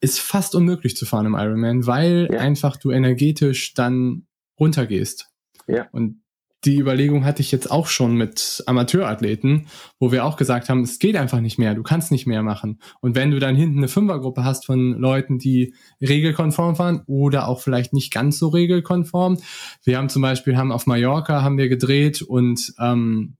ist 0.00 0.20
fast 0.20 0.54
unmöglich 0.54 0.96
zu 0.96 1.06
fahren 1.06 1.26
im 1.26 1.34
Ironman, 1.34 1.86
weil 1.86 2.28
ja. 2.30 2.40
einfach 2.40 2.76
du 2.76 2.90
energetisch 2.90 3.72
dann 3.72 4.26
runtergehst. 4.58 5.30
Ja. 5.66 5.88
Und 5.92 6.21
die 6.64 6.78
Überlegung 6.78 7.24
hatte 7.24 7.42
ich 7.42 7.50
jetzt 7.50 7.70
auch 7.70 7.88
schon 7.88 8.14
mit 8.14 8.62
Amateurathleten, 8.66 9.66
wo 9.98 10.12
wir 10.12 10.24
auch 10.24 10.36
gesagt 10.36 10.68
haben, 10.68 10.82
es 10.82 10.98
geht 10.98 11.16
einfach 11.16 11.40
nicht 11.40 11.58
mehr, 11.58 11.74
du 11.74 11.82
kannst 11.82 12.12
nicht 12.12 12.26
mehr 12.26 12.42
machen. 12.42 12.80
Und 13.00 13.16
wenn 13.16 13.30
du 13.30 13.40
dann 13.40 13.56
hinten 13.56 13.78
eine 13.78 13.88
Fünfergruppe 13.88 14.44
hast 14.44 14.66
von 14.66 14.92
Leuten, 14.92 15.38
die 15.38 15.74
regelkonform 16.00 16.76
fahren 16.76 17.02
oder 17.06 17.48
auch 17.48 17.60
vielleicht 17.60 17.92
nicht 17.92 18.12
ganz 18.12 18.38
so 18.38 18.48
regelkonform. 18.48 19.38
Wir 19.84 19.98
haben 19.98 20.08
zum 20.08 20.22
Beispiel 20.22 20.56
haben 20.56 20.72
auf 20.72 20.86
Mallorca 20.86 21.42
haben 21.42 21.58
wir 21.58 21.68
gedreht 21.68 22.22
und 22.22 22.72
ähm, 22.78 23.36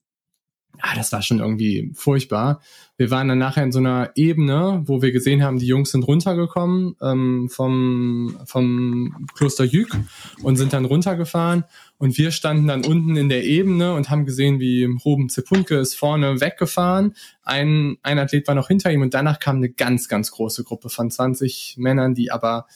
ah, 0.82 0.94
das 0.96 1.12
war 1.12 1.22
schon 1.22 1.38
irgendwie 1.38 1.92
furchtbar. 1.94 2.60
Wir 2.96 3.10
waren 3.10 3.28
dann 3.28 3.38
nachher 3.38 3.62
in 3.62 3.72
so 3.72 3.78
einer 3.78 4.10
Ebene, 4.16 4.82
wo 4.84 5.00
wir 5.00 5.12
gesehen 5.12 5.42
haben, 5.42 5.58
die 5.58 5.66
Jungs 5.66 5.92
sind 5.92 6.02
runtergekommen 6.02 6.96
ähm, 7.00 7.48
vom, 7.48 8.36
vom 8.46 9.26
Kloster 9.34 9.64
Jück 9.64 9.96
und 10.42 10.56
sind 10.56 10.72
dann 10.72 10.84
runtergefahren. 10.84 11.64
Und 11.98 12.18
wir 12.18 12.32
standen 12.32 12.66
dann 12.66 12.84
unten 12.84 13.16
in 13.16 13.28
der 13.28 13.44
Ebene 13.44 13.94
und 13.94 14.10
haben 14.10 14.26
gesehen, 14.26 14.58
wie 14.58 14.84
Ruben 15.04 15.28
Zepunke 15.28 15.76
ist 15.76 15.94
vorne 15.94 16.40
weggefahren. 16.40 17.14
Ein, 17.44 17.96
ein 18.02 18.18
Athlet 18.18 18.48
war 18.48 18.56
noch 18.56 18.68
hinter 18.68 18.92
ihm 18.92 19.02
und 19.02 19.14
danach 19.14 19.38
kam 19.38 19.56
eine 19.56 19.70
ganz, 19.70 20.08
ganz 20.08 20.32
große 20.32 20.64
Gruppe 20.64 20.90
von 20.90 21.10
20 21.10 21.76
Männern, 21.78 22.14
die 22.14 22.32
aber 22.32 22.66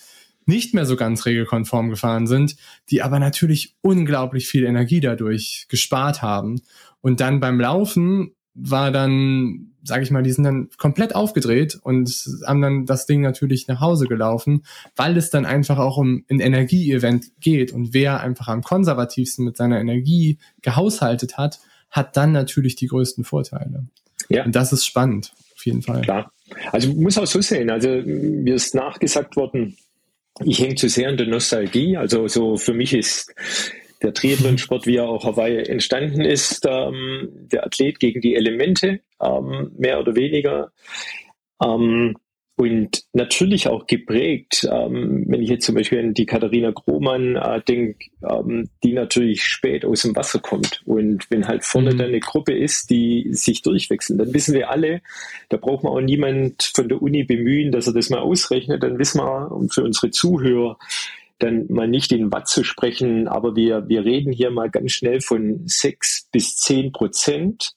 nicht 0.47 0.75
mehr 0.75 0.87
so 0.87 0.95
ganz 0.95 1.27
regelkonform 1.27 1.91
gefahren 1.91 2.27
sind, 2.29 2.57
die 2.89 3.03
aber 3.03 3.19
natürlich 3.19 3.75
unglaublich 3.81 4.47
viel 4.47 4.65
Energie 4.65 5.01
dadurch 5.01 5.67
gespart 5.69 6.23
haben. 6.23 6.63
Und 7.07 7.21
dann 7.21 7.39
beim 7.39 7.61
Laufen 7.61 8.33
war 8.55 8.91
dann, 8.91 9.71
sage 9.85 10.03
ich 10.03 10.11
mal, 10.11 10.25
die 10.25 10.33
sind 10.33 10.43
dann 10.43 10.71
komplett 10.77 11.15
aufgedreht 11.15 11.79
und 11.81 12.11
haben 12.45 12.61
dann 12.61 12.85
das 12.85 13.07
Ding 13.07 13.21
natürlich 13.21 13.69
nach 13.69 13.81
Hause 13.81 14.09
gelaufen, 14.09 14.65
weil 14.97 15.17
es 15.17 15.31
dann 15.31 15.47
einfach 15.47 15.79
auch 15.79 15.99
um 15.99 16.25
ein 16.29 16.41
Energieevent 16.41 17.27
geht 17.39 17.71
und 17.71 17.95
wer 17.95 18.23
einfach 18.23 18.49
am 18.49 18.65
konservativsten 18.65 19.45
mit 19.45 19.57
seiner 19.57 19.79
Energie 19.79 20.39
gehaushaltet 20.63 21.39
hat, 21.39 21.61
hat 21.93 22.17
dann 22.17 22.33
natürlich 22.33 22.75
die 22.75 22.89
größten 22.89 23.23
Vorteile. 23.23 23.87
Ja. 24.29 24.45
Und 24.45 24.57
das 24.57 24.73
ist 24.73 24.85
spannend, 24.85 25.33
auf 25.55 25.65
jeden 25.65 25.83
Fall. 25.83 26.01
Klar. 26.01 26.33
Also 26.73 26.93
muss 26.93 27.19
auch 27.19 27.27
so 27.29 27.41
sehen. 27.41 27.71
Also 27.71 27.89
mir 27.89 28.57
ist 28.57 28.75
nachgesagt 28.75 29.37
worden, 29.37 29.77
ich 30.45 30.59
hänge 30.59 30.75
zu 30.75 30.89
sehr 30.89 31.09
an 31.09 31.17
der 31.17 31.29
Nostalgie. 31.29 31.97
Also 31.97 32.27
so 32.27 32.57
für 32.57 32.75
mich 32.75 32.93
ist 32.95 33.33
der 34.03 34.15
Triathlonsport, 34.15 34.87
wie 34.87 34.97
er 34.97 35.09
auch 35.09 35.25
Hawaii 35.25 35.63
entstanden 35.63 36.23
ist, 36.23 36.67
ähm, 36.69 37.29
der 37.33 37.65
Athlet 37.65 37.99
gegen 38.01 38.21
die 38.21 38.35
Elemente, 38.35 39.01
ähm, 39.21 39.73
mehr 39.77 40.01
oder 40.01 40.15
weniger. 40.15 40.71
Ähm, 41.63 42.17
und 42.59 43.05
natürlich 43.13 43.69
auch 43.69 43.87
geprägt, 43.87 44.67
ähm, 44.71 45.27
wenn 45.29 45.43
ich 45.43 45.51
jetzt 45.51 45.67
zum 45.67 45.75
Beispiel 45.75 45.99
an 45.99 46.15
die 46.15 46.25
Katharina 46.25 46.71
Grohmann 46.71 47.37
äh, 47.37 47.61
denke, 47.61 48.07
ähm, 48.27 48.71
die 48.83 48.95
natürlich 48.95 49.45
spät 49.45 49.85
aus 49.85 50.03
dem 50.03 50.17
Wasser 50.17 50.39
kommt. 50.39 50.81
Und 50.87 51.31
wenn 51.31 51.47
halt 51.47 51.65
vorne 51.65 51.93
mhm. 51.93 51.99
dann 51.99 52.09
eine 52.09 52.21
Gruppe 52.21 52.57
ist, 52.57 52.89
die 52.89 53.29
sich 53.33 53.61
durchwechseln, 53.61 54.19
dann 54.19 54.33
wissen 54.33 54.55
wir 54.55 54.71
alle, 54.71 55.03
da 55.51 55.59
braucht 55.59 55.85
man 55.85 55.93
auch 55.93 56.01
niemand 56.01 56.73
von 56.75 56.89
der 56.89 57.03
Uni 57.03 57.25
bemühen, 57.25 57.73
dass 57.73 57.89
er 57.89 57.93
das 57.93 58.09
mal 58.09 58.21
ausrechnet. 58.21 58.83
Dann 58.83 58.99
wissen 58.99 59.21
wir, 59.21 59.53
und 59.53 59.75
für 59.75 59.85
unsere 59.85 60.11
Zuhörer, 60.11 60.79
dann 61.39 61.67
mal 61.69 61.89
nicht 61.89 62.13
in 62.13 62.33
Watt 62.33 62.49
zu 62.49 62.65
sprechen, 62.65 63.29
aber 63.29 63.57
wir, 63.57 63.89
wir 63.89 64.05
reden 64.05 64.33
hier 64.33 64.51
mal 64.51 64.71
ganz 64.71 64.93
schnell 64.93 65.21
von 65.21 65.63
sechs 65.67 66.29
bis 66.33 66.57
zehn 66.57 66.93
Prozent, 66.93 67.75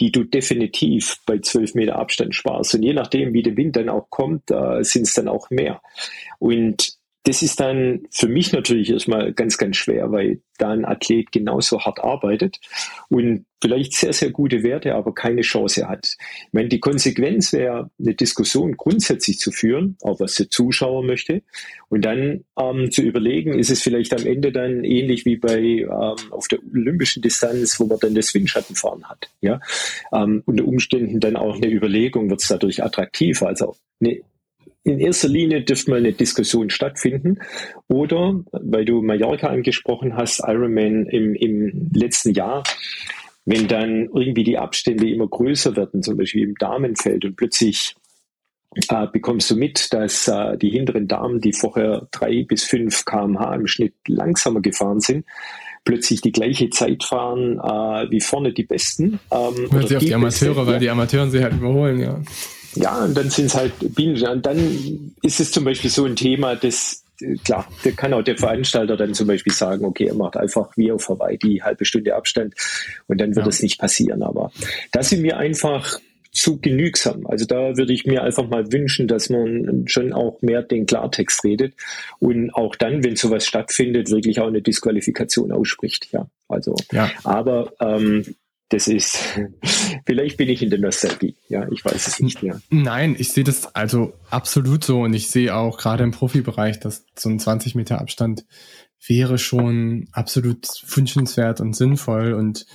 die 0.00 0.10
du 0.10 0.24
definitiv 0.24 1.18
bei 1.26 1.38
zwölf 1.38 1.74
Meter 1.74 1.98
Abstand 1.98 2.34
sparst. 2.34 2.74
Und 2.74 2.82
je 2.82 2.94
nachdem, 2.94 3.34
wie 3.34 3.42
der 3.42 3.56
Wind 3.56 3.76
dann 3.76 3.88
auch 3.88 4.08
kommt, 4.10 4.50
äh, 4.50 4.82
sind 4.82 5.02
es 5.02 5.14
dann 5.14 5.28
auch 5.28 5.50
mehr. 5.50 5.80
Und 6.38 6.96
das 7.24 7.42
ist 7.42 7.60
dann 7.60 8.06
für 8.10 8.26
mich 8.26 8.52
natürlich 8.52 8.90
erstmal 8.90 9.32
ganz, 9.32 9.56
ganz 9.56 9.76
schwer, 9.76 10.10
weil 10.10 10.40
da 10.58 10.70
ein 10.70 10.84
Athlet 10.84 11.30
genauso 11.30 11.80
hart 11.80 12.00
arbeitet 12.00 12.58
und 13.08 13.46
vielleicht 13.60 13.92
sehr, 13.92 14.12
sehr 14.12 14.30
gute 14.30 14.64
Werte, 14.64 14.96
aber 14.96 15.14
keine 15.14 15.42
Chance 15.42 15.88
hat. 15.88 16.16
Ich 16.46 16.52
meine, 16.52 16.68
die 16.68 16.80
Konsequenz 16.80 17.52
wäre, 17.52 17.90
eine 18.00 18.14
Diskussion 18.14 18.76
grundsätzlich 18.76 19.38
zu 19.38 19.52
führen, 19.52 19.96
auch 20.02 20.18
was 20.18 20.34
der 20.34 20.50
Zuschauer 20.50 21.04
möchte, 21.04 21.42
und 21.88 22.04
dann 22.04 22.44
ähm, 22.58 22.90
zu 22.90 23.02
überlegen, 23.02 23.56
ist 23.56 23.70
es 23.70 23.82
vielleicht 23.82 24.12
am 24.18 24.26
Ende 24.26 24.50
dann 24.50 24.82
ähnlich 24.82 25.24
wie 25.24 25.36
bei 25.36 25.60
ähm, 25.60 25.88
auf 26.30 26.48
der 26.48 26.58
olympischen 26.74 27.22
Distanz, 27.22 27.78
wo 27.78 27.86
man 27.86 28.00
dann 28.00 28.16
das 28.16 28.34
Windschattenfahren 28.34 29.08
hat. 29.08 29.30
Ja? 29.40 29.60
Ähm, 30.12 30.42
unter 30.44 30.64
Umständen 30.64 31.20
dann 31.20 31.36
auch 31.36 31.54
eine 31.54 31.70
Überlegung, 31.70 32.30
wird 32.30 32.42
es 32.42 32.48
dadurch 32.48 32.82
attraktiv, 32.82 33.42
also 33.42 33.76
eine 34.00 34.22
in 34.84 34.98
erster 34.98 35.28
Linie 35.28 35.62
dürfte 35.62 35.90
mal 35.90 35.98
eine 35.98 36.12
Diskussion 36.12 36.70
stattfinden. 36.70 37.38
Oder, 37.88 38.40
weil 38.52 38.84
du 38.84 39.02
Mallorca 39.02 39.48
angesprochen 39.48 40.16
hast, 40.16 40.40
Ironman 40.40 41.06
im, 41.06 41.34
im 41.34 41.90
letzten 41.94 42.32
Jahr, 42.32 42.62
wenn 43.44 43.68
dann 43.68 44.08
irgendwie 44.14 44.44
die 44.44 44.58
Abstände 44.58 45.08
immer 45.08 45.28
größer 45.28 45.76
werden, 45.76 46.02
zum 46.02 46.16
Beispiel 46.16 46.44
im 46.44 46.54
Damenfeld 46.56 47.24
und 47.24 47.36
plötzlich 47.36 47.94
äh, 48.88 49.06
bekommst 49.12 49.50
du 49.50 49.56
mit, 49.56 49.92
dass 49.92 50.28
äh, 50.28 50.56
die 50.56 50.70
hinteren 50.70 51.06
Damen, 51.06 51.40
die 51.40 51.52
vorher 51.52 52.08
drei 52.10 52.44
bis 52.44 52.64
fünf 52.64 53.04
kmh 53.04 53.54
im 53.54 53.66
Schnitt 53.66 53.94
langsamer 54.06 54.60
gefahren 54.60 55.00
sind, 55.00 55.26
plötzlich 55.84 56.20
die 56.20 56.32
gleiche 56.32 56.70
Zeit 56.70 57.04
fahren 57.04 57.58
äh, 57.58 58.10
wie 58.10 58.20
vorne 58.20 58.52
die 58.52 58.64
Besten. 58.64 59.20
Ähm, 59.30 59.68
sie 59.86 59.96
auf 59.96 60.00
die, 60.00 60.06
die 60.06 60.14
Amateure, 60.14 60.54
Beste, 60.54 60.66
weil 60.66 60.74
ja. 60.74 60.78
die 60.78 60.90
Amateure 60.90 61.30
sie 61.30 61.42
halt 61.42 61.54
überholen, 61.54 62.00
ja. 62.00 62.20
Ja, 62.74 63.04
und 63.04 63.16
dann 63.16 63.30
sind 63.30 63.46
es 63.46 63.54
halt 63.54 63.72
Bienen. 63.94 64.22
Und 64.26 64.46
dann 64.46 65.12
ist 65.22 65.40
es 65.40 65.50
zum 65.50 65.64
Beispiel 65.64 65.90
so 65.90 66.04
ein 66.04 66.16
Thema, 66.16 66.56
das 66.56 67.02
klar, 67.44 67.68
der 67.84 67.92
kann 67.92 68.12
auch 68.14 68.22
der 68.22 68.36
Veranstalter 68.36 68.96
dann 68.96 69.14
zum 69.14 69.26
Beispiel 69.26 69.52
sagen, 69.52 69.84
okay, 69.84 70.06
er 70.06 70.14
macht 70.14 70.36
einfach 70.36 70.76
wie 70.76 70.92
auf 70.92 71.08
Hawaii 71.08 71.38
die 71.38 71.62
halbe 71.62 71.84
Stunde 71.84 72.14
Abstand 72.14 72.54
und 73.06 73.20
dann 73.20 73.36
wird 73.36 73.46
es 73.46 73.60
ja. 73.60 73.64
nicht 73.64 73.78
passieren. 73.78 74.22
Aber 74.22 74.52
da 74.92 75.02
sind 75.02 75.22
wir 75.22 75.36
einfach 75.36 76.00
zu 76.32 76.58
genügsam. 76.60 77.26
Also 77.26 77.44
da 77.44 77.76
würde 77.76 77.92
ich 77.92 78.06
mir 78.06 78.22
einfach 78.22 78.48
mal 78.48 78.72
wünschen, 78.72 79.06
dass 79.06 79.28
man 79.28 79.84
schon 79.86 80.14
auch 80.14 80.40
mehr 80.40 80.62
den 80.62 80.86
Klartext 80.86 81.44
redet 81.44 81.74
und 82.20 82.50
auch 82.54 82.74
dann, 82.74 83.04
wenn 83.04 83.16
sowas 83.16 83.46
stattfindet, 83.46 84.10
wirklich 84.10 84.40
auch 84.40 84.46
eine 84.46 84.62
Disqualifikation 84.62 85.52
ausspricht. 85.52 86.08
Ja, 86.10 86.26
also, 86.48 86.74
ja. 86.90 87.10
aber 87.22 87.72
ähm, 87.80 88.24
das 88.72 88.88
ist, 88.88 89.18
vielleicht 90.06 90.36
bin 90.36 90.48
ich 90.48 90.62
in 90.62 90.70
der 90.70 90.78
Nostalgie. 90.78 91.36
Ja, 91.48 91.66
ich 91.70 91.84
weiß 91.84 92.06
es 92.06 92.20
nicht 92.20 92.42
mehr. 92.42 92.60
Nein, 92.70 93.16
ich 93.18 93.32
sehe 93.32 93.44
das 93.44 93.74
also 93.74 94.14
absolut 94.30 94.84
so 94.84 95.02
und 95.02 95.14
ich 95.14 95.28
sehe 95.28 95.54
auch 95.54 95.78
gerade 95.78 96.04
im 96.04 96.10
Profibereich, 96.10 96.80
dass 96.80 97.04
so 97.16 97.28
ein 97.28 97.38
20 97.38 97.74
Meter 97.74 98.00
Abstand 98.00 98.44
wäre 99.06 99.38
schon 99.38 100.08
absolut 100.12 100.68
wünschenswert 100.86 101.60
und 101.60 101.74
sinnvoll 101.74 102.32
und 102.32 102.66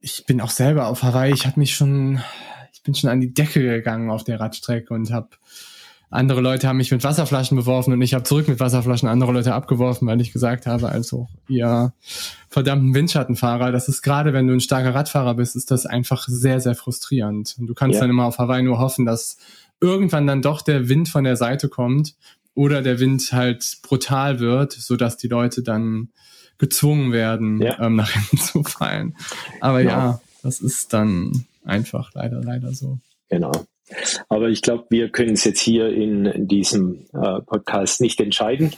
ich 0.00 0.26
bin 0.26 0.40
auch 0.40 0.50
selber 0.50 0.88
auf 0.88 1.02
Hawaii. 1.02 1.32
Ich 1.32 1.46
habe 1.46 1.60
mich 1.60 1.74
schon 1.74 2.20
ich 2.72 2.82
bin 2.82 2.94
schon 2.96 3.10
an 3.10 3.20
die 3.20 3.32
Decke 3.32 3.62
gegangen 3.62 4.10
auf 4.10 4.24
der 4.24 4.40
Radstrecke 4.40 4.92
und 4.92 5.12
habe 5.12 5.30
andere 6.12 6.42
Leute 6.42 6.68
haben 6.68 6.76
mich 6.76 6.90
mit 6.90 7.02
Wasserflaschen 7.04 7.56
beworfen 7.56 7.92
und 7.92 8.02
ich 8.02 8.12
habe 8.12 8.22
zurück 8.22 8.46
mit 8.46 8.60
Wasserflaschen 8.60 9.08
andere 9.08 9.32
Leute 9.32 9.54
abgeworfen, 9.54 10.06
weil 10.06 10.20
ich 10.20 10.30
gesagt 10.32 10.66
habe, 10.66 10.90
also 10.90 11.28
ihr 11.48 11.94
verdammten 12.50 12.94
Windschattenfahrer, 12.94 13.72
das 13.72 13.88
ist 13.88 14.02
gerade, 14.02 14.34
wenn 14.34 14.46
du 14.46 14.52
ein 14.52 14.60
starker 14.60 14.94
Radfahrer 14.94 15.34
bist, 15.34 15.56
ist 15.56 15.70
das 15.70 15.86
einfach 15.86 16.28
sehr, 16.28 16.60
sehr 16.60 16.74
frustrierend. 16.74 17.56
Und 17.58 17.66
du 17.66 17.74
kannst 17.74 17.94
ja. 17.94 18.02
dann 18.02 18.10
immer 18.10 18.26
auf 18.26 18.38
Hawaii 18.38 18.62
nur 18.62 18.78
hoffen, 18.78 19.06
dass 19.06 19.38
irgendwann 19.80 20.26
dann 20.26 20.42
doch 20.42 20.60
der 20.60 20.90
Wind 20.90 21.08
von 21.08 21.24
der 21.24 21.36
Seite 21.36 21.70
kommt 21.70 22.14
oder 22.54 22.82
der 22.82 23.00
Wind 23.00 23.32
halt 23.32 23.78
brutal 23.82 24.38
wird, 24.38 24.72
so 24.72 24.96
dass 24.96 25.16
die 25.16 25.28
Leute 25.28 25.62
dann 25.62 26.10
gezwungen 26.58 27.12
werden, 27.12 27.62
ja. 27.62 27.80
ähm, 27.80 27.96
nach 27.96 28.10
hinten 28.10 28.36
zu 28.36 28.62
fallen. 28.64 29.16
Aber 29.60 29.80
ja, 29.80 29.90
ja 29.90 30.20
das 30.42 30.60
ist 30.60 30.92
dann 30.92 31.46
einfach 31.64 32.10
leider, 32.12 32.42
leider 32.42 32.74
so. 32.74 32.98
Genau. 33.30 33.52
Aber 34.28 34.48
ich 34.48 34.62
glaube, 34.62 34.86
wir 34.90 35.08
können 35.10 35.34
es 35.34 35.44
jetzt 35.44 35.60
hier 35.60 35.88
in 35.88 36.46
diesem 36.48 37.06
äh, 37.12 37.40
Podcast 37.40 38.00
nicht 38.00 38.20
entscheiden. 38.20 38.72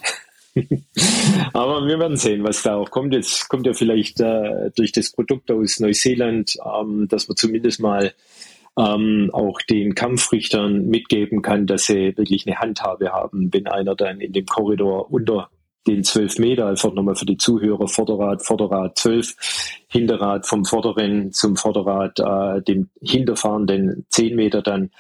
Aber 1.53 1.87
wir 1.87 1.99
werden 1.99 2.17
sehen, 2.17 2.45
was 2.45 2.63
da 2.63 2.77
auch 2.77 2.91
kommt. 2.91 3.15
Jetzt 3.15 3.49
kommt 3.49 3.67
ja 3.67 3.73
vielleicht 3.73 4.21
äh, 4.21 4.71
durch 4.77 4.93
das 4.93 5.11
Produkt 5.11 5.51
aus 5.51 5.81
Neuseeland, 5.81 6.57
ähm, 6.65 7.09
dass 7.09 7.29
man 7.29 7.37
zumindest 7.37 7.81
mal 7.81 8.13
ähm, 8.79 9.31
auch 9.33 9.61
den 9.63 9.95
Kampfrichtern 9.95 10.87
mitgeben 10.87 11.43
kann, 11.43 11.67
dass 11.67 11.87
sie 11.87 12.17
wirklich 12.17 12.47
eine 12.47 12.59
Handhabe 12.59 13.13
haben, 13.13 13.53
wenn 13.53 13.67
einer 13.67 13.95
dann 13.95 14.21
in 14.21 14.33
dem 14.33 14.47
Korridor 14.47 15.11
unter 15.13 15.51
den 15.87 16.05
12 16.05 16.39
Meter, 16.39 16.67
einfach 16.67 16.93
nochmal 16.93 17.17
für 17.17 17.27
die 17.27 17.37
Zuhörer, 17.37 17.89
Vorderrad, 17.89 18.45
Vorderrad 18.45 18.99
12, 18.99 19.35
Hinterrad 19.89 20.47
vom 20.47 20.65
Vorderen 20.65 21.33
zum 21.33 21.57
Vorderrad, 21.57 22.19
äh, 22.21 22.63
dem 22.63 22.89
Hinterfahrenden 23.03 24.07
10 24.09 24.35
Meter 24.35 24.63
dann, 24.63 24.91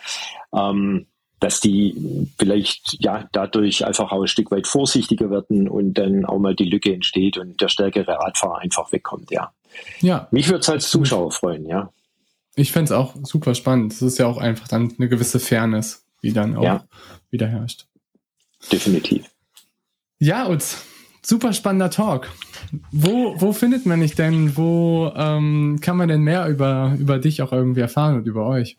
ähm, 0.55 1.07
dass 1.41 1.61
die 1.61 2.28
vielleicht 2.39 2.97
ja 3.01 3.28
dadurch 3.32 3.85
einfach 3.85 4.12
auch 4.12 4.22
ein 4.22 4.28
Stück 4.28 4.51
weit 4.51 4.66
vorsichtiger 4.66 5.30
werden 5.30 5.68
und 5.68 5.95
dann 5.95 6.24
auch 6.24 6.39
mal 6.39 6.55
die 6.55 6.64
Lücke 6.64 6.93
entsteht 6.93 7.39
und 7.39 7.61
der 7.61 7.68
stärkere 7.68 8.12
Radfahrer 8.12 8.59
einfach 8.59 8.93
wegkommt, 8.93 9.30
ja. 9.30 9.53
Ja. 10.01 10.28
Mich 10.30 10.49
würde 10.49 10.61
es 10.61 10.68
als 10.68 10.91
Zuschauer 10.91 11.32
freuen, 11.32 11.66
ja. 11.66 11.91
Ich 12.57 12.70
fände 12.70 12.85
es 12.85 12.93
auch 12.93 13.14
super 13.24 13.55
spannend. 13.55 13.93
Es 13.93 14.03
ist 14.03 14.18
ja 14.18 14.26
auch 14.26 14.39
einfach 14.39 14.68
dann 14.68 14.95
eine 14.97 15.09
gewisse 15.09 15.41
Fairness, 15.41 16.05
die 16.22 16.32
dann 16.32 16.57
auch 16.57 16.62
ja. 16.62 16.85
wieder 17.30 17.49
herrscht. 17.49 17.87
Definitiv. 18.70 19.28
Ja, 20.19 20.47
und 20.47 20.65
super 21.23 21.53
spannender 21.53 21.91
Talk. 21.91 22.31
Wo, 22.93 23.35
wo 23.41 23.53
findet 23.53 23.87
man 23.87 24.01
dich 24.01 24.15
denn? 24.15 24.57
Wo 24.57 25.12
ähm, 25.17 25.79
kann 25.81 25.97
man 25.97 26.09
denn 26.09 26.23
mehr 26.23 26.49
über, 26.49 26.97
über 26.99 27.19
dich 27.19 27.43
auch 27.43 27.53
irgendwie 27.53 27.81
erfahren 27.81 28.17
und 28.17 28.27
über 28.27 28.47
euch? 28.47 28.77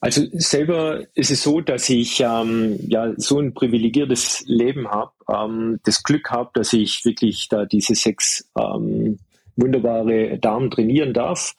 Also 0.00 0.22
selber 0.32 1.00
ist 1.14 1.30
es 1.30 1.42
so, 1.42 1.62
dass 1.62 1.88
ich 1.88 2.20
ähm, 2.20 2.78
ja 2.88 3.12
so 3.16 3.38
ein 3.38 3.54
privilegiertes 3.54 4.44
Leben 4.46 4.88
habe, 4.88 5.12
ähm, 5.32 5.80
das 5.84 6.02
Glück 6.02 6.30
habe, 6.30 6.50
dass 6.52 6.74
ich 6.74 7.06
wirklich 7.06 7.48
da 7.48 7.64
diese 7.64 7.94
sechs 7.94 8.46
ähm, 8.58 9.18
wunderbare 9.56 10.38
Damen 10.38 10.70
trainieren 10.70 11.14
darf. 11.14 11.54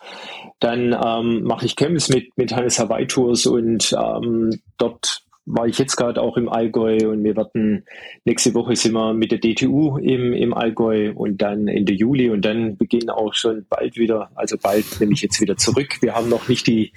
Dann 0.59 0.93
ähm, 0.93 1.43
mache 1.43 1.65
ich 1.65 1.75
Camps 1.75 2.09
mit, 2.09 2.37
mit 2.37 2.55
Hannes 2.55 2.77
Hawaii 2.77 3.07
Tours 3.07 3.47
und 3.47 3.95
ähm, 3.99 4.59
dort 4.77 5.24
war 5.45 5.67
ich 5.67 5.77
jetzt 5.77 5.95
gerade 5.95 6.21
auch 6.21 6.37
im 6.37 6.49
Allgäu 6.49 7.09
und 7.09 7.23
wir 7.23 7.35
werden 7.35 7.85
nächste 8.23 8.53
Woche 8.53 8.75
sind 8.75 8.93
wir 8.93 9.13
mit 9.13 9.31
der 9.31 9.39
DTU 9.39 9.97
im, 9.97 10.33
im 10.33 10.53
Allgäu 10.53 11.13
und 11.13 11.41
dann 11.41 11.67
Ende 11.67 11.93
Juli 11.93 12.29
und 12.29 12.43
dann 12.43 12.77
beginnen 12.77 13.11
auch 13.11 13.33
schon 13.33 13.65
bald 13.69 13.95
wieder, 13.95 14.31
also 14.35 14.57
bald 14.61 14.85
nehme 14.99 15.13
ich 15.13 15.21
jetzt 15.21 15.39
wieder 15.41 15.55
zurück. 15.57 16.01
Wir 16.01 16.15
haben 16.15 16.29
noch 16.29 16.47
nicht 16.47 16.67
die 16.67 16.91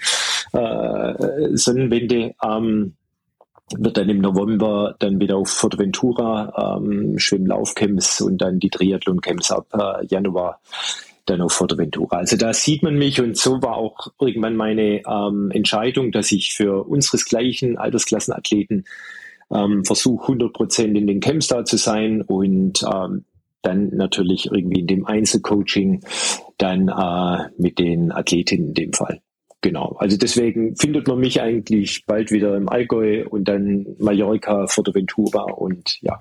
äh, 0.53 1.14
Sonnenwende. 1.57 2.34
Ähm, 2.42 2.94
wird 3.76 3.99
dann 3.99 4.09
im 4.09 4.20
November 4.20 4.94
dann 4.99 5.20
wieder 5.20 5.36
auf 5.36 5.51
Forteventura 5.51 6.78
ähm, 6.78 7.18
Schwimmlaufcamps 7.18 8.22
und 8.22 8.38
dann 8.38 8.59
die 8.59 8.70
Triathlon-Camps 8.70 9.51
ab 9.51 9.66
äh, 9.74 10.07
Januar 10.07 10.61
dann 11.31 11.41
auf 11.41 11.53
Forteventura. 11.53 12.18
Also 12.18 12.37
da 12.37 12.53
sieht 12.53 12.83
man 12.83 12.97
mich 12.97 13.20
und 13.20 13.37
so 13.37 13.62
war 13.62 13.76
auch 13.76 14.09
irgendwann 14.20 14.57
meine 14.57 15.03
ähm, 15.07 15.51
Entscheidung, 15.53 16.12
dass 16.12 16.33
ich 16.33 16.55
für 16.55 16.85
unseresgleichen 16.85 17.79
Altersklassenathleten 17.79 18.85
ähm, 19.53 19.85
versuche 19.85 20.22
100 20.22 20.53
Prozent 20.53 20.97
in 20.97 21.07
den 21.07 21.20
Camps 21.20 21.49
da 21.49 21.64
zu 21.64 21.76
sein 21.76 22.22
und 22.22 22.83
ähm, 22.83 23.24
dann 23.62 23.89
natürlich 23.89 24.47
irgendwie 24.47 24.81
in 24.81 24.87
dem 24.87 25.07
Einzelcoaching 25.07 26.03
dann 26.59 26.89
äh, 26.89 27.51
mit 27.59 27.79
den 27.79 28.12
Athletinnen 28.12 28.68
in 28.68 28.74
dem 28.74 28.93
Fall. 28.93 29.20
Genau. 29.61 29.97
Also 29.99 30.16
deswegen 30.16 30.76
findet 30.76 31.09
man 31.09 31.18
mich 31.18 31.41
eigentlich 31.41 32.07
bald 32.07 32.31
wieder 32.31 32.57
im 32.57 32.68
Allgäu 32.68 33.26
und 33.29 33.49
dann 33.49 33.87
Mallorca, 33.99 34.68
Forteventura 34.68 35.43
und 35.43 36.01
ja, 36.01 36.16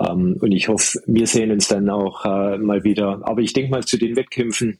ähm, 0.00 0.36
und 0.40 0.52
ich 0.52 0.68
hoffe, 0.68 1.00
wir 1.06 1.26
sehen 1.26 1.50
uns 1.50 1.68
dann 1.68 1.88
auch 1.90 2.24
äh, 2.24 2.58
mal 2.58 2.84
wieder. 2.84 3.20
Aber 3.22 3.40
ich 3.40 3.52
denke 3.52 3.70
mal 3.70 3.84
zu 3.84 3.98
den 3.98 4.16
Wettkämpfen 4.16 4.78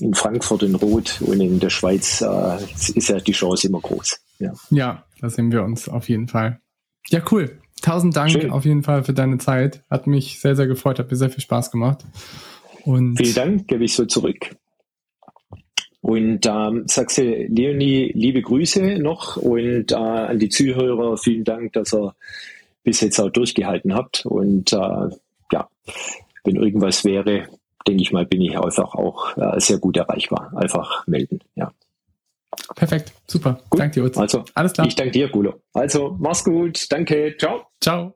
in 0.00 0.14
Frankfurt 0.14 0.62
in 0.62 0.74
Rot 0.74 1.20
und 1.22 1.40
in 1.40 1.58
der 1.58 1.70
Schweiz 1.70 2.20
äh, 2.20 2.58
ist 2.94 3.08
ja 3.08 3.18
die 3.18 3.32
Chance 3.32 3.68
immer 3.68 3.80
groß. 3.80 4.20
Ja. 4.38 4.52
ja, 4.70 5.04
da 5.20 5.30
sehen 5.30 5.50
wir 5.50 5.64
uns 5.64 5.88
auf 5.88 6.08
jeden 6.08 6.28
Fall. 6.28 6.60
Ja, 7.08 7.22
cool. 7.32 7.58
Tausend 7.82 8.16
Dank 8.16 8.30
Schön. 8.30 8.50
auf 8.50 8.64
jeden 8.64 8.82
Fall 8.82 9.04
für 9.04 9.12
deine 9.12 9.38
Zeit. 9.38 9.82
Hat 9.90 10.06
mich 10.06 10.40
sehr, 10.40 10.56
sehr 10.56 10.66
gefreut, 10.66 10.98
hat 10.98 11.10
mir 11.10 11.16
sehr 11.16 11.30
viel 11.30 11.42
Spaß 11.42 11.70
gemacht. 11.70 12.04
Und 12.84 13.16
Vielen 13.16 13.34
Dank, 13.34 13.68
gebe 13.68 13.84
ich 13.84 13.94
so 13.94 14.04
zurück. 14.04 14.56
Und 16.00 16.46
ähm, 16.46 16.84
sagst 16.86 17.18
du, 17.18 17.22
Leonie, 17.22 18.12
liebe 18.14 18.40
Grüße 18.40 18.98
noch 18.98 19.36
und 19.36 19.92
äh, 19.92 19.94
an 19.94 20.38
die 20.38 20.48
Zuhörer 20.48 21.16
vielen 21.16 21.44
Dank, 21.44 21.72
dass 21.72 21.92
er 21.92 22.14
bis 22.88 23.02
jetzt 23.02 23.20
auch 23.20 23.28
durchgehalten 23.28 23.94
habt. 23.94 24.24
Und 24.24 24.72
äh, 24.72 25.10
ja, 25.52 25.68
wenn 26.44 26.56
irgendwas 26.56 27.04
wäre, 27.04 27.46
denke 27.86 28.02
ich 28.02 28.12
mal, 28.12 28.24
bin 28.24 28.40
ich 28.40 28.58
einfach 28.58 28.94
auch 28.94 29.36
äh, 29.36 29.60
sehr 29.60 29.76
gut 29.76 29.98
erreichbar. 29.98 30.52
Einfach 30.56 31.06
melden, 31.06 31.40
ja. 31.54 31.70
Perfekt, 32.74 33.12
super. 33.26 33.60
Gut. 33.68 33.80
Danke 33.80 34.00
dir, 34.00 34.06
Utz. 34.06 34.16
Also, 34.16 34.44
alles 34.54 34.72
klar. 34.72 34.86
Ich 34.86 34.96
danke 34.96 35.12
dir, 35.12 35.28
Gulo. 35.28 35.60
Also, 35.74 36.16
mach's 36.18 36.44
gut. 36.44 36.90
Danke. 36.90 37.36
Ciao. 37.38 37.66
Ciao. 37.78 38.14